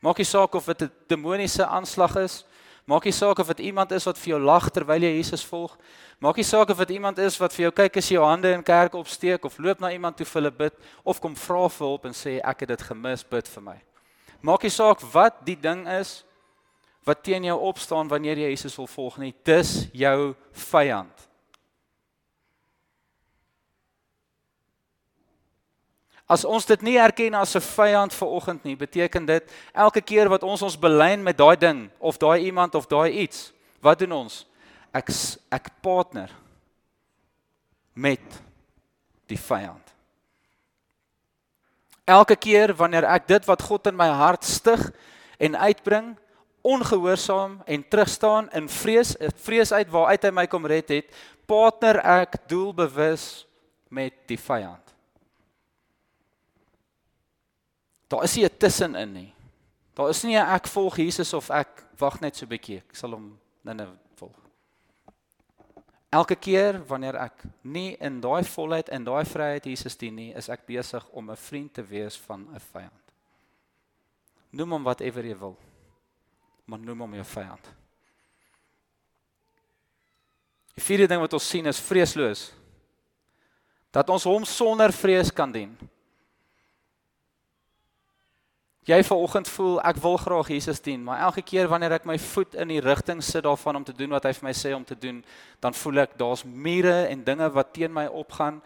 Maak 0.01 0.17
nie 0.17 0.25
saak 0.25 0.55
of 0.55 0.65
dit 0.65 0.81
'n 0.81 0.91
demoniese 1.07 1.65
aanslag 1.65 2.15
is, 2.15 2.45
maak 2.85 3.03
nie 3.03 3.13
saak 3.13 3.39
of 3.39 3.47
dit 3.47 3.59
iemand 3.59 3.91
is 3.91 4.03
wat 4.03 4.17
vir 4.17 4.29
jou 4.29 4.41
lag 4.41 4.69
terwyl 4.69 5.01
jy 5.01 5.15
Jesus 5.15 5.45
volg, 5.45 5.77
Maak 6.17 6.35
nie 6.35 6.43
saak 6.43 6.71
of 6.73 6.79
dit 6.81 6.89
iemand 6.95 7.19
is 7.21 7.35
wat 7.37 7.53
vir 7.53 7.67
jou 7.67 7.71
kyk 7.77 7.97
as 7.97 8.07
jy 8.09 8.15
jou 8.15 8.25
hande 8.25 8.49
in 8.49 8.63
kerk 8.65 8.95
opsteek 8.97 9.43
of 9.45 9.59
loop 9.61 9.79
na 9.79 9.91
iemand 9.93 10.17
toe 10.17 10.25
vir 10.25 10.41
hulle 10.41 10.51
bid 10.51 10.73
of 11.05 11.19
kom 11.21 11.35
vra 11.37 11.67
vir 11.69 11.85
hulp 11.87 12.05
en 12.09 12.15
sê 12.17 12.39
ek 12.41 12.63
het 12.63 12.69
dit 12.69 12.81
gemis, 12.81 13.21
bid 13.21 13.47
vir 13.47 13.61
my. 13.61 13.75
Maak 14.41 14.65
nie 14.65 14.73
saak 14.73 15.03
wat 15.13 15.45
die 15.45 15.55
ding 15.61 15.85
is 15.87 16.23
wat 17.07 17.23
teen 17.23 17.47
jou 17.47 17.55
opstaan 17.69 18.09
wanneer 18.11 18.37
jy 18.41 18.51
Jesus 18.51 18.75
wil 18.75 18.89
volg 18.91 19.17
nie, 19.21 19.31
dis 19.47 19.87
jou 19.95 20.35
vyand. 20.67 21.23
As 26.27 26.43
ons 26.43 26.67
dit 26.67 26.81
nie 26.83 26.97
erken 26.99 27.33
as 27.39 27.55
'n 27.55 27.63
vyand 27.63 28.13
vir 28.13 28.27
oggend 28.27 28.63
nie, 28.63 28.75
beteken 28.75 29.25
dit 29.25 29.51
elke 29.73 30.01
keer 30.01 30.27
wat 30.29 30.43
ons 30.43 30.61
ons 30.61 30.75
belyn 30.75 31.23
met 31.23 31.37
daai 31.37 31.55
ding 31.55 31.89
of 31.99 32.17
daai 32.17 32.43
iemand 32.43 32.75
of 32.75 32.87
daai 32.87 33.11
iets, 33.23 33.53
wat 33.79 33.99
doen 33.99 34.11
ons? 34.11 34.45
ek 34.97 35.11
ek 35.53 35.71
partner 35.83 36.31
met 37.97 38.41
die 39.27 39.39
vyand. 39.39 39.83
Elke 42.07 42.37
keer 42.39 42.71
wanneer 42.77 43.07
ek 43.09 43.27
dit 43.27 43.47
wat 43.49 43.65
God 43.67 43.89
in 43.91 43.97
my 43.97 44.07
hart 44.07 44.45
stig 44.47 44.85
en 45.43 45.57
uitbring, 45.59 46.13
ongehoorsaam 46.61 47.61
en 47.65 47.87
terugstaan 47.87 48.49
in 48.51 48.69
vrees, 48.69 49.15
vrees 49.35 49.71
uit 49.71 49.89
waaruit 49.89 50.23
hy 50.23 50.31
my 50.31 50.47
kom 50.47 50.65
red 50.65 50.89
het, 50.89 51.13
partner 51.45 52.01
ek 52.03 52.41
doelbewus 52.47 53.45
met 53.89 54.13
die 54.27 54.39
vyand. 54.39 54.83
Daar 58.07 58.23
is 58.23 58.35
nie 58.35 58.45
'n 58.45 58.57
tussenin 58.57 59.13
nie. 59.13 59.33
Daar 59.93 60.09
is 60.09 60.23
nie 60.23 60.37
'n 60.37 60.55
ek 60.55 60.67
volg 60.67 60.97
Jesus 60.97 61.33
of 61.33 61.49
ek 61.49 61.83
wag 61.99 62.21
net 62.21 62.35
so 62.35 62.45
'n 62.45 62.49
bietjie. 62.49 62.77
Ek 62.77 62.95
sal 62.95 63.11
hom 63.11 63.39
nou-nou 63.63 63.97
Elke 66.09 66.37
keer 66.39 66.79
wanneer 66.87 67.17
ek 67.19 67.41
nie 67.67 67.97
in 67.99 68.21
daai 68.23 68.45
volheid 68.47 68.87
en 68.95 69.03
daai 69.03 69.25
vryheid 69.27 69.65
Jesus 69.67 69.97
dien 69.99 70.15
nie, 70.15 70.29
is 70.39 70.47
ek 70.49 70.63
besig 70.65 71.03
om 71.11 71.29
'n 71.29 71.35
vriend 71.35 71.73
te 71.73 71.83
wees 71.83 72.15
van 72.17 72.47
'n 72.47 72.59
vyand. 72.59 73.05
Noem 74.51 74.71
hom 74.71 74.83
whatever 74.83 75.25
jy 75.25 75.37
wil. 75.37 75.57
Maar 76.67 76.83
noem 76.83 77.05
hom 77.05 77.17
jou 77.17 77.25
vyand. 77.31 77.73
Die 80.77 80.83
vierde 80.83 81.07
ding 81.09 81.23
wat 81.23 81.33
ons 81.33 81.49
sien 81.49 81.65
is 81.65 81.81
vreesloos. 81.81 82.51
Dat 83.95 84.09
ons 84.13 84.27
hom 84.27 84.45
sonder 84.45 84.93
vrees 84.93 85.31
kan 85.33 85.51
dien 85.51 85.73
jy 88.87 89.01
vanoggend 89.03 89.49
voel 89.51 89.81
ek 89.83 89.97
wil 89.99 90.15
graag 90.21 90.49
Jesus 90.53 90.79
dien, 90.83 91.01
maar 91.03 91.19
elke 91.27 91.43
keer 91.43 91.67
wanneer 91.67 91.97
ek 91.97 92.05
my 92.07 92.15
voet 92.29 92.55
in 92.55 92.71
die 92.71 92.79
rigting 92.83 93.19
sit 93.23 93.43
daarvan 93.43 93.81
om 93.81 93.85
te 93.87 93.95
doen 93.95 94.13
wat 94.15 94.29
hy 94.29 94.31
vir 94.37 94.47
my 94.47 94.53
sê 94.55 94.71
om 94.75 94.85
te 94.87 94.95
doen, 94.95 95.19
dan 95.63 95.75
voel 95.75 96.05
ek 96.05 96.15
daar's 96.19 96.45
mure 96.47 96.95
en 97.11 97.25
dinge 97.27 97.49
wat 97.51 97.73
teen 97.75 97.91
my 97.91 98.05
opgaan 98.07 98.61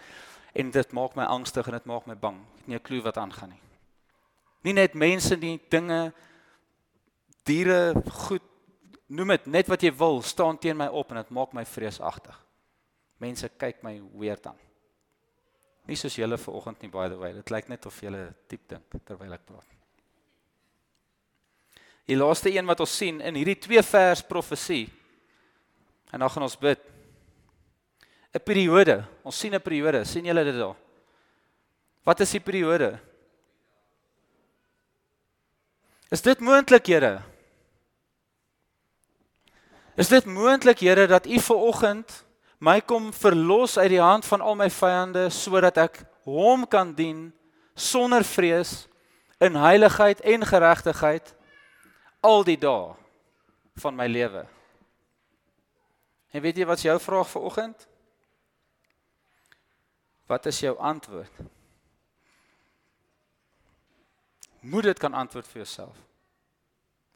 en 0.54 0.72
dit 0.72 0.94
maak 0.94 1.18
my 1.18 1.26
angstig 1.26 1.66
en 1.66 1.78
dit 1.80 1.90
maak 1.90 2.06
my 2.06 2.14
bang. 2.14 2.38
Ek 2.38 2.62
het 2.62 2.68
nie 2.68 2.78
'n 2.78 2.86
klou 2.86 3.02
wat 3.02 3.18
aangaan 3.18 3.50
nie. 3.50 3.62
Nie 4.64 4.74
net 4.74 4.94
mense 4.94 5.36
nie, 5.36 5.60
dinge, 5.70 6.14
diere, 7.48 7.94
goed, 8.26 8.44
noem 9.12 9.36
dit 9.36 9.48
net 9.58 9.70
wat 9.72 9.84
jy 9.84 9.92
wil, 9.98 10.22
staan 10.26 10.60
teen 10.62 10.78
my 10.78 10.88
op 10.88 11.12
en 11.12 11.22
dit 11.22 11.34
maak 11.36 11.54
my 11.58 11.66
vreesagtig. 11.68 12.38
Mense 13.22 13.50
kyk 13.62 13.84
my 13.86 13.98
weird 14.18 14.48
aan. 14.50 14.60
Nie 15.90 15.98
soos 15.98 16.16
julle 16.16 16.38
vanoggend 16.38 16.82
nie 16.84 16.92
by 16.94 17.08
the 17.10 17.18
way. 17.20 17.34
Dit 17.36 17.52
lyk 17.54 17.70
net 17.70 17.86
of 17.90 17.98
julle 18.02 18.30
diep 18.50 18.64
dink 18.70 19.02
terwyl 19.06 19.34
ek 19.36 19.46
praat. 19.46 19.68
Die 22.10 22.18
laaste 22.18 22.52
een 22.52 22.68
wat 22.68 22.82
ons 22.84 22.94
sien 22.98 23.22
in 23.24 23.38
hierdie 23.38 23.60
twee 23.62 23.82
vers 23.86 24.24
profesie. 24.26 24.86
En 26.12 26.24
dan 26.24 26.32
gaan 26.34 26.44
ons 26.48 26.58
bid. 26.60 26.80
'n 28.34 28.40
Periode. 28.40 29.04
Ons 29.24 29.40
sien 29.40 29.54
'n 29.54 29.62
periode. 29.62 30.06
sien 30.06 30.26
julle 30.26 30.44
dit 30.44 30.56
daar? 30.56 30.76
Wat 32.04 32.20
is 32.20 32.32
die 32.32 32.40
periode? 32.40 33.00
Is 36.12 36.22
dit 36.22 36.40
moontlik, 36.40 36.86
Here? 36.92 37.22
Is 39.96 40.12
dit 40.12 40.26
moontlik, 40.26 40.80
Here, 40.84 41.08
dat 41.08 41.26
U 41.26 41.40
ver 41.40 41.56
oggend 41.72 42.26
my 42.62 42.78
kom 42.86 43.10
verlos 43.14 43.78
uit 43.78 43.90
die 43.90 44.02
hand 44.02 44.26
van 44.26 44.42
al 44.42 44.56
my 44.56 44.70
vyande 44.70 45.30
sodat 45.34 45.80
ek 45.82 46.04
Hom 46.28 46.68
kan 46.70 46.92
dien 46.94 47.32
sonder 47.74 48.22
vrees 48.28 48.86
in 49.42 49.56
heiligheid 49.58 50.22
en 50.22 50.46
geregtigheid? 50.46 51.32
al 52.22 52.44
die 52.46 52.58
dae 52.58 52.94
van 53.82 53.96
my 53.98 54.06
lewe. 54.08 54.46
En 56.32 56.44
weet 56.44 56.62
jy 56.62 56.68
wat 56.70 56.80
is 56.80 56.88
jou 56.88 56.98
vraag 57.02 57.30
vir 57.34 57.48
oggend? 57.50 57.88
Wat 60.30 60.46
is 60.48 60.62
jou 60.64 60.78
antwoord? 60.78 61.42
Moet 64.62 64.84
dit 64.92 65.00
kan 65.00 65.14
antwoord 65.14 65.48
vir 65.50 65.64
jouself. 65.64 65.98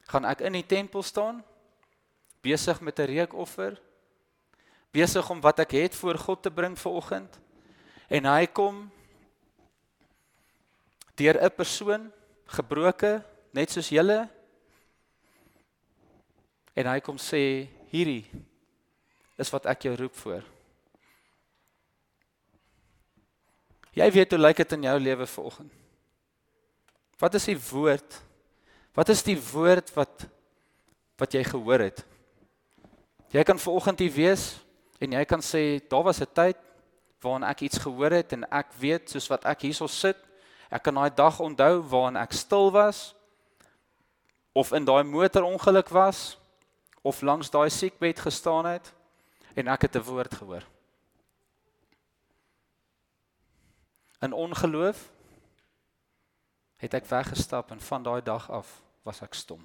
Gaan 0.10 0.26
ek 0.26 0.42
in 0.46 0.58
die 0.58 0.66
tempel 0.66 1.04
staan 1.06 1.44
besig 2.42 2.82
met 2.82 3.00
'n 3.00 3.10
reukoffer? 3.10 3.78
Besig 4.92 5.30
om 5.30 5.42
wat 5.42 5.60
ek 5.60 5.72
het 5.72 5.96
voor 5.96 6.18
God 6.18 6.42
te 6.42 6.52
bring 6.52 6.78
vir 6.80 6.92
oggend? 6.92 7.40
En 8.10 8.26
hy 8.26 8.46
kom 8.46 8.92
deur 11.16 11.38
'n 11.42 11.56
persoon 11.56 12.12
gebroke 12.46 13.24
net 13.52 13.72
soos 13.72 13.90
julle 13.90 14.30
en 16.74 16.86
hy 16.86 17.00
kom 17.00 17.18
sê 17.18 17.70
hierdie 17.92 18.26
is 19.38 19.50
wat 19.50 19.66
ek 19.66 19.88
jou 19.88 19.96
roep 19.96 20.16
voor. 20.16 20.44
Jy 23.96 24.12
weet 24.12 24.32
hoe 24.32 24.40
lyk 24.40 24.58
dit 24.58 24.72
in 24.72 24.84
jou 24.84 25.00
lewe 25.00 25.28
vanoggend? 25.28 25.85
Wat 27.20 27.34
is 27.34 27.46
die 27.48 27.58
woord? 27.70 28.22
Wat 28.96 29.10
is 29.10 29.24
die 29.24 29.38
woord 29.52 29.92
wat 29.96 30.28
wat 31.16 31.32
jy 31.32 31.46
gehoor 31.48 31.80
het? 31.80 32.02
Jy 33.32 33.44
kan 33.48 33.60
vanoggend 33.60 34.02
hier 34.04 34.12
wees 34.12 34.44
en 35.00 35.16
jy 35.16 35.24
kan 35.28 35.40
sê 35.40 35.80
daar 35.88 36.04
was 36.04 36.20
'n 36.20 36.28
tyd 36.34 36.58
waarin 37.22 37.48
ek 37.48 37.62
iets 37.62 37.80
gehoor 37.80 38.12
het 38.12 38.34
en 38.34 38.44
ek 38.52 38.74
weet 38.80 39.10
soos 39.10 39.28
wat 39.28 39.46
ek 39.46 39.62
hierso 39.62 39.88
sit, 39.88 40.18
ek 40.70 40.84
kan 40.84 40.96
daai 40.96 41.10
dag 41.16 41.40
onthou 41.40 41.82
waarin 41.82 42.18
ek 42.18 42.34
stil 42.34 42.72
was 42.72 43.16
of 44.54 44.72
in 44.72 44.86
daai 44.86 45.04
motorongeluk 45.04 45.90
was 45.90 46.38
of 47.02 47.22
langs 47.22 47.50
daai 47.50 47.70
siekbed 47.70 48.20
gestaan 48.20 48.66
het 48.66 48.94
en 49.56 49.68
ek 49.68 49.82
het 49.82 49.96
'n 49.96 50.04
woord 50.04 50.36
gehoor. 50.36 50.64
In 54.22 54.34
ongeloof 54.34 55.15
het 56.82 56.94
ek 56.94 57.08
weggestap 57.10 57.72
en 57.72 57.80
van 57.80 58.04
daai 58.04 58.22
dag 58.22 58.50
af 58.52 58.82
was 59.06 59.22
ek 59.22 59.34
stom. 59.38 59.64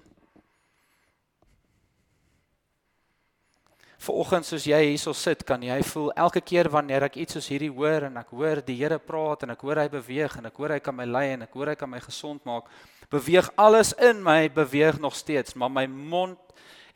Vanoggend 4.00 4.46
soos 4.48 4.64
jy 4.64 4.78
hierso 4.86 5.12
sit, 5.12 5.42
kan 5.44 5.60
jy 5.60 5.76
voel 5.84 6.08
elke 6.22 6.40
keer 6.40 6.70
wanneer 6.72 7.04
ek 7.04 7.18
iets 7.20 7.36
soos 7.36 7.50
hierdie 7.52 7.68
hoor 7.68 8.06
en 8.06 8.16
ek 8.16 8.30
hoor 8.32 8.62
die 8.64 8.78
Here 8.78 8.96
praat 8.96 9.44
en 9.44 9.52
ek 9.52 9.64
hoor 9.66 9.82
hy 9.82 9.90
beweeg 9.92 10.38
en 10.40 10.48
ek 10.48 10.56
hoor 10.56 10.72
hy 10.72 10.78
kan 10.80 10.96
my 10.96 11.04
lei 11.04 11.26
en 11.34 11.44
ek 11.44 11.52
hoor 11.52 11.68
hy 11.68 11.74
kan 11.76 11.90
my 11.90 12.00
gesond 12.00 12.40
maak, 12.48 12.70
beweeg 13.12 13.50
alles 13.60 13.92
in 14.00 14.22
my 14.24 14.48
beweeg 14.56 14.96
nog 15.04 15.18
steeds, 15.18 15.52
maar 15.52 15.68
my 15.68 15.84
mond 15.84 16.40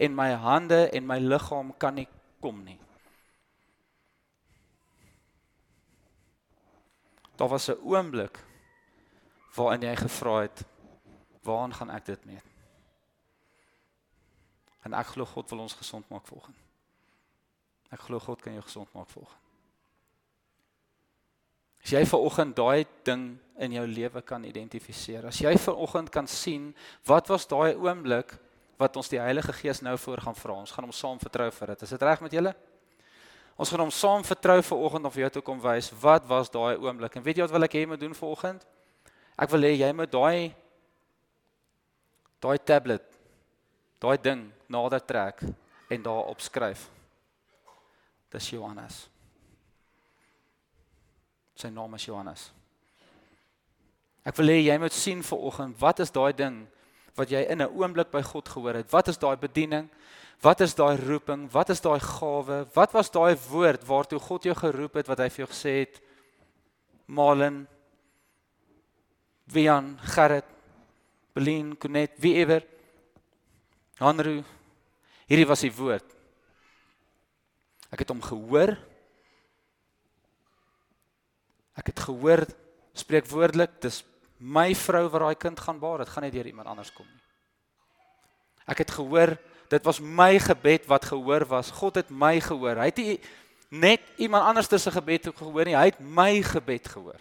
en 0.01 0.17
my 0.17 0.31
hande 0.33 0.87
en 0.97 1.05
my 1.05 1.19
liggaam 1.21 1.75
kan 1.77 2.01
nie 2.01 2.09
kom 2.41 2.65
nie. 2.65 2.79
Daar 7.37 7.53
was 7.53 7.69
'n 7.69 7.77
oomblik 7.85 8.39
waarin 9.55 9.83
jy 9.83 9.97
gevra 9.97 10.41
het, 10.41 10.65
"Waaraan 11.43 11.75
gaan 11.75 11.91
ek 11.91 12.05
dit 12.05 12.25
mee?" 12.25 12.43
En 14.85 14.93
ek 14.93 15.07
glo 15.07 15.25
God 15.25 15.51
wil 15.51 15.65
ons 15.65 15.75
gesond 15.75 16.09
maak 16.09 16.27
volgens. 16.27 16.57
Ek 17.91 18.01
glo 18.01 18.19
God 18.19 18.43
kan 18.43 18.53
jou 18.53 18.63
gesond 18.63 18.93
maak 18.93 19.09
volgens. 19.09 19.41
As 21.85 21.93
jy 21.93 22.01
ver 22.09 22.19
oggend 22.25 22.57
daai 22.57 22.87
ding 23.05 23.39
in 23.61 23.73
jou 23.77 23.85
lewe 23.87 24.23
kan 24.25 24.45
identifiseer. 24.45 25.27
As 25.29 25.39
jy 25.39 25.53
ver 25.61 25.77
oggend 25.77 26.09
kan 26.11 26.27
sien 26.27 26.71
wat 27.05 27.29
was 27.29 27.45
daai 27.47 27.75
oomblik 27.77 28.33
wat 28.81 28.97
ons 28.97 29.11
die 29.13 29.21
Heilige 29.21 29.53
Gees 29.53 29.83
nou 29.85 29.99
voor 29.99 30.23
gaan 30.25 30.37
vra. 30.37 30.57
Ons 30.65 30.73
gaan 30.73 30.85
hom 30.89 30.95
saam 30.97 31.21
vertrou 31.21 31.51
vir 31.53 31.75
dit. 31.75 31.83
Is 31.83 31.93
dit 31.95 32.03
reg 32.03 32.25
met 32.25 32.33
julle? 32.33 32.55
Ons 33.61 33.71
gaan 33.71 33.85
hom 33.85 33.93
saam 33.93 34.25
vertrou 34.25 34.57
vir 34.63 34.87
oggend 34.89 35.05
om 35.05 35.13
vir 35.13 35.27
jou 35.27 35.31
te 35.37 35.45
kom 35.45 35.61
wys 35.63 35.93
wat 36.01 36.25
was 36.27 36.51
daai 36.51 36.81
oomblik. 36.81 37.17
En 37.17 37.23
weet 37.23 37.37
jy 37.37 37.47
wat 37.47 37.55
wil 37.55 37.69
ek 37.69 37.77
hê 37.77 37.85
jy 37.85 37.91
moet 37.93 38.01
doen 38.01 38.17
vir 38.17 38.33
oggend? 38.33 38.65
Ek 39.35 39.51
wil 39.51 39.67
hê 39.67 39.75
jy 39.75 39.91
moet 39.93 40.13
daai 40.13 40.55
daai 42.45 42.59
tablet 42.61 43.07
daai 44.05 44.19
ding 44.21 44.45
nader 44.69 45.01
trek 45.01 45.41
en 45.91 46.03
daar 46.03 46.29
opskryf. 46.33 46.89
Dis 48.35 48.51
Johannes. 48.51 49.05
Sy 51.55 51.71
naam 51.71 51.95
is 51.95 52.07
Johannes. 52.07 52.49
Ek 54.25 54.37
wil 54.41 54.53
hê 54.53 54.61
jy 54.65 54.77
moet 54.81 54.95
sien 54.97 55.23
vir 55.23 55.45
oggend, 55.51 55.77
wat 55.81 56.01
is 56.05 56.13
daai 56.13 56.33
ding 56.37 56.65
wat 57.15 57.31
jy 57.31 57.45
in 57.47 57.63
'n 57.63 57.71
oomblik 57.71 58.11
by 58.11 58.23
God 58.23 58.49
gehoor 58.49 58.75
het? 58.75 58.91
Wat 58.91 59.09
is 59.09 59.19
daai 59.19 59.37
bediening? 59.37 59.89
Wat 60.43 60.61
is 60.61 60.75
daai 60.75 60.97
roeping? 60.97 61.49
Wat 61.53 61.71
is 61.71 61.81
daai 61.81 62.01
gawe? 62.01 62.67
Wat 62.75 62.93
was 62.93 63.11
daai 63.11 63.37
woord 63.49 63.87
waartoe 63.87 64.19
God 64.19 64.43
jou 64.45 64.55
geroep 64.55 64.95
het 64.95 65.07
wat 65.07 65.19
hy 65.19 65.29
vir 65.29 65.47
jou 65.47 65.51
gesê 65.53 65.79
het? 65.81 66.01
Malen 67.07 67.69
Wian, 69.53 69.99
Gerrit, 70.15 70.47
Belien, 71.35 71.75
Konet, 71.79 72.15
wie 72.23 72.35
ewer. 72.41 72.63
Hanru. 74.01 74.43
Hierdie 75.29 75.49
was 75.49 75.65
die 75.65 75.73
woord. 75.75 76.07
Ek 77.95 78.03
het 78.03 78.11
hom 78.11 78.23
gehoor. 78.25 78.75
Ek 81.79 81.91
het 81.91 82.05
gehoor 82.07 82.45
spreek 82.95 83.27
woordelik, 83.27 83.81
dis 83.83 84.03
my 84.39 84.71
vrou 84.79 85.07
wat 85.11 85.25
daai 85.25 85.39
kind 85.41 85.61
gaan 85.61 85.81
baar, 85.83 86.05
dit 86.05 86.13
gaan 86.13 86.27
nie 86.27 86.35
deur 86.35 86.47
iemand 86.47 86.71
anders 86.71 86.93
kom 86.95 87.07
nie. 87.07 87.23
Ek 88.71 88.85
het 88.85 88.93
gehoor, 88.97 89.35
dit 89.73 89.87
was 89.87 90.01
my 90.01 90.39
gebed 90.41 90.87
wat 90.89 91.09
gehoor 91.11 91.45
was. 91.51 91.73
God 91.75 91.99
het 92.01 92.11
my 92.11 92.39
gehoor. 92.41 92.79
Hy 92.81 92.89
het 92.93 93.01
nie 93.03 93.19
net 93.75 94.05
iemand 94.23 94.47
anders 94.47 94.71
se 94.71 94.91
gebed 94.95 95.33
gehoor 95.35 95.67
nie, 95.67 95.77
hy 95.77 95.89
het 95.91 96.01
my 96.01 96.43
gebed 96.47 96.89
gehoor. 96.89 97.21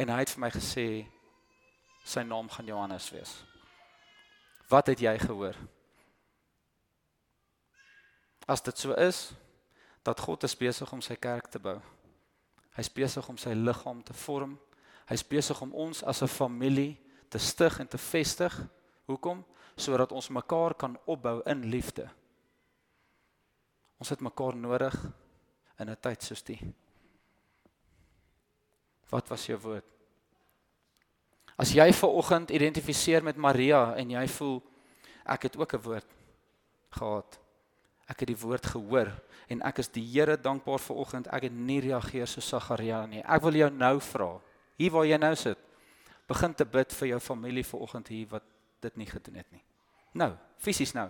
En 0.00 0.08
hy 0.08 0.22
het 0.22 0.30
vir 0.32 0.40
my 0.40 0.48
gesê 0.54 0.86
sy 2.08 2.22
naam 2.24 2.48
gaan 2.48 2.68
Johannes 2.70 3.10
wees. 3.12 3.34
Wat 4.70 4.88
het 4.88 5.02
jy 5.02 5.12
gehoor? 5.20 5.58
As 8.48 8.64
dit 8.64 8.78
so 8.80 8.96
is 8.96 9.28
dat 10.06 10.22
God 10.24 10.46
is 10.48 10.56
besig 10.56 10.88
om 10.92 11.02
sy 11.04 11.18
kerk 11.20 11.50
te 11.52 11.60
bou. 11.60 11.76
Hy's 12.78 12.88
besig 12.88 13.28
om 13.28 13.36
sy 13.36 13.52
liggaam 13.52 14.00
te 14.06 14.16
vorm. 14.16 14.56
Hy's 15.10 15.26
besig 15.26 15.60
om 15.60 15.74
ons 15.74 16.02
as 16.02 16.22
'n 16.22 16.32
familie 16.32 16.96
te 17.28 17.38
stig 17.38 17.80
en 17.80 17.88
te 17.88 17.98
vestig. 17.98 18.56
Hoekom? 19.04 19.44
Sodat 19.76 20.12
ons 20.12 20.28
mekaar 20.28 20.74
kan 20.74 20.98
opbou 21.04 21.42
in 21.44 21.64
liefde. 21.64 22.08
Ons 23.98 24.08
het 24.08 24.20
mekaar 24.20 24.56
nodig 24.56 24.94
in 25.78 25.90
'n 25.90 26.00
tyd 26.00 26.22
soos 26.22 26.42
die. 26.42 26.74
Wat 29.10 29.28
was 29.28 29.46
jou 29.46 29.58
woord? 29.58 29.84
As 31.60 31.74
jy 31.74 31.92
ver 31.92 32.08
oggend 32.08 32.50
identifiseer 32.50 33.22
met 33.22 33.36
Maria 33.36 33.94
en 33.96 34.10
jy 34.10 34.26
voel 34.28 34.62
ek 35.26 35.42
het 35.42 35.56
ook 35.56 35.74
'n 35.74 35.82
woord 35.82 36.08
gehad 36.90 37.40
Ek 38.10 38.24
het 38.24 38.32
die 38.32 38.40
woord 38.42 38.66
gehoor 38.66 39.12
en 39.50 39.62
ek 39.66 39.80
is 39.82 39.90
die 39.94 40.02
Here 40.02 40.36
dankbaar 40.38 40.82
vir 40.82 40.98
oggend. 41.02 41.28
Ek 41.30 41.46
het 41.46 41.54
nie 41.54 41.78
reageer 41.84 42.26
so 42.30 42.42
Sagaria 42.42 43.04
nie. 43.06 43.22
Ek 43.22 43.42
wil 43.44 43.58
jou 43.60 43.70
nou 43.70 43.96
vra. 44.02 44.30
Hier 44.80 44.92
waar 44.94 45.06
jy 45.06 45.18
nou 45.20 45.32
sit, 45.38 45.58
begin 46.30 46.54
te 46.56 46.66
bid 46.66 46.94
vir 46.98 47.12
jou 47.12 47.20
familie 47.22 47.64
vir 47.66 47.82
oggend 47.86 48.10
hier 48.10 48.28
wat 48.32 48.46
dit 48.82 48.96
nie 48.98 49.06
gedoen 49.06 49.38
het 49.42 49.50
nie. 49.54 49.62
Nou, 50.18 50.32
fisies 50.58 50.94
nou. 50.96 51.06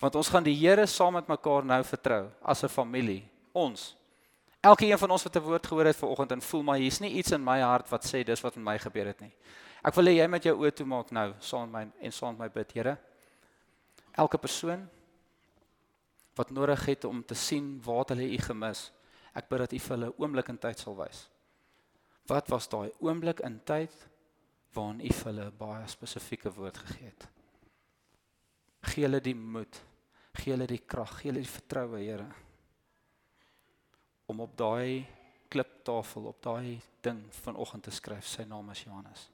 Want 0.00 0.18
ons 0.20 0.28
gaan 0.32 0.44
die 0.44 0.56
Here 0.56 0.84
saam 0.90 1.16
met 1.16 1.28
mekaar 1.30 1.64
nou 1.64 1.80
vertrou 1.84 2.26
as 2.42 2.64
'n 2.64 2.68
familie. 2.68 3.24
Ons. 3.54 3.96
Elkeen 4.66 4.98
van 4.98 5.12
ons 5.14 5.22
wat 5.22 5.36
'n 5.36 5.46
woord 5.46 5.66
gehoor 5.66 5.86
het 5.86 5.96
vir 5.96 6.08
oggend 6.08 6.32
en 6.32 6.42
voel 6.42 6.62
maar 6.62 6.78
hier's 6.78 6.98
nie 7.00 7.10
iets 7.10 7.30
in 7.30 7.44
my 7.44 7.60
hart 7.60 7.88
wat 7.88 8.04
sê 8.04 8.24
dis 8.24 8.40
wat 8.40 8.56
met 8.56 8.64
my 8.64 8.78
gebeur 8.78 9.06
het 9.06 9.20
nie. 9.20 9.32
Ek 9.84 9.94
wil 9.94 10.04
hê 10.04 10.14
jy 10.16 10.26
moet 10.26 10.42
jou 10.42 10.56
oë 10.58 10.72
toemaak 10.74 11.10
nou 11.10 11.34
saam 11.38 11.70
met 11.70 11.86
my 11.86 12.06
en 12.06 12.12
saam 12.12 12.36
met 12.36 12.38
my 12.38 12.48
bid, 12.48 12.72
Here. 12.72 12.98
Elke 14.12 14.38
persoon 14.38 14.88
wat 16.34 16.50
nodig 16.50 16.86
het 16.86 17.04
om 17.04 17.22
te 17.22 17.34
sien 17.34 17.80
waar 17.84 18.04
hulle 18.08 18.32
u 18.32 18.38
gemis. 18.38 18.92
Ek 19.34 19.48
bid 19.48 19.58
dat 19.58 19.72
u 19.72 19.78
vir 19.78 19.96
hulle 19.96 20.12
oomblik 20.18 20.48
in 20.48 20.58
tyd 20.58 20.78
sal 20.78 20.96
wys. 20.96 21.28
Wat 22.26 22.48
was 22.48 22.68
daai 22.68 22.90
oomblik 22.98 23.40
in 23.40 23.60
tyd 23.64 23.92
waarin 24.74 25.00
u 25.00 25.12
vir 25.12 25.32
hulle 25.32 25.50
baie 25.50 25.86
spesifieke 25.88 26.50
woord 26.50 26.78
gegee 26.78 27.06
het? 27.06 27.28
Gee 28.82 29.04
hulle 29.04 29.20
die 29.20 29.34
moed, 29.34 29.82
gee 30.34 30.52
hulle 30.52 30.66
die 30.66 30.82
krag, 30.86 31.20
gee 31.20 31.30
hulle 31.30 31.40
die 31.40 31.54
vertroue, 31.54 31.98
Here, 32.02 32.26
om 34.26 34.40
op 34.40 34.56
daai 34.58 35.06
kliptafel, 35.48 36.26
op 36.26 36.42
daai 36.42 36.80
ding 37.00 37.22
vanoggend 37.42 37.86
te 37.86 37.94
skryf, 37.94 38.26
sy 38.26 38.44
naam 38.48 38.70
is 38.74 38.82
Johannes, 38.84 39.28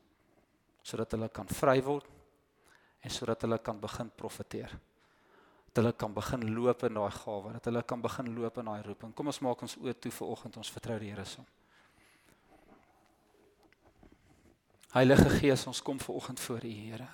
sodat 0.85 1.17
hulle 1.17 1.29
kan 1.33 1.49
vry 1.49 1.79
word 1.83 2.09
en 3.03 3.11
sodat 3.11 3.43
hulle 3.47 3.59
kan 3.59 3.81
begin 3.81 4.11
profeteer 4.17 4.75
dat 5.73 5.85
hulle 5.85 5.93
kan 5.97 6.13
begin 6.13 6.43
loop 6.55 6.83
in 6.85 6.95
daai 6.95 7.11
gawe, 7.11 7.53
dat 7.53 7.65
hulle 7.65 7.83
kan 7.83 8.01
begin 8.05 8.35
loop 8.35 8.59
in 8.61 8.67
daai 8.69 8.83
roeping. 8.85 9.15
Kom 9.17 9.31
ons 9.33 9.41
maak 9.41 9.63
ons 9.65 9.79
oë 9.81 9.95
toe 9.97 10.13
vir 10.13 10.29
oggend, 10.29 10.59
ons 10.61 10.73
vertrou 10.75 10.99
die 11.01 11.09
Here 11.09 11.25
saam. 11.25 11.47
Heilige 14.93 15.31
Gees, 15.39 15.65
ons 15.67 15.81
kom 15.81 15.97
ver 15.97 16.19
oggend 16.21 16.41
voor 16.45 16.67
U, 16.69 16.75
Here. 16.77 17.09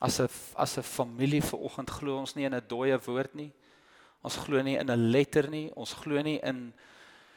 As 0.00 0.20
'n 0.20 0.28
as 0.56 0.78
'n 0.78 0.82
familie 0.82 1.42
ver 1.42 1.58
oggend 1.58 1.90
glo 1.90 2.18
ons 2.18 2.34
nie 2.34 2.44
in 2.44 2.54
'n 2.54 2.68
dooie 2.68 2.98
woord 2.98 3.34
nie. 3.34 3.52
Ons 4.22 4.36
glo 4.36 4.62
nie 4.62 4.76
in 4.76 4.90
'n 4.90 5.10
letter 5.10 5.48
nie. 5.50 5.70
Ons 5.76 5.92
glo 5.92 6.22
nie 6.22 6.40
in 6.42 6.72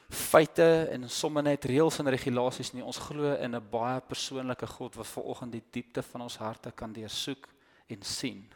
feite 0.10 0.88
en 0.92 1.10
somme 1.10 1.42
net 1.42 1.66
reëls 1.66 2.00
en 2.00 2.08
regulasies 2.08 2.74
nie. 2.74 2.84
Ons 2.84 2.98
glo 2.98 3.36
in 3.36 3.56
'n 3.56 3.70
baie 3.70 4.02
persoonlike 4.02 4.68
God 4.68 4.96
wat 4.96 5.08
ver 5.08 5.24
oggend 5.24 5.52
die 5.52 5.64
diepte 5.72 6.02
van 6.04 6.22
ons 6.22 6.38
harte 6.38 6.72
kan 6.72 6.94
deursoek 6.94 7.48
en 7.88 8.02
sien. 8.02 8.48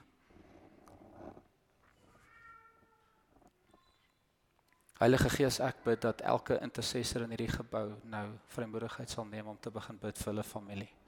Heilige 5.01 5.29
Gees, 5.29 5.59
ek 5.59 5.83
bid 5.83 6.01
dat 6.01 6.21
elke 6.21 6.59
intercessor 6.61 7.23
in 7.25 7.31
hierdie 7.33 7.47
gebou 7.47 7.87
nou 8.03 8.27
vrymoedigheid 8.53 9.09
sal 9.09 9.25
neem 9.25 9.47
om 9.47 9.57
te 9.57 9.71
begin 9.71 9.97
bid 9.97 10.17
vir 10.17 10.33
hulle 10.33 10.43
familie. 10.43 11.00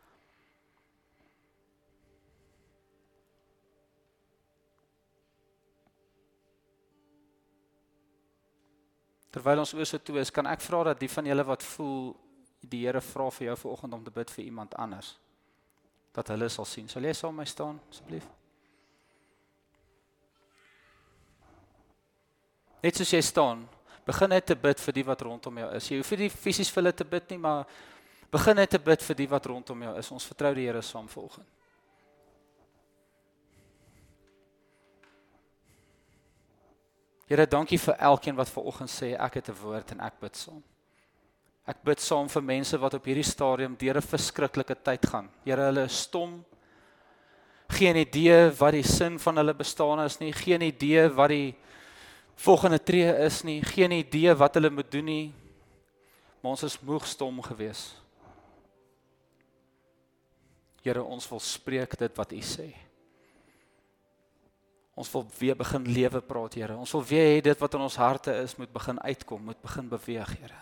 Terwyl 9.34 9.64
ons 9.64 9.74
oë 9.74 9.88
so 9.90 9.98
toe 9.98 10.20
is, 10.22 10.30
kan 10.34 10.46
ek 10.46 10.62
vra 10.62 10.84
dat 10.92 11.00
die 11.02 11.10
van 11.10 11.26
julle 11.26 11.46
wat 11.48 11.66
voel 11.66 12.14
die 12.62 12.84
Here 12.86 13.02
vra 13.02 13.30
vir 13.34 13.50
jou 13.50 13.56
vanoggend 13.64 13.98
om 13.98 14.04
te 14.06 14.14
bid 14.14 14.32
vir 14.32 14.46
iemand 14.46 14.76
anders 14.80 15.16
dat 16.14 16.30
hulle 16.30 16.50
sal 16.54 16.68
sien. 16.70 16.88
Sal 16.88 17.04
jy 17.04 17.14
saam 17.18 17.34
met 17.34 17.48
my 17.48 17.50
staan 17.50 17.80
asseblief? 17.90 18.28
Net 22.84 23.00
soos 23.00 23.14
jy 23.16 23.22
staan, 23.26 23.64
begin 24.06 24.30
net 24.36 24.46
te 24.52 24.56
bid 24.60 24.80
vir 24.84 24.98
die 25.00 25.06
wat 25.08 25.26
rondom 25.26 25.58
jou 25.64 25.72
is. 25.80 25.90
Jy 25.90 26.00
hoef 26.02 26.14
nie 26.20 26.30
fisies 26.30 26.70
vir 26.70 26.84
hulle 26.84 26.94
te 26.94 27.08
bid 27.08 27.34
nie, 27.34 27.40
maar 27.42 27.66
begin 28.32 28.60
net 28.60 28.76
te 28.76 28.80
bid 28.84 29.02
vir 29.08 29.18
die 29.18 29.30
wat 29.32 29.50
rondom 29.50 29.86
jou 29.88 29.94
is. 29.98 30.12
Ons 30.14 30.28
vertrou 30.30 30.54
die 30.54 30.68
Here 30.68 30.82
saam 30.86 31.08
volgens. 31.10 31.63
Here, 37.30 37.46
dankie 37.48 37.80
vir 37.80 37.96
elkeen 38.00 38.36
wat 38.36 38.50
ver 38.52 38.66
oggend 38.68 38.92
sê 38.92 39.14
ek 39.16 39.40
het 39.40 39.50
'n 39.50 39.60
woord 39.64 39.92
en 39.92 40.02
ek 40.02 40.20
bid 40.20 40.36
saam. 40.36 40.64
Ek 41.66 41.78
bid 41.84 42.00
saam 42.00 42.28
vir 42.28 42.42
mense 42.42 42.78
wat 42.78 42.94
op 42.94 43.06
hierdie 43.06 43.24
stadium 43.24 43.76
deur 43.76 43.98
'n 43.98 44.02
verskriklike 44.02 44.76
tyd 44.84 45.06
gaan. 45.06 45.30
Here, 45.46 45.62
hulle 45.62 45.86
is 45.86 46.02
stom. 46.02 46.44
Geen 47.70 47.96
idee 47.96 48.52
wat 48.60 48.74
die 48.74 48.84
sin 48.84 49.18
van 49.20 49.38
hulle 49.38 49.54
bestaan 49.54 50.00
is 50.00 50.20
nie. 50.20 50.34
Geen 50.34 50.62
idee 50.62 51.08
wat 51.10 51.30
die 51.30 51.56
volgende 52.36 52.80
tree 52.84 53.26
is 53.26 53.44
nie. 53.44 53.62
Geen 53.62 53.92
idee 53.92 54.34
wat 54.36 54.54
hulle 54.54 54.70
moet 54.70 54.92
doen 54.92 55.06
nie. 55.06 55.34
Maar 56.42 56.52
ons 56.52 56.64
is 56.64 56.82
moeg 56.82 57.06
stom 57.08 57.42
gewees. 57.42 57.96
Here, 60.84 61.04
ons 61.04 61.30
wil 61.30 61.40
spreek 61.40 61.98
dit 61.98 62.18
wat 62.18 62.32
U 62.32 62.42
sê. 62.42 62.74
Ons 64.94 65.10
wil 65.12 65.26
weer 65.40 65.56
begin 65.58 65.88
lewe 65.90 66.22
praat, 66.22 66.54
Here. 66.54 66.76
Ons 66.78 66.92
wil 66.94 67.06
weer 67.10 67.32
hê 67.32 67.42
dit 67.42 67.64
wat 67.66 67.74
in 67.74 67.82
ons 67.82 67.96
harte 67.98 68.36
is 68.44 68.54
moet 68.60 68.70
begin 68.74 69.00
uitkom, 69.02 69.42
moet 69.50 69.62
begin 69.62 69.90
beweeg, 69.90 70.38
Here. 70.38 70.62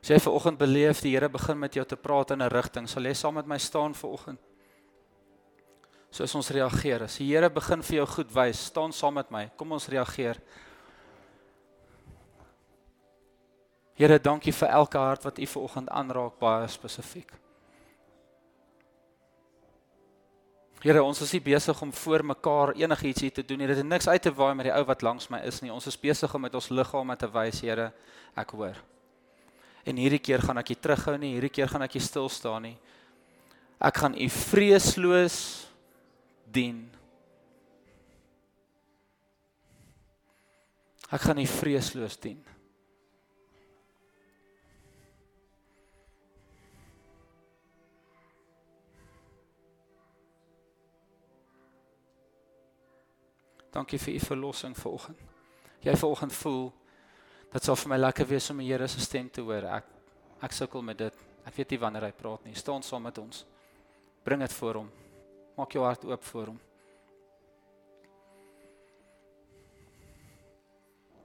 As 0.00 0.08
jy 0.08 0.16
ver 0.20 0.32
oggend 0.32 0.58
beleef 0.58 1.00
die 1.00 1.12
Here 1.14 1.28
begin 1.28 1.58
met 1.60 1.76
jou 1.76 1.84
te 1.88 1.96
praat 1.96 2.32
in 2.32 2.42
'n 2.42 2.52
rigting, 2.52 2.88
sal 2.88 3.04
jy 3.04 3.14
saam 3.14 3.34
met 3.34 3.46
my 3.46 3.58
staan 3.58 3.94
ver 3.94 4.10
oggend? 4.10 4.49
Soos 6.10 6.34
ons 6.34 6.50
reageer. 6.50 7.04
As 7.06 7.18
die 7.20 7.28
Here 7.30 7.50
begin 7.50 7.84
vir 7.86 8.00
jou 8.00 8.06
goed 8.16 8.32
wys, 8.34 8.64
staan 8.72 8.92
saam 8.92 9.14
met 9.20 9.30
my. 9.30 9.44
Kom 9.56 9.72
ons 9.76 9.88
reageer. 9.88 10.40
Here, 14.00 14.16
dankie 14.18 14.52
vir 14.56 14.72
elke 14.74 14.98
hart 14.98 15.26
wat 15.28 15.38
U 15.38 15.46
ver 15.46 15.62
oggend 15.62 15.90
aanraak 15.92 16.38
baie 16.40 16.66
spesifiek. 16.72 17.30
Here, 20.80 21.02
ons 21.04 21.20
is 21.20 21.34
nie 21.36 21.42
besig 21.44 21.82
om 21.84 21.90
voor 21.92 22.24
mekaar 22.24 22.72
enigiets 22.80 23.26
hier 23.26 23.34
te 23.36 23.44
doen 23.44 23.60
nie. 23.60 23.68
Dit 23.68 23.82
het 23.82 23.86
niks 23.86 24.08
uit 24.08 24.22
te 24.24 24.32
waai 24.32 24.54
met 24.56 24.70
die 24.70 24.72
ou 24.72 24.82
wat 24.88 25.04
langs 25.04 25.28
my 25.28 25.42
is 25.44 25.60
nie. 25.60 25.70
Ons 25.70 25.90
is 25.92 26.00
besig 26.00 26.32
om 26.34 26.40
met 26.40 26.56
ons 26.56 26.70
liggame 26.72 27.16
te 27.20 27.28
wys, 27.30 27.60
Here, 27.60 27.90
ek 28.40 28.56
hoor. 28.56 28.80
En 29.84 30.00
hierdie 30.00 30.22
keer 30.24 30.42
gaan 30.42 30.58
ek 30.58 30.72
nie 30.72 30.80
terughou 30.80 31.18
nie, 31.20 31.34
hierdie 31.36 31.52
keer 31.52 31.68
gaan 31.68 31.84
ek 31.84 31.98
nie 31.98 32.04
stil 32.04 32.28
staan 32.32 32.64
nie. 32.70 32.78
Ek 33.80 34.00
gaan 34.00 34.16
u 34.16 34.28
vreesloos 34.32 35.36
dien. 36.52 36.90
Ek 41.10 41.20
gaan 41.26 41.38
u 41.38 41.46
vreesloos 41.46 42.18
dien. 42.22 42.38
Dankie 53.70 53.98
vir 53.98 54.14
u 54.14 54.20
verlossing 54.20 54.76
vanoggend. 54.76 55.18
Jy 55.80 55.94
vanoggend 55.96 56.32
voel 56.32 56.72
dit 57.50 57.66
sal 57.66 57.78
vir 57.78 57.90
my 57.90 57.98
lekker 57.98 58.26
wees 58.30 58.50
om 58.52 58.58
die 58.62 58.68
Here 58.70 58.86
se 58.88 59.00
stem 59.02 59.30
te 59.30 59.42
hoor. 59.42 59.66
Ek 59.78 59.86
ek 60.46 60.54
sukkel 60.56 60.82
met 60.82 60.98
dit. 60.98 61.22
Ek 61.46 61.54
weet 61.56 61.74
nie 61.74 61.80
wanneer 61.82 62.06
hy 62.08 62.12
praat 62.16 62.44
nie. 62.46 62.54
Staan 62.54 62.82
saam 62.86 63.02
met 63.06 63.18
ons. 63.18 63.44
Bring 64.24 64.42
dit 64.44 64.52
voor 64.52 64.82
hom. 64.82 64.90
Maak 65.60 65.74
jou 65.76 65.82
hart 65.84 66.04
oop 66.08 66.22
vir 66.24 66.50
hom. 66.54 66.60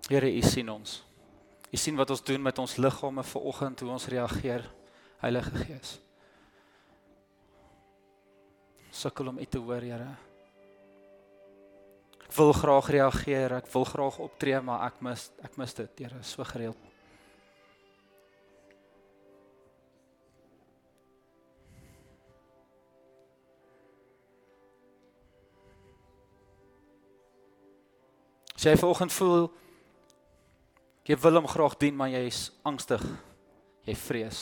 Here, 0.09 0.27
U 0.27 0.41
sien 0.43 0.69
ons. 0.73 0.97
U 1.71 1.79
sien 1.79 1.95
wat 1.95 2.11
ons 2.11 2.23
doen 2.27 2.43
met 2.43 2.59
ons 2.59 2.75
liggame 2.77 3.23
vanoggend, 3.23 3.79
hoe 3.79 3.93
ons 3.95 4.07
reageer. 4.11 4.67
Heilige 5.23 5.63
Gees. 5.63 5.93
Sukkel 8.91 9.31
om 9.31 9.39
U 9.39 9.47
te 9.47 9.61
hoor, 9.63 9.87
Here. 9.87 10.11
Ek 12.25 12.35
wil 12.35 12.51
graag 12.59 12.91
reageer, 12.91 13.55
ek 13.61 13.71
wil 13.71 13.87
graag 13.87 14.19
optree, 14.27 14.59
maar 14.59 14.83
ek 14.89 14.99
mis 15.05 15.29
ek 15.47 15.55
mis 15.61 15.79
dit, 15.79 16.03
Here, 16.03 16.19
so 16.27 16.43
gereeld. 16.51 16.94
As 28.55 28.63
jy 28.63 28.75
vanoggend 28.79 29.11
voel 29.11 29.49
jy 31.05 31.17
wil 31.21 31.37
hom 31.37 31.47
graag 31.47 31.75
dien, 31.77 31.95
maar 31.95 32.09
jy's 32.09 32.47
angstig. 32.65 33.03
Jy 33.85 33.93
vrees. 33.99 34.39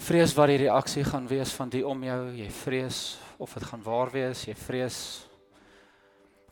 Vrees 0.00 0.34
wat 0.36 0.52
die 0.52 0.60
reaksie 0.62 1.02
gaan 1.04 1.26
wees 1.28 1.50
van 1.56 1.72
die 1.72 1.82
om 1.86 2.04
jou, 2.06 2.20
jy 2.38 2.46
vrees 2.62 3.18
of 3.42 3.56
dit 3.56 3.66
gaan 3.66 3.82
waar 3.84 4.12
wees, 4.14 4.46
jy 4.46 4.54
vrees 4.54 5.00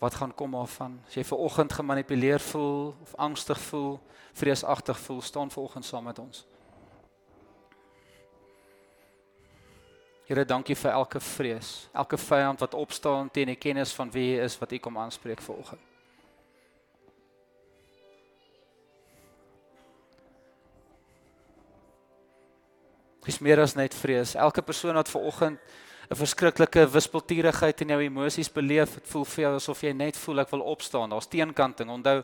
wat 0.02 0.18
gaan 0.18 0.34
kom 0.34 0.56
af 0.58 0.76
van. 0.80 0.98
As 1.06 1.16
jy 1.16 1.24
vanoggend 1.26 1.72
gemanipuleer 1.78 2.42
voel 2.50 2.92
of 3.02 3.14
angstig 3.18 3.60
voel, 3.70 3.96
vreesagtig 4.38 4.98
voel, 5.06 5.22
staan 5.22 5.50
vanoggend 5.54 5.86
saam 5.86 6.06
met 6.10 6.18
ons. 6.22 6.44
Here, 10.28 10.44
dankie 10.44 10.74
vir 10.76 10.92
elke 10.92 11.20
vrees, 11.24 11.68
elke 11.96 12.18
vyand 12.20 12.60
wat 12.60 12.74
opstaan 12.76 13.30
teen 13.32 13.48
die 13.48 13.56
kennis 13.56 13.94
van 13.96 14.10
wie 14.12 14.34
jy 14.34 14.42
is 14.44 14.58
wat 14.60 14.74
U 14.76 14.78
kom 14.84 14.98
aanspreek 15.00 15.40
vanoggend. 15.40 15.80
Dis 23.24 23.40
meer 23.40 23.62
as 23.64 23.72
net 23.76 23.96
vrees. 23.96 24.34
Elke 24.36 24.60
persoon 24.60 25.00
wat 25.00 25.08
vanoggend 25.08 25.56
'n 26.10 26.16
verskriklike 26.16 26.84
wispelturigheid 26.92 27.80
in 27.80 27.88
jou 27.88 28.00
emosies 28.00 28.52
beleef, 28.52 28.94
dit 28.94 29.08
voel 29.08 29.24
vir 29.24 29.42
jou 29.44 29.54
asof 29.56 29.82
jy 29.82 29.92
net 29.92 30.16
voel 30.16 30.40
ek 30.40 30.50
wil 30.50 30.60
opstaan. 30.60 31.10
Daar's 31.10 31.26
teenkanting. 31.26 31.90
Onthou 31.90 32.22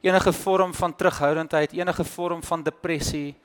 enige 0.00 0.32
vorm 0.32 0.74
van 0.74 0.96
terughoudendheid, 0.96 1.72
enige 1.72 2.04
vorm 2.04 2.42
van 2.42 2.62
depressie, 2.62 3.36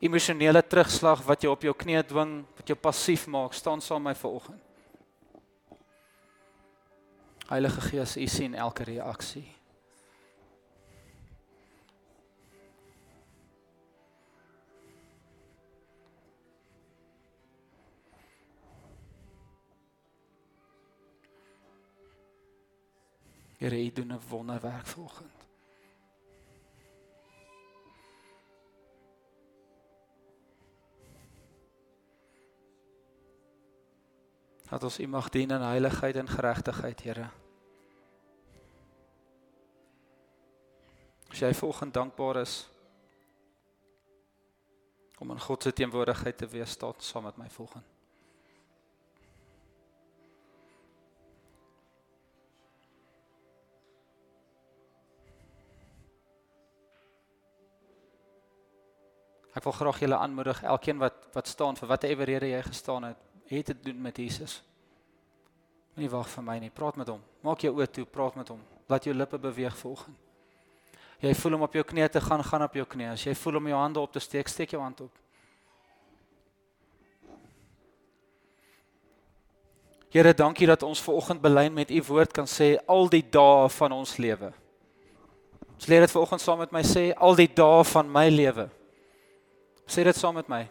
emosionele 0.00 0.62
terugslag 0.64 1.22
wat 1.28 1.44
jou 1.44 1.52
op 1.52 1.62
jou 1.62 1.74
knie 1.76 2.00
dwing, 2.08 2.40
wat 2.56 2.72
jou 2.72 2.76
passief 2.78 3.26
maak, 3.28 3.52
staan 3.52 3.80
saam 3.84 4.02
met 4.02 4.16
my 4.16 4.20
vanoggend. 4.20 4.60
Heilige 7.50 7.80
Gees, 7.80 8.16
U 8.16 8.26
sien 8.26 8.54
elke 8.54 8.84
reaksie. 8.84 9.48
Here, 23.58 23.76
U 23.76 23.92
doen 23.92 24.12
'n 24.12 24.20
wonderwerk 24.28 24.86
vanoggend. 24.86 25.39
dat 34.70 34.82
ons 34.86 34.98
U 34.98 35.06
mag 35.06 35.28
dien 35.28 35.50
in 35.50 35.60
heiligheid 35.66 36.16
en 36.16 36.28
geregtigheid, 36.28 37.00
Here. 37.02 37.28
As 41.30 41.38
jy 41.38 41.54
volgens 41.54 41.92
dankbaar 41.92 42.36
is 42.36 42.68
om 45.18 45.30
in 45.30 45.40
God 45.40 45.62
se 45.62 45.72
teenwoordigheid 45.72 46.38
te 46.38 46.46
wees, 46.46 46.70
staan 46.70 47.02
saam 47.02 47.26
met 47.26 47.36
my 47.36 47.48
volgens. 47.50 47.86
Ek 59.50 59.66
wil 59.66 59.74
graag 59.74 59.98
julle 59.98 60.16
aanmoedig, 60.16 60.62
elkeen 60.62 60.98
wat 61.02 61.26
wat 61.34 61.50
staan 61.50 61.76
vir 61.76 61.90
watter 61.90 62.24
rede 62.24 62.48
jy 62.48 62.62
gestaan 62.62 63.04
het, 63.10 63.29
het 63.58 63.66
te 63.66 63.74
doen 63.74 64.00
met 64.02 64.16
Jesus. 64.16 64.62
Moenie 65.94 66.10
wag 66.10 66.28
vir 66.30 66.44
my 66.46 66.58
nie, 66.62 66.70
praat 66.70 66.96
met 66.96 67.08
hom. 67.10 67.22
Maak 67.42 67.64
jou 67.64 67.72
oë 67.74 67.88
toe, 67.90 68.04
praat 68.06 68.36
met 68.38 68.48
hom. 68.48 68.60
Laat 68.90 69.04
jou 69.04 69.14
lippe 69.14 69.38
beweeg 69.38 69.76
volgens. 69.76 70.16
Jy 71.20 71.34
voel 71.36 71.58
om 71.58 71.64
op 71.66 71.74
jou 71.76 71.82
knieë 71.84 72.08
te 72.14 72.20
gaan, 72.24 72.40
gaan 72.44 72.62
op 72.64 72.76
jou 72.78 72.86
knieë. 72.88 73.10
As 73.12 73.24
jy 73.26 73.34
voel 73.36 73.58
om 73.58 73.66
jou 73.68 73.76
hande 73.76 74.00
op 74.00 74.12
te 74.12 74.22
steek, 74.24 74.48
steek 74.48 74.72
jou 74.72 74.80
hand 74.80 75.02
op. 75.04 75.18
Here, 80.10 80.32
dankie 80.34 80.66
dat 80.66 80.82
ons 80.82 81.02
ver 81.04 81.14
oggend 81.14 81.42
belyn 81.42 81.74
met 81.74 81.90
u 81.90 82.00
woord 82.08 82.32
kan 82.34 82.48
sê 82.48 82.72
al 82.90 83.06
die 83.12 83.22
dae 83.22 83.68
van 83.76 83.92
ons 83.94 84.16
lewe. 84.18 84.48
Ons 85.76 85.86
leer 85.86 86.02
dit 86.02 86.10
ver 86.10 86.22
oggend 86.24 86.42
saam 86.42 86.58
met 86.64 86.72
my 86.74 86.82
sê 86.86 87.04
al 87.14 87.36
die 87.38 87.50
dae 87.52 87.84
van 87.92 88.10
my 88.10 88.24
lewe. 88.32 88.66
Sê 89.86 90.02
dit 90.08 90.16
saam 90.16 90.34
met 90.40 90.48
my. 90.50 90.64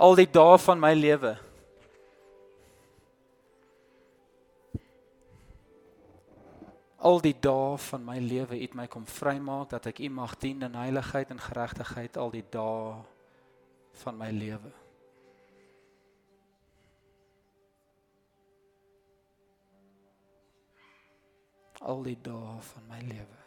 Al 0.00 0.16
die 0.18 0.26
dae 0.26 0.58
van 0.64 0.80
my 0.80 0.94
lewe. 0.96 1.36
Al 7.00 7.20
die 7.24 7.36
dae 7.40 7.78
van 7.78 8.04
my 8.04 8.18
lewe 8.18 8.58
het 8.60 8.74
my 8.76 8.86
kom 8.86 9.06
vrymaak 9.08 9.70
dat 9.72 9.86
ek 9.88 10.02
U 10.04 10.10
mag 10.12 10.36
dien 10.38 10.60
in 10.62 10.76
heiligheid 10.76 11.32
en 11.32 11.40
geregtigheid 11.40 12.20
al 12.20 12.30
die 12.30 12.44
dae 12.52 13.00
van 14.04 14.18
my 14.20 14.28
lewe. 14.30 14.72
al 21.80 22.02
die 22.04 22.18
dae 22.22 22.58
van 22.60 22.84
my 22.88 23.00
lewe. 23.00 23.38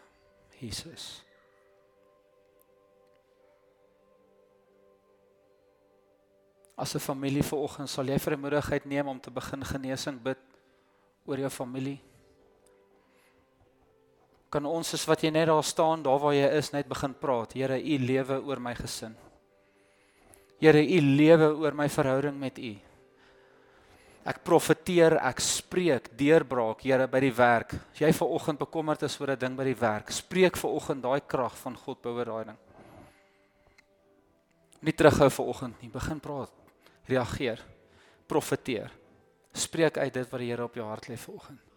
Jesus. 0.58 1.22
As 6.76 6.96
'n 6.96 7.00
familie 7.00 7.44
vanoggend 7.44 7.90
sal 7.90 8.06
jy 8.06 8.20
vrymoedigheid 8.20 8.86
neem 8.86 9.08
om 9.08 9.20
te 9.20 9.32
begin 9.32 9.66
genesing 9.66 10.22
bid 10.22 10.40
oor 11.26 11.38
jou 11.38 11.50
familie. 11.50 12.02
Kan 14.54 14.68
ons 14.70 14.92
soos 14.94 15.08
wat 15.10 15.24
jy 15.26 15.32
net 15.34 15.48
daar 15.50 15.66
staan, 15.66 16.04
daar 16.06 16.20
waar 16.22 16.36
jy 16.38 16.46
is, 16.60 16.70
net 16.76 16.90
begin 16.90 17.16
praat. 17.18 17.56
Here, 17.58 17.80
u 17.80 17.96
lewe 18.06 18.38
oor 18.46 18.60
my 18.62 18.76
gesin. 18.78 19.16
Here, 20.62 20.84
u 20.84 21.00
lewe 21.02 21.48
oor 21.64 21.74
my 21.74 21.88
verhouding 21.90 22.38
met 22.38 22.60
u. 22.62 22.76
Ek 24.30 24.44
profeteer, 24.46 25.18
ek 25.26 25.42
spreek 25.44 26.12
deurbraak, 26.20 26.86
Here, 26.86 27.10
by 27.10 27.24
die 27.26 27.34
werk. 27.34 27.74
As 27.96 28.04
jy 28.06 28.12
ver 28.14 28.38
oggend 28.38 28.62
bekommerd 28.62 29.08
is 29.10 29.18
oor 29.20 29.34
'n 29.34 29.40
ding 29.40 29.58
by 29.58 29.66
die 29.66 29.80
werk, 29.80 30.12
spreek 30.12 30.56
ver 30.56 30.70
oggend 30.70 31.02
daai 31.02 31.22
krag 31.26 31.58
van 31.58 31.76
God 31.76 32.02
behoor 32.02 32.26
daai 32.26 32.46
ding. 32.46 32.60
Nie 34.82 34.94
terughou 34.94 35.30
ver 35.30 35.46
oggend 35.46 35.82
nie, 35.82 35.90
begin 35.90 36.20
praat. 36.20 36.52
Reageer. 37.10 37.60
Profeteer. 38.28 38.92
Spreek 39.54 39.98
uit 39.98 40.14
dit 40.14 40.30
wat 40.30 40.40
die 40.40 40.50
Here 40.50 40.64
op 40.64 40.76
jou 40.76 40.86
hart 40.86 41.10
lê 41.10 41.18
ver 41.18 41.34
oggend. 41.34 41.73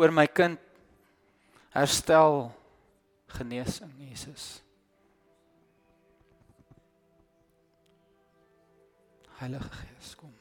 Oor 0.00 0.12
my 0.16 0.24
kind 0.32 0.56
herstel 1.74 2.46
genesing, 3.36 3.92
Jesus. 4.00 4.62
Heilige 9.42 9.68
Gees, 9.68 10.14
kom. 10.16 10.32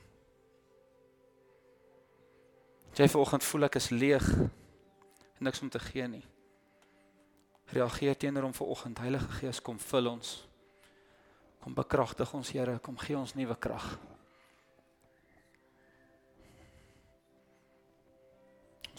Jy 2.95 3.07
vanoggend 3.11 3.43
voel 3.47 3.67
ek 3.67 3.75
is 3.81 3.89
leeg 3.91 4.25
en 4.37 5.43
niks 5.47 5.59
om 5.63 5.71
te 5.71 5.79
gee 5.89 6.07
nie. 6.07 6.23
Reageer 7.75 8.15
teenoor 8.15 8.47
hom 8.47 8.55
vanoggend. 8.55 9.03
Heilige 9.03 9.41
Gees, 9.41 9.59
kom 9.59 9.79
vul 9.91 10.07
ons. 10.15 10.37
Kom 11.59 11.75
bekragtig 11.75 12.31
ons, 12.31 12.55
Here, 12.55 12.79
kom 12.79 12.95
gee 13.03 13.19
ons 13.19 13.35
nuwe 13.35 13.59
krag. 13.59 13.91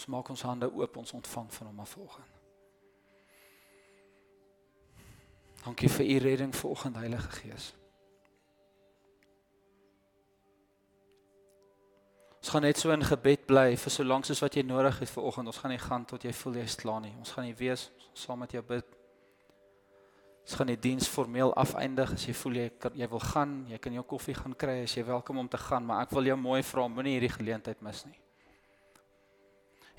Ons 0.00 0.08
maak 0.08 0.30
ons 0.32 0.42
hande 0.48 0.64
oop, 0.64 0.94
ons 0.96 1.10
ontvang 1.12 1.48
van 1.52 1.66
hom 1.66 1.80
af 1.80 1.90
vanoggend. 1.92 2.36
Dankie 5.60 5.90
vir 5.92 6.06
u 6.06 6.14
redding 6.24 6.54
vanoggend, 6.56 6.96
Heilige 6.96 7.30
Gees. 7.34 7.66
Ons 12.38 12.48
gaan 12.48 12.64
net 12.64 12.80
so 12.80 12.94
in 12.96 13.04
gebed 13.04 13.44
bly 13.44 13.74
vir 13.76 13.92
so 13.92 14.06
lank 14.06 14.24
soos 14.24 14.40
wat 14.40 14.56
jy 14.56 14.64
nodig 14.64 15.02
het 15.04 15.12
vir 15.12 15.28
oggend. 15.28 15.52
Ons 15.52 15.60
gaan 15.60 15.74
nie 15.76 15.82
gaan 15.82 16.08
tot 16.08 16.24
jy 16.24 16.32
voel 16.32 16.56
jy's 16.62 16.78
klaar 16.80 17.04
nie. 17.04 17.12
Ons 17.20 17.34
gaan 17.36 17.44
nie 17.44 17.58
wees 17.60 17.90
saam 18.16 18.40
met 18.40 18.56
jou 18.56 18.64
bid. 18.64 18.96
Ons 20.46 20.56
gaan 20.56 20.72
die 20.72 20.80
diens 20.80 21.12
formeel 21.12 21.52
afeindig 21.60 22.16
as 22.16 22.24
jy 22.24 22.38
voel 22.40 22.62
jy 22.62 22.66
jy 23.04 23.10
wil 23.12 23.24
gaan, 23.34 23.54
jy 23.68 23.76
kan 23.84 24.00
jou 24.00 24.08
koffie 24.16 24.38
gaan 24.40 24.56
kry 24.56 24.80
as 24.88 24.96
jy 24.96 25.04
welkom 25.12 25.44
om 25.44 25.52
te 25.52 25.60
gaan, 25.60 25.84
maar 25.84 26.08
ek 26.08 26.16
wil 26.16 26.32
jou 26.32 26.40
mooi 26.40 26.62
vra 26.64 26.88
moenie 26.88 27.18
hierdie 27.18 27.34
geleentheid 27.36 27.84
mis 27.84 28.06
nie. 28.08 28.16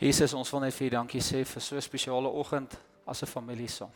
Jesus, 0.02 0.34
ons 0.34 0.50
wil 0.50 0.64
net 0.64 0.74
vir 0.74 0.88
U 0.88 0.94
dankie 0.96 1.22
sê 1.22 1.44
vir 1.46 1.62
so 1.62 1.76
'n 1.76 1.82
spesiale 1.82 2.28
oggend 2.28 2.74
as 3.06 3.22
'n 3.22 3.28
familie 3.28 3.68
saam. 3.68 3.92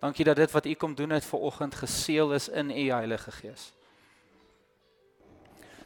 Dankie 0.00 0.24
dat 0.24 0.36
dit 0.36 0.50
wat 0.50 0.66
U 0.66 0.74
kom 0.74 0.94
doen 0.94 1.10
het 1.10 1.24
vir 1.24 1.40
oggend 1.40 1.74
geseël 1.74 2.32
is 2.32 2.48
in 2.48 2.70
U 2.70 2.90
Heilige 2.90 3.30
Gees. 3.30 3.72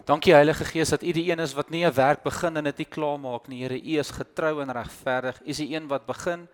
Dankie 0.04 0.32
Heilige 0.32 0.64
Gees 0.64 0.88
dat 0.88 1.02
U 1.02 1.12
die 1.12 1.30
een 1.30 1.40
is 1.40 1.52
wat 1.52 1.70
nie 1.70 1.84
'n 1.84 1.92
werk 1.92 2.22
begin 2.22 2.56
en 2.56 2.64
dit 2.64 2.78
nie 2.78 2.86
klaar 2.86 3.18
maak 3.18 3.48
nie. 3.48 3.62
Here, 3.62 3.74
U 3.74 3.98
is 3.98 4.10
getrou 4.10 4.62
en 4.62 4.70
regverdig. 4.70 5.40
U 5.40 5.48
is 5.48 5.56
die 5.56 5.74
een 5.74 5.88
wat 5.88 6.06
begin 6.06 6.48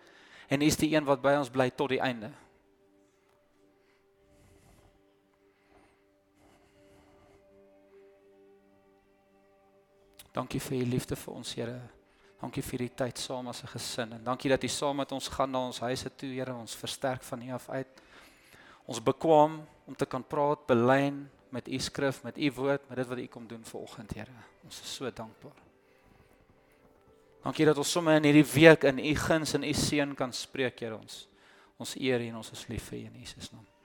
en 0.47 0.61
U 0.61 0.65
is 0.65 0.75
die 0.75 0.95
een 0.95 1.05
wat 1.05 1.21
by 1.21 1.35
ons 1.37 1.49
bly 1.49 1.69
tot 1.69 1.89
die 1.89 2.01
einde. 2.01 2.31
Dankie 10.31 10.59
vir 10.59 10.77
U 10.77 10.85
liefde 10.85 11.15
vir 11.15 11.33
ons, 11.33 11.53
Here. 11.53 12.00
Dankie 12.41 12.63
vir 12.65 12.87
die 12.87 12.93
tyd 13.03 13.17
saam 13.17 13.47
as 13.47 13.63
'n 13.63 13.67
gesin 13.67 14.13
en 14.13 14.23
dankie 14.23 14.49
dat 14.49 14.63
U 14.63 14.67
saam 14.67 14.95
met 14.95 15.11
ons 15.11 15.27
gaan 15.27 15.51
na 15.51 15.59
ons 15.59 15.79
huise 15.79 16.09
toe, 16.15 16.29
Here. 16.29 16.53
Ons 16.53 16.75
versterk 16.75 17.23
van 17.23 17.41
U 17.41 17.51
af 17.53 17.69
uit. 17.69 18.01
Ons 18.85 19.03
bekwam 19.03 19.67
om 19.85 19.95
te 19.95 20.05
kan 20.05 20.23
praat, 20.23 20.65
belyn, 20.67 21.29
met 21.49 21.67
u 21.67 21.79
skrif, 21.79 22.23
met 22.23 22.37
u 22.37 22.51
woord, 22.51 22.89
met 22.89 22.97
dit 22.97 23.07
wat 23.07 23.17
u 23.17 23.25
kom 23.27 23.47
doen 23.47 23.63
vanoggend, 23.63 24.13
Here. 24.13 24.31
Ons 24.63 24.81
is 24.81 24.95
so 24.95 25.11
dankbaar. 25.11 25.59
Dankie 27.43 27.65
dat 27.65 27.77
ons 27.77 27.91
sommer 27.91 28.15
in 28.15 28.23
hierdie 28.23 28.53
week 28.53 28.83
in 28.83 28.99
u 28.99 29.15
guns 29.15 29.53
en 29.53 29.63
u 29.63 29.73
seën 29.73 30.15
kan 30.15 30.33
spreek, 30.33 30.79
Here 30.79 30.97
ons. 30.97 31.27
Ons 31.81 31.95
eer 31.97 32.21
U 32.21 32.27
en 32.29 32.41
ons 32.43 32.51
is 32.53 32.67
lief 32.69 32.91
vir 32.91 32.99
U 32.99 33.05
in 33.09 33.21
Jesus 33.23 33.51
naam. 33.51 33.70